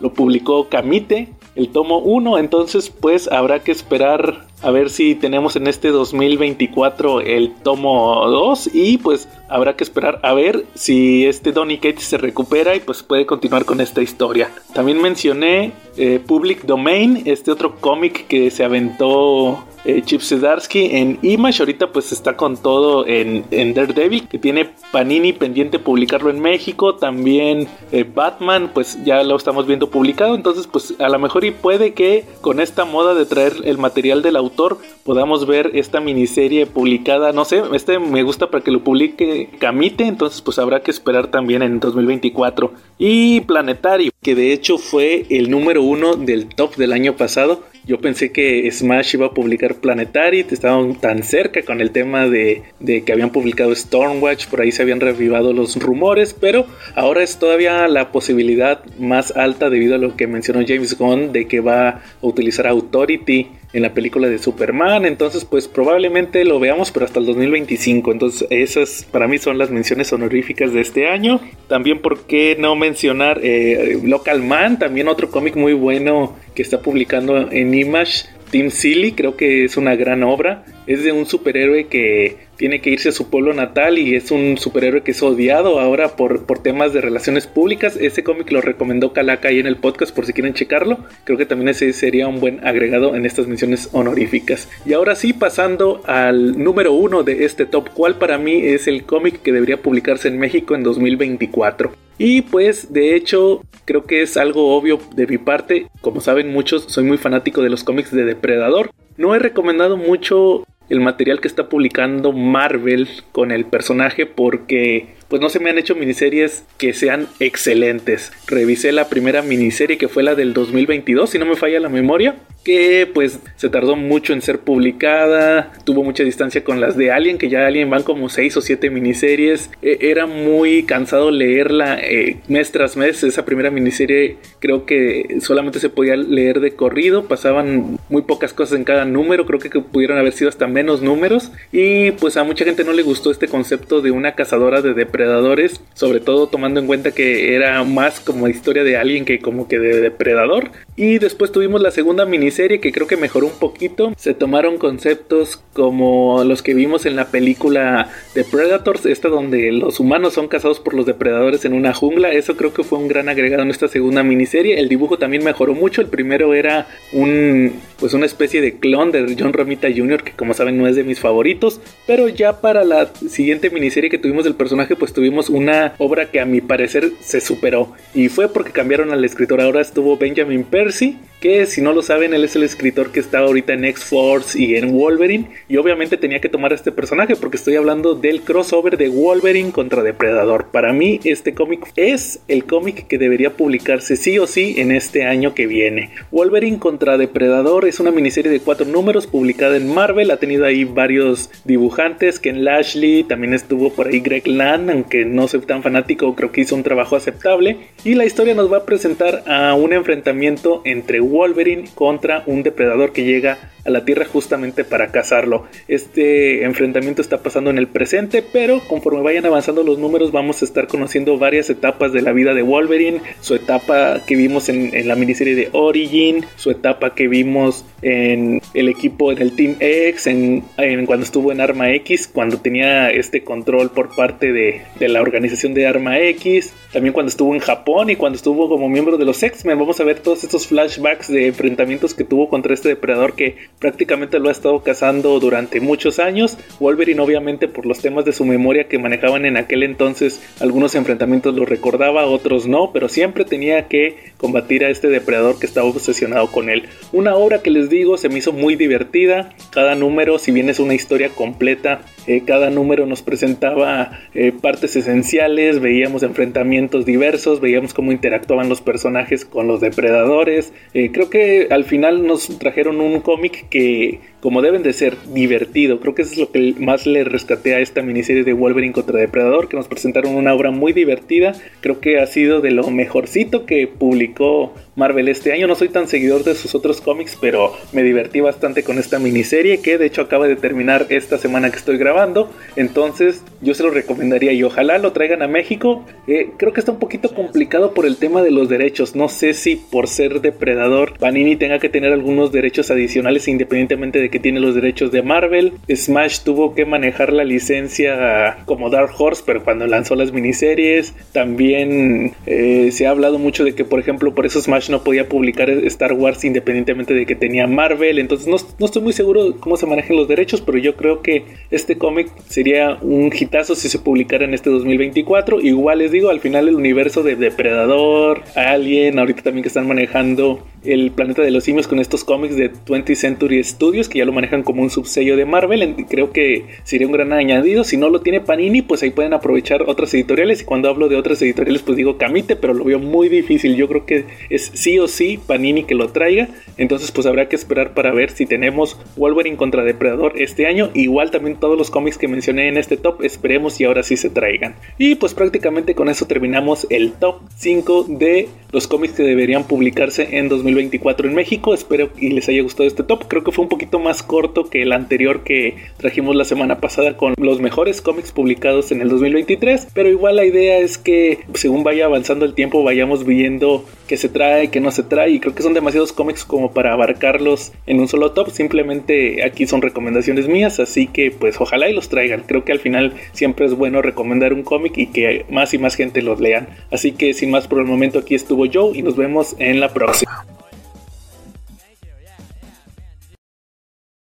Lo 0.00 0.12
publicó 0.12 0.68
Kamite 0.68 1.28
el 1.54 1.68
tomo 1.68 1.98
1, 1.98 2.38
entonces 2.38 2.88
pues 2.88 3.30
habrá 3.30 3.60
que 3.60 3.72
esperar 3.72 4.46
a 4.62 4.70
ver 4.70 4.88
si 4.88 5.14
tenemos 5.14 5.56
en 5.56 5.66
este 5.66 5.88
2024 5.88 7.20
el 7.20 7.52
tomo 7.62 8.26
2 8.26 8.70
y 8.72 8.98
pues 8.98 9.28
habrá 9.48 9.76
que 9.76 9.84
esperar 9.84 10.20
a 10.22 10.32
ver 10.32 10.64
si 10.74 11.26
este 11.26 11.52
Donny 11.52 11.76
Cates 11.76 12.04
se 12.04 12.16
recupera 12.16 12.74
y 12.74 12.80
pues 12.80 13.02
puede 13.02 13.26
continuar 13.26 13.64
con 13.64 13.80
esta 13.80 14.00
historia. 14.00 14.50
También 14.72 15.02
mencioné 15.02 15.72
eh, 15.96 16.20
Public 16.24 16.62
Domain, 16.64 17.22
este 17.26 17.50
otro 17.50 17.76
cómic 17.80 18.26
que 18.28 18.50
se 18.50 18.64
aventó 18.64 19.62
eh, 19.84 20.02
Chip 20.04 20.20
Zdarsky 20.20 20.96
en 20.96 21.18
Image. 21.22 21.60
Ahorita 21.60 21.88
pues 21.88 22.12
está 22.12 22.36
con 22.36 22.56
todo 22.56 23.06
en, 23.06 23.44
Daredevil, 23.74 24.28
que 24.28 24.38
tiene 24.38 24.70
Panini 24.90 25.32
pendiente 25.32 25.78
publicarlo 25.78 26.30
en 26.30 26.40
México. 26.40 26.94
También 26.96 27.68
eh, 27.90 28.04
Batman, 28.04 28.70
pues 28.72 29.02
ya 29.04 29.22
lo 29.22 29.36
estamos 29.36 29.66
viendo 29.66 29.90
publicado. 29.90 30.34
Entonces 30.34 30.66
pues 30.66 30.94
a 30.98 31.08
lo 31.08 31.18
mejor 31.18 31.44
y 31.44 31.50
puede 31.50 31.94
que 31.94 32.24
con 32.40 32.60
esta 32.60 32.84
moda 32.84 33.14
de 33.14 33.26
traer 33.26 33.54
el 33.64 33.78
material 33.78 34.22
del 34.22 34.36
autor 34.36 34.78
podamos 35.04 35.46
ver 35.46 35.70
esta 35.74 36.00
miniserie 36.00 36.66
publicada. 36.66 37.32
No 37.32 37.44
sé, 37.44 37.62
este 37.74 37.98
me 37.98 38.22
gusta 38.22 38.50
para 38.50 38.62
que 38.62 38.70
lo 38.70 38.84
publique 38.84 39.50
Camite. 39.58 40.06
Entonces 40.06 40.40
pues 40.42 40.58
habrá 40.58 40.82
que 40.82 40.90
esperar 40.90 41.28
también 41.28 41.62
en 41.62 41.80
2024. 41.80 42.72
Y 42.98 43.40
Planetary, 43.42 44.10
que 44.22 44.34
de 44.34 44.52
hecho 44.52 44.78
fue 44.78 45.26
el 45.30 45.50
número 45.50 45.82
uno 45.82 46.14
del 46.14 46.46
top 46.46 46.76
del 46.76 46.92
año 46.92 47.16
pasado 47.16 47.71
yo 47.84 48.00
pensé 48.00 48.30
que 48.30 48.70
Smash 48.70 49.14
iba 49.14 49.26
a 49.26 49.34
publicar 49.34 49.76
Planetary, 49.76 50.46
estaban 50.50 50.94
tan 50.94 51.22
cerca 51.22 51.62
con 51.62 51.80
el 51.80 51.90
tema 51.90 52.28
de, 52.28 52.62
que 53.04 53.12
habían 53.12 53.30
publicado 53.30 53.74
Stormwatch, 53.74 54.46
por 54.46 54.60
ahí 54.60 54.70
se 54.70 54.82
habían 54.82 55.00
revivado 55.00 55.52
los 55.52 55.76
rumores, 55.76 56.34
pero 56.34 56.66
ahora 56.94 57.22
es 57.22 57.38
todavía 57.38 57.88
la 57.88 58.12
posibilidad 58.12 58.84
más 58.98 59.36
alta 59.36 59.70
debido 59.70 59.96
a 59.96 59.98
lo 59.98 60.16
que 60.16 60.26
mencionó 60.26 60.64
James 60.66 60.96
Gunn 60.96 61.32
de 61.32 61.46
que 61.46 61.60
va 61.60 61.88
a 61.88 62.02
utilizar 62.20 62.66
Authority 62.66 63.48
en 63.72 63.82
la 63.82 63.94
película 63.94 64.28
de 64.28 64.38
Superman. 64.38 65.06
Entonces, 65.06 65.44
pues 65.44 65.68
probablemente 65.68 66.44
lo 66.44 66.60
veamos, 66.60 66.90
pero 66.92 67.06
hasta 67.06 67.20
el 67.20 67.26
2025. 67.26 68.12
Entonces, 68.12 68.46
esas 68.50 69.06
para 69.10 69.28
mí 69.28 69.38
son 69.38 69.58
las 69.58 69.70
menciones 69.70 70.12
honoríficas 70.12 70.72
de 70.72 70.80
este 70.80 71.08
año. 71.08 71.40
También, 71.68 72.00
¿por 72.00 72.26
qué 72.26 72.56
no 72.58 72.76
mencionar 72.76 73.40
eh, 73.42 73.98
Local 74.04 74.42
Man? 74.42 74.78
También 74.78 75.08
otro 75.08 75.30
cómic 75.30 75.56
muy 75.56 75.72
bueno 75.72 76.36
que 76.54 76.62
está 76.62 76.80
publicando 76.80 77.50
en 77.50 77.71
Image 77.74 78.26
Team 78.52 78.70
Silly, 78.70 79.12
creo 79.12 79.34
que 79.34 79.64
es 79.64 79.78
una 79.78 79.96
gran 79.96 80.22
obra. 80.22 80.64
Es 80.86 81.02
de 81.02 81.10
un 81.10 81.24
superhéroe 81.24 81.86
que 81.86 82.36
tiene 82.56 82.82
que 82.82 82.90
irse 82.90 83.08
a 83.08 83.12
su 83.12 83.30
pueblo 83.30 83.54
natal 83.54 83.98
y 83.98 84.14
es 84.14 84.30
un 84.30 84.58
superhéroe 84.58 85.02
que 85.02 85.12
es 85.12 85.22
odiado 85.22 85.80
ahora 85.80 86.16
por, 86.16 86.44
por 86.44 86.62
temas 86.62 86.92
de 86.92 87.00
relaciones 87.00 87.46
públicas. 87.46 87.96
Ese 87.98 88.22
cómic 88.22 88.52
lo 88.52 88.60
recomendó 88.60 89.14
Calaca 89.14 89.48
ahí 89.48 89.58
en 89.58 89.66
el 89.66 89.76
podcast 89.76 90.14
por 90.14 90.26
si 90.26 90.34
quieren 90.34 90.52
checarlo. 90.52 90.98
Creo 91.24 91.38
que 91.38 91.46
también 91.46 91.70
ese 91.70 91.92
sería 91.94 92.28
un 92.28 92.40
buen 92.40 92.64
agregado 92.66 93.16
en 93.16 93.24
estas 93.24 93.46
menciones 93.46 93.88
honoríficas. 93.92 94.68
Y 94.84 94.92
ahora 94.92 95.14
sí, 95.14 95.32
pasando 95.32 96.02
al 96.04 96.62
número 96.62 96.92
uno 96.92 97.22
de 97.22 97.46
este 97.46 97.64
top, 97.64 97.88
¿cuál 97.94 98.16
para 98.16 98.36
mí 98.36 98.60
es 98.66 98.86
el 98.86 99.04
cómic 99.04 99.40
que 99.40 99.52
debería 99.52 99.80
publicarse 99.80 100.28
en 100.28 100.38
México 100.38 100.74
en 100.74 100.82
2024? 100.82 102.01
Y 102.18 102.42
pues 102.42 102.92
de 102.92 103.14
hecho 103.14 103.62
creo 103.84 104.04
que 104.04 104.22
es 104.22 104.36
algo 104.36 104.76
obvio 104.76 105.00
de 105.14 105.26
mi 105.26 105.38
parte. 105.38 105.88
Como 106.00 106.20
saben 106.20 106.52
muchos, 106.52 106.84
soy 106.88 107.04
muy 107.04 107.18
fanático 107.18 107.62
de 107.62 107.70
los 107.70 107.84
cómics 107.84 108.12
de 108.12 108.24
Depredador. 108.24 108.90
No 109.16 109.34
he 109.34 109.38
recomendado 109.38 109.96
mucho 109.96 110.64
el 110.88 111.00
material 111.00 111.40
que 111.40 111.48
está 111.48 111.68
publicando 111.68 112.32
Marvel 112.32 113.08
con 113.32 113.50
el 113.50 113.64
personaje 113.64 114.26
porque 114.26 115.14
pues 115.32 115.40
no 115.40 115.48
se 115.48 115.60
me 115.60 115.70
han 115.70 115.78
hecho 115.78 115.94
miniseries 115.94 116.62
que 116.76 116.92
sean 116.92 117.26
excelentes. 117.40 118.32
Revisé 118.46 118.92
la 118.92 119.08
primera 119.08 119.40
miniserie 119.40 119.96
que 119.96 120.08
fue 120.08 120.22
la 120.22 120.34
del 120.34 120.52
2022, 120.52 121.30
si 121.30 121.38
no 121.38 121.46
me 121.46 121.56
falla 121.56 121.80
la 121.80 121.88
memoria, 121.88 122.36
que 122.64 123.10
pues 123.12 123.40
se 123.56 123.70
tardó 123.70 123.96
mucho 123.96 124.34
en 124.34 124.42
ser 124.42 124.58
publicada, 124.58 125.72
tuvo 125.84 126.04
mucha 126.04 126.22
distancia 126.22 126.62
con 126.62 126.82
las 126.82 126.98
de 126.98 127.12
Alien, 127.12 127.38
que 127.38 127.48
ya 127.48 127.66
Alien 127.66 127.88
van 127.88 128.02
como 128.02 128.28
6 128.28 128.58
o 128.58 128.60
7 128.60 128.90
miniseries, 128.90 129.70
e, 129.80 129.98
era 130.02 130.26
muy 130.26 130.82
cansado 130.84 131.30
leerla 131.30 131.98
eh, 131.98 132.36
mes 132.48 132.70
tras 132.70 132.98
mes, 132.98 133.24
esa 133.24 133.46
primera 133.46 133.70
miniserie 133.70 134.36
creo 134.60 134.84
que 134.84 135.38
solamente 135.40 135.80
se 135.80 135.88
podía 135.88 136.14
leer 136.14 136.60
de 136.60 136.74
corrido, 136.74 137.24
pasaban 137.24 137.98
muy 138.10 138.20
pocas 138.20 138.52
cosas 138.52 138.76
en 138.76 138.84
cada 138.84 139.06
número, 139.06 139.46
creo 139.46 139.58
que 139.58 139.70
pudieron 139.80 140.18
haber 140.18 140.34
sido 140.34 140.50
hasta 140.50 140.66
menos 140.66 141.00
números, 141.00 141.52
y 141.72 142.10
pues 142.12 142.36
a 142.36 142.44
mucha 142.44 142.66
gente 142.66 142.84
no 142.84 142.92
le 142.92 143.02
gustó 143.02 143.30
este 143.30 143.48
concepto 143.48 144.02
de 144.02 144.10
una 144.10 144.34
cazadora 144.34 144.82
de 144.82 144.92
depredadores 145.22 145.80
sobre 145.94 146.20
todo 146.20 146.48
tomando 146.48 146.80
en 146.80 146.86
cuenta 146.86 147.12
que 147.12 147.54
era 147.54 147.84
más 147.84 148.20
como 148.20 148.48
historia 148.48 148.82
de 148.82 148.96
alguien 148.96 149.24
que 149.24 149.38
como 149.38 149.68
que 149.68 149.78
de 149.78 150.00
depredador. 150.00 150.70
Y 150.96 151.18
después 151.18 151.52
tuvimos 151.52 151.80
la 151.80 151.90
segunda 151.90 152.26
miniserie 152.26 152.80
que 152.80 152.92
creo 152.92 153.06
que 153.06 153.16
mejoró 153.16 153.46
un 153.46 153.58
poquito. 153.58 154.12
Se 154.16 154.34
tomaron 154.34 154.78
conceptos 154.78 155.62
como 155.72 156.42
los 156.44 156.62
que 156.62 156.74
vimos 156.74 157.06
en 157.06 157.16
la 157.16 157.26
película 157.26 158.10
de 158.34 158.44
Predators, 158.44 159.06
esta 159.06 159.28
donde 159.28 159.70
los 159.72 160.00
humanos 160.00 160.34
son 160.34 160.48
cazados 160.48 160.80
por 160.80 160.94
los 160.94 161.06
depredadores 161.06 161.64
en 161.64 161.72
una 161.72 161.94
jungla. 161.94 162.32
Eso 162.32 162.56
creo 162.56 162.74
que 162.74 162.84
fue 162.84 162.98
un 162.98 163.08
gran 163.08 163.28
agregado 163.28 163.62
en 163.62 163.70
esta 163.70 163.88
segunda 163.88 164.22
miniserie. 164.22 164.80
El 164.80 164.88
dibujo 164.88 165.18
también 165.18 165.44
mejoró 165.44 165.74
mucho. 165.74 166.00
El 166.00 166.08
primero 166.08 166.54
era 166.54 166.88
un 167.12 167.74
pues 167.98 168.14
una 168.14 168.26
especie 168.26 168.60
de 168.60 168.78
clon 168.78 169.12
de 169.12 169.36
John 169.38 169.52
Romita 169.52 169.88
Jr. 169.94 170.24
que 170.24 170.32
como 170.32 170.54
saben 170.54 170.76
no 170.76 170.88
es 170.88 170.96
de 170.96 171.04
mis 171.04 171.20
favoritos, 171.20 171.80
pero 172.04 172.28
ya 172.28 172.60
para 172.60 172.82
la 172.82 173.12
siguiente 173.14 173.70
miniserie 173.70 174.10
que 174.10 174.18
tuvimos 174.18 174.42
del 174.42 174.56
personaje 174.56 174.96
pues 174.96 175.11
tuvimos 175.12 175.48
una 175.48 175.94
obra 175.98 176.30
que 176.30 176.40
a 176.40 176.44
mi 176.44 176.60
parecer 176.60 177.12
se 177.20 177.40
superó 177.40 177.92
y 178.14 178.28
fue 178.28 178.48
porque 178.48 178.72
cambiaron 178.72 179.12
al 179.12 179.24
escritor. 179.24 179.60
Ahora 179.60 179.80
estuvo 179.80 180.16
Benjamin 180.16 180.64
Percy 180.64 181.18
que 181.42 181.66
si 181.66 181.82
no 181.82 181.92
lo 181.92 182.02
saben, 182.02 182.34
él 182.34 182.44
es 182.44 182.54
el 182.54 182.62
escritor 182.62 183.10
que 183.10 183.18
está 183.18 183.40
ahorita 183.40 183.72
en 183.72 183.84
X-Force 183.84 184.56
y 184.56 184.76
en 184.76 184.92
Wolverine, 184.92 185.48
y 185.68 185.76
obviamente 185.76 186.16
tenía 186.16 186.40
que 186.40 186.48
tomar 186.48 186.72
este 186.72 186.92
personaje 186.92 187.34
porque 187.34 187.56
estoy 187.56 187.74
hablando 187.74 188.14
del 188.14 188.42
crossover 188.42 188.96
de 188.96 189.08
Wolverine 189.08 189.72
contra 189.72 190.04
Depredador. 190.04 190.68
Para 190.70 190.92
mí 190.92 191.18
este 191.24 191.52
cómic 191.52 191.92
es 191.96 192.38
el 192.46 192.64
cómic 192.64 193.08
que 193.08 193.18
debería 193.18 193.56
publicarse 193.56 194.14
sí 194.14 194.38
o 194.38 194.46
sí 194.46 194.76
en 194.78 194.92
este 194.92 195.24
año 195.24 195.52
que 195.52 195.66
viene. 195.66 196.10
Wolverine 196.30 196.78
contra 196.78 197.18
Depredador 197.18 197.88
es 197.88 197.98
una 197.98 198.12
miniserie 198.12 198.52
de 198.52 198.60
cuatro 198.60 198.86
números 198.86 199.26
publicada 199.26 199.76
en 199.76 199.92
Marvel, 199.92 200.30
ha 200.30 200.36
tenido 200.36 200.64
ahí 200.64 200.84
varios 200.84 201.50
dibujantes, 201.64 202.38
Ken 202.38 202.62
Lashley, 202.64 203.24
también 203.24 203.52
estuvo 203.52 203.92
por 203.92 204.06
ahí 204.06 204.20
Greg 204.20 204.46
Land, 204.46 204.91
aunque 204.92 205.24
no 205.24 205.48
soy 205.48 205.60
tan 205.60 205.82
fanático, 205.82 206.34
creo 206.34 206.52
que 206.52 206.60
hizo 206.60 206.74
un 206.74 206.82
trabajo 206.82 207.16
aceptable, 207.16 207.78
y 208.04 208.14
la 208.14 208.24
historia 208.24 208.54
nos 208.54 208.72
va 208.72 208.78
a 208.78 208.86
presentar 208.86 209.42
a 209.46 209.74
un 209.74 209.92
enfrentamiento 209.92 210.82
entre 210.84 211.20
Wolverine 211.20 211.88
contra 211.94 212.42
un 212.46 212.62
depredador 212.62 213.12
que 213.12 213.24
llega 213.24 213.72
a 213.84 213.90
la 213.90 214.04
Tierra 214.04 214.24
justamente 214.24 214.84
para 214.84 215.08
cazarlo. 215.08 215.64
Este 215.88 216.64
enfrentamiento 216.64 217.22
está 217.22 217.42
pasando 217.42 217.70
en 217.70 217.78
el 217.78 217.88
presente, 217.88 218.42
pero 218.42 218.80
conforme 218.86 219.22
vayan 219.22 219.46
avanzando 219.46 219.82
los 219.82 219.98
números 219.98 220.32
vamos 220.32 220.62
a 220.62 220.64
estar 220.64 220.86
conociendo 220.86 221.38
varias 221.38 221.70
etapas 221.70 222.12
de 222.12 222.22
la 222.22 222.32
vida 222.32 222.54
de 222.54 222.62
Wolverine, 222.62 223.20
su 223.40 223.54
etapa 223.54 224.20
que 224.26 224.36
vimos 224.36 224.68
en, 224.68 224.92
la 225.06 225.16
miniserie 225.16 225.54
de 225.54 225.68
Origin, 225.72 226.44
su 226.56 226.70
etapa 226.70 227.14
que 227.14 227.28
vimos 227.28 227.84
en 228.02 228.60
el 228.74 228.88
equipo 228.88 229.32
en 229.32 229.42
el 229.42 229.56
Team 229.56 229.76
X, 229.80 230.26
en, 230.26 230.62
cuando 231.06 231.24
estuvo 231.24 231.50
en 231.52 231.60
Arma 231.60 231.92
X, 231.92 232.28
cuando 232.32 232.58
tenía 232.58 233.10
este 233.10 233.42
control 233.42 233.90
por 233.90 234.14
parte 234.14 234.52
de, 234.52 234.81
de 234.98 235.08
la 235.08 235.22
organización 235.22 235.74
de 235.74 235.86
Arma 235.86 236.18
X, 236.20 236.72
también 236.92 237.12
cuando 237.12 237.30
estuvo 237.30 237.54
en 237.54 237.60
Japón 237.60 238.10
y 238.10 238.16
cuando 238.16 238.36
estuvo 238.36 238.68
como 238.68 238.88
miembro 238.88 239.16
de 239.16 239.24
los 239.24 239.42
X-Men. 239.42 239.78
Vamos 239.78 240.00
a 240.00 240.04
ver 240.04 240.20
todos 240.20 240.44
estos 240.44 240.66
flashbacks 240.66 241.28
de 241.28 241.46
enfrentamientos 241.46 242.14
que 242.14 242.24
tuvo 242.24 242.48
contra 242.48 242.74
este 242.74 242.88
depredador 242.88 243.34
que 243.34 243.56
prácticamente 243.78 244.38
lo 244.38 244.48
ha 244.48 244.52
estado 244.52 244.82
cazando 244.82 245.38
durante 245.40 245.80
muchos 245.80 246.18
años. 246.18 246.58
Wolverine 246.80 247.20
obviamente 247.20 247.68
por 247.68 247.86
los 247.86 248.00
temas 248.00 248.24
de 248.24 248.32
su 248.32 248.44
memoria 248.44 248.88
que 248.88 248.98
manejaban 248.98 249.46
en 249.46 249.56
aquel 249.56 249.82
entonces, 249.82 250.42
algunos 250.60 250.94
enfrentamientos 250.94 251.54
los 251.54 251.68
recordaba, 251.68 252.26
otros 252.26 252.66
no, 252.66 252.92
pero 252.92 253.08
siempre 253.08 253.44
tenía 253.44 253.88
que 253.88 254.32
combatir 254.36 254.84
a 254.84 254.90
este 254.90 255.08
depredador 255.08 255.58
que 255.58 255.66
estaba 255.66 255.86
obsesionado 255.88 256.50
con 256.50 256.68
él. 256.68 256.84
Una 257.12 257.36
obra 257.36 257.62
que 257.62 257.70
les 257.70 257.88
digo 257.88 258.16
se 258.16 258.28
me 258.28 258.38
hizo 258.38 258.52
muy 258.52 258.76
divertida, 258.76 259.54
cada 259.70 259.94
número 259.94 260.38
si 260.38 260.52
bien 260.52 260.68
es 260.68 260.80
una 260.80 260.94
historia 260.94 261.30
completa, 261.30 262.02
eh, 262.26 262.42
cada 262.46 262.70
número 262.70 263.06
nos 263.06 263.22
presentaba 263.22 264.20
eh, 264.34 264.52
partes 264.72 264.96
esenciales, 264.96 265.80
veíamos 265.80 266.22
enfrentamientos 266.22 267.04
diversos, 267.04 267.60
veíamos 267.60 267.92
cómo 267.92 268.10
interactuaban 268.10 268.70
los 268.70 268.80
personajes 268.80 269.44
con 269.44 269.66
los 269.66 269.82
depredadores. 269.82 270.72
Eh, 270.94 271.12
creo 271.12 271.28
que 271.28 271.68
al 271.70 271.84
final 271.84 272.26
nos 272.26 272.58
trajeron 272.58 273.02
un 273.02 273.20
cómic 273.20 273.68
que 273.68 274.20
como 274.42 274.60
deben 274.60 274.82
de 274.82 274.92
ser, 274.92 275.16
divertido. 275.32 276.00
Creo 276.00 276.16
que 276.16 276.22
eso 276.22 276.32
es 276.32 276.38
lo 276.38 276.50
que 276.50 276.74
más 276.80 277.06
le 277.06 277.22
rescaté 277.22 277.76
a 277.76 277.78
esta 277.78 278.02
miniserie 278.02 278.42
de 278.42 278.52
Wolverine 278.52 278.92
contra 278.92 279.20
Depredador, 279.20 279.68
que 279.68 279.76
nos 279.76 279.86
presentaron 279.86 280.34
una 280.34 280.52
obra 280.52 280.72
muy 280.72 280.92
divertida. 280.92 281.52
Creo 281.80 282.00
que 282.00 282.18
ha 282.18 282.26
sido 282.26 282.60
de 282.60 282.72
lo 282.72 282.90
mejorcito 282.90 283.66
que 283.66 283.86
publicó 283.86 284.74
Marvel 284.96 285.28
este 285.28 285.52
año. 285.52 285.68
No 285.68 285.76
soy 285.76 285.90
tan 285.90 286.08
seguidor 286.08 286.42
de 286.42 286.56
sus 286.56 286.74
otros 286.74 287.00
cómics, 287.00 287.38
pero 287.40 287.72
me 287.92 288.02
divertí 288.02 288.40
bastante 288.40 288.82
con 288.82 288.98
esta 288.98 289.20
miniserie 289.20 289.80
que 289.80 289.96
de 289.96 290.06
hecho 290.06 290.22
acaba 290.22 290.48
de 290.48 290.56
terminar 290.56 291.06
esta 291.08 291.38
semana 291.38 291.70
que 291.70 291.76
estoy 291.76 291.96
grabando. 291.96 292.50
Entonces 292.74 293.44
yo 293.60 293.74
se 293.74 293.84
lo 293.84 293.90
recomendaría 293.90 294.52
y 294.52 294.64
ojalá 294.64 294.98
lo 294.98 295.12
traigan 295.12 295.42
a 295.42 295.48
México. 295.48 296.04
Eh, 296.26 296.48
creo 296.56 296.72
que 296.72 296.80
está 296.80 296.90
un 296.90 296.98
poquito 296.98 297.32
complicado 297.32 297.94
por 297.94 298.06
el 298.06 298.16
tema 298.16 298.42
de 298.42 298.50
los 298.50 298.68
derechos. 298.68 299.14
No 299.14 299.28
sé 299.28 299.54
si 299.54 299.76
por 299.76 300.08
ser 300.08 300.40
depredador 300.40 301.16
Panini 301.16 301.54
tenga 301.54 301.78
que 301.78 301.88
tener 301.88 302.12
algunos 302.12 302.50
derechos 302.50 302.90
adicionales 302.90 303.46
independientemente 303.46 304.18
de 304.18 304.31
que 304.32 304.40
tiene 304.40 304.58
los 304.58 304.74
derechos 304.74 305.12
de 305.12 305.22
Marvel. 305.22 305.74
Smash 305.88 306.40
tuvo 306.40 306.74
que 306.74 306.84
manejar 306.84 307.32
la 307.32 307.44
licencia 307.44 308.58
como 308.64 308.90
Dark 308.90 309.12
Horse, 309.16 309.44
pero 309.46 309.62
cuando 309.62 309.86
lanzó 309.86 310.16
las 310.16 310.32
miniseries 310.32 311.14
también 311.32 312.34
eh, 312.46 312.88
se 312.90 313.06
ha 313.06 313.10
hablado 313.10 313.38
mucho 313.38 313.62
de 313.62 313.74
que 313.74 313.84
por 313.84 314.00
ejemplo 314.00 314.34
por 314.34 314.46
eso 314.46 314.60
Smash 314.60 314.90
no 314.90 315.04
podía 315.04 315.28
publicar 315.28 315.70
Star 315.70 316.14
Wars 316.14 316.44
independientemente 316.44 317.14
de 317.14 317.26
que 317.26 317.36
tenía 317.36 317.68
Marvel. 317.68 318.18
Entonces 318.18 318.48
no, 318.48 318.56
no 318.78 318.86
estoy 318.86 319.02
muy 319.02 319.12
seguro 319.12 319.54
cómo 319.60 319.76
se 319.76 319.86
manejan 319.86 320.16
los 320.16 320.26
derechos, 320.26 320.60
pero 320.60 320.78
yo 320.78 320.96
creo 320.96 321.22
que 321.22 321.44
este 321.70 321.96
cómic 321.96 322.28
sería 322.48 322.98
un 323.00 323.30
hitazo 323.32 323.74
si 323.74 323.88
se 323.88 323.98
publicara 323.98 324.44
en 324.44 324.54
este 324.54 324.70
2024. 324.70 325.60
Igual 325.60 325.98
les 325.98 326.10
digo, 326.10 326.30
al 326.30 326.40
final 326.40 326.68
el 326.68 326.74
universo 326.74 327.22
de 327.22 327.36
Depredador, 327.36 328.42
Alien, 328.56 329.18
ahorita 329.18 329.42
también 329.42 329.62
que 329.62 329.68
están 329.68 329.86
manejando 329.86 330.64
el 330.84 331.12
planeta 331.12 331.42
de 331.42 331.50
los 331.50 331.64
simios 331.64 331.86
con 331.86 332.00
estos 332.00 332.24
cómics 332.24 332.56
de 332.56 332.72
20th 332.72 333.14
Century 333.14 333.62
Studios 333.62 334.08
que 334.08 334.18
ya 334.18 334.21
lo 334.24 334.32
manejan 334.32 334.62
como 334.62 334.82
un 334.82 334.90
subsello 334.90 335.36
de 335.36 335.44
Marvel. 335.44 335.94
Creo 336.08 336.32
que 336.32 336.66
sería 336.84 337.06
un 337.06 337.12
gran 337.12 337.32
añadido. 337.32 337.84
Si 337.84 337.96
no 337.96 338.08
lo 338.08 338.20
tiene 338.20 338.40
Panini, 338.40 338.82
pues 338.82 339.02
ahí 339.02 339.10
pueden 339.10 339.32
aprovechar 339.32 339.84
otras 339.86 340.12
editoriales. 340.14 340.62
Y 340.62 340.64
cuando 340.64 340.88
hablo 340.88 341.08
de 341.08 341.16
otras 341.16 341.40
editoriales, 341.42 341.82
pues 341.82 341.96
digo 341.96 342.18
Camite, 342.18 342.56
pero 342.56 342.74
lo 342.74 342.84
veo 342.84 342.98
muy 342.98 343.28
difícil. 343.28 343.76
Yo 343.76 343.88
creo 343.88 344.04
que 344.06 344.24
es 344.50 344.70
sí 344.74 344.98
o 344.98 345.08
sí 345.08 345.38
Panini 345.46 345.84
que 345.84 345.94
lo 345.94 346.08
traiga. 346.08 346.48
Entonces, 346.76 347.10
pues 347.12 347.26
habrá 347.26 347.48
que 347.48 347.56
esperar 347.56 347.94
para 347.94 348.12
ver 348.12 348.30
si 348.30 348.46
tenemos 348.46 348.98
Wolverine 349.16 349.56
contra 349.56 349.84
Depredador 349.84 350.34
este 350.36 350.66
año. 350.66 350.90
Igual 350.94 351.30
también 351.30 351.56
todos 351.60 351.78
los 351.78 351.90
cómics 351.90 352.18
que 352.18 352.28
mencioné 352.28 352.68
en 352.68 352.76
este 352.76 352.96
top, 352.96 353.22
esperemos 353.22 353.80
y 353.80 353.84
ahora 353.84 354.02
sí 354.02 354.16
se 354.16 354.30
traigan. 354.30 354.74
Y 354.98 355.14
pues 355.14 355.34
prácticamente 355.34 355.94
con 355.94 356.08
eso 356.08 356.26
terminamos 356.26 356.86
el 356.90 357.12
top 357.12 357.36
5 357.56 358.06
de 358.08 358.48
los 358.72 358.88
cómics 358.88 359.14
que 359.14 359.22
deberían 359.22 359.64
publicarse 359.64 360.38
en 360.38 360.48
2020 360.48 360.72
2024 360.72 361.28
en 361.28 361.34
México. 361.34 361.74
Espero 361.74 362.10
y 362.18 362.30
les 362.30 362.48
haya 362.48 362.62
gustado 362.62 362.86
este 362.86 363.02
top. 363.02 363.26
Creo 363.28 363.44
que 363.44 363.52
fue 363.52 363.64
un 363.64 363.68
poquito 363.68 363.98
más 364.12 364.22
corto 364.22 364.68
que 364.68 364.82
el 364.82 364.92
anterior 364.92 365.42
que 365.42 365.76
trajimos 365.96 366.36
la 366.36 366.44
semana 366.44 366.80
pasada 366.80 367.16
con 367.16 367.32
los 367.38 367.60
mejores 367.60 368.02
cómics 368.02 368.30
publicados 368.30 368.92
en 368.92 369.00
el 369.00 369.08
2023. 369.08 369.88
Pero 369.94 370.10
igual 370.10 370.36
la 370.36 370.44
idea 370.44 370.76
es 370.76 370.98
que 370.98 371.38
según 371.54 371.82
vaya 371.82 372.04
avanzando 372.04 372.44
el 372.44 372.52
tiempo 372.52 372.84
vayamos 372.84 373.24
viendo 373.24 373.86
qué 374.06 374.18
se 374.18 374.28
trae, 374.28 374.68
qué 374.68 374.80
no 374.80 374.90
se 374.90 375.02
trae. 375.02 375.30
Y 375.30 375.40
creo 375.40 375.54
que 375.54 375.62
son 375.62 375.72
demasiados 375.72 376.12
cómics 376.12 376.44
como 376.44 376.72
para 376.72 376.92
abarcarlos 376.92 377.72
en 377.86 378.00
un 378.00 378.08
solo 378.08 378.32
top. 378.32 378.50
Simplemente 378.50 379.42
aquí 379.44 379.66
son 379.66 379.80
recomendaciones 379.80 380.46
mías. 380.46 380.78
Así 380.78 381.06
que 381.06 381.30
pues 381.30 381.58
ojalá 381.58 381.88
y 381.88 381.94
los 381.94 382.10
traigan. 382.10 382.42
Creo 382.46 382.66
que 382.66 382.72
al 382.72 382.80
final 382.80 383.14
siempre 383.32 383.64
es 383.64 383.72
bueno 383.72 384.02
recomendar 384.02 384.52
un 384.52 384.62
cómic 384.62 384.98
y 384.98 385.06
que 385.06 385.46
más 385.48 385.72
y 385.72 385.78
más 385.78 385.94
gente 385.94 386.20
los 386.20 386.38
lean. 386.38 386.68
Así 386.90 387.12
que 387.12 387.32
sin 387.32 387.50
más 387.50 387.66
por 387.66 387.78
el 387.78 387.86
momento 387.86 388.18
aquí 388.18 388.34
estuvo 388.34 388.66
Joe 388.70 388.94
y 388.94 389.00
nos 389.00 389.16
vemos 389.16 389.56
en 389.58 389.80
la 389.80 389.88
próxima. 389.88 390.44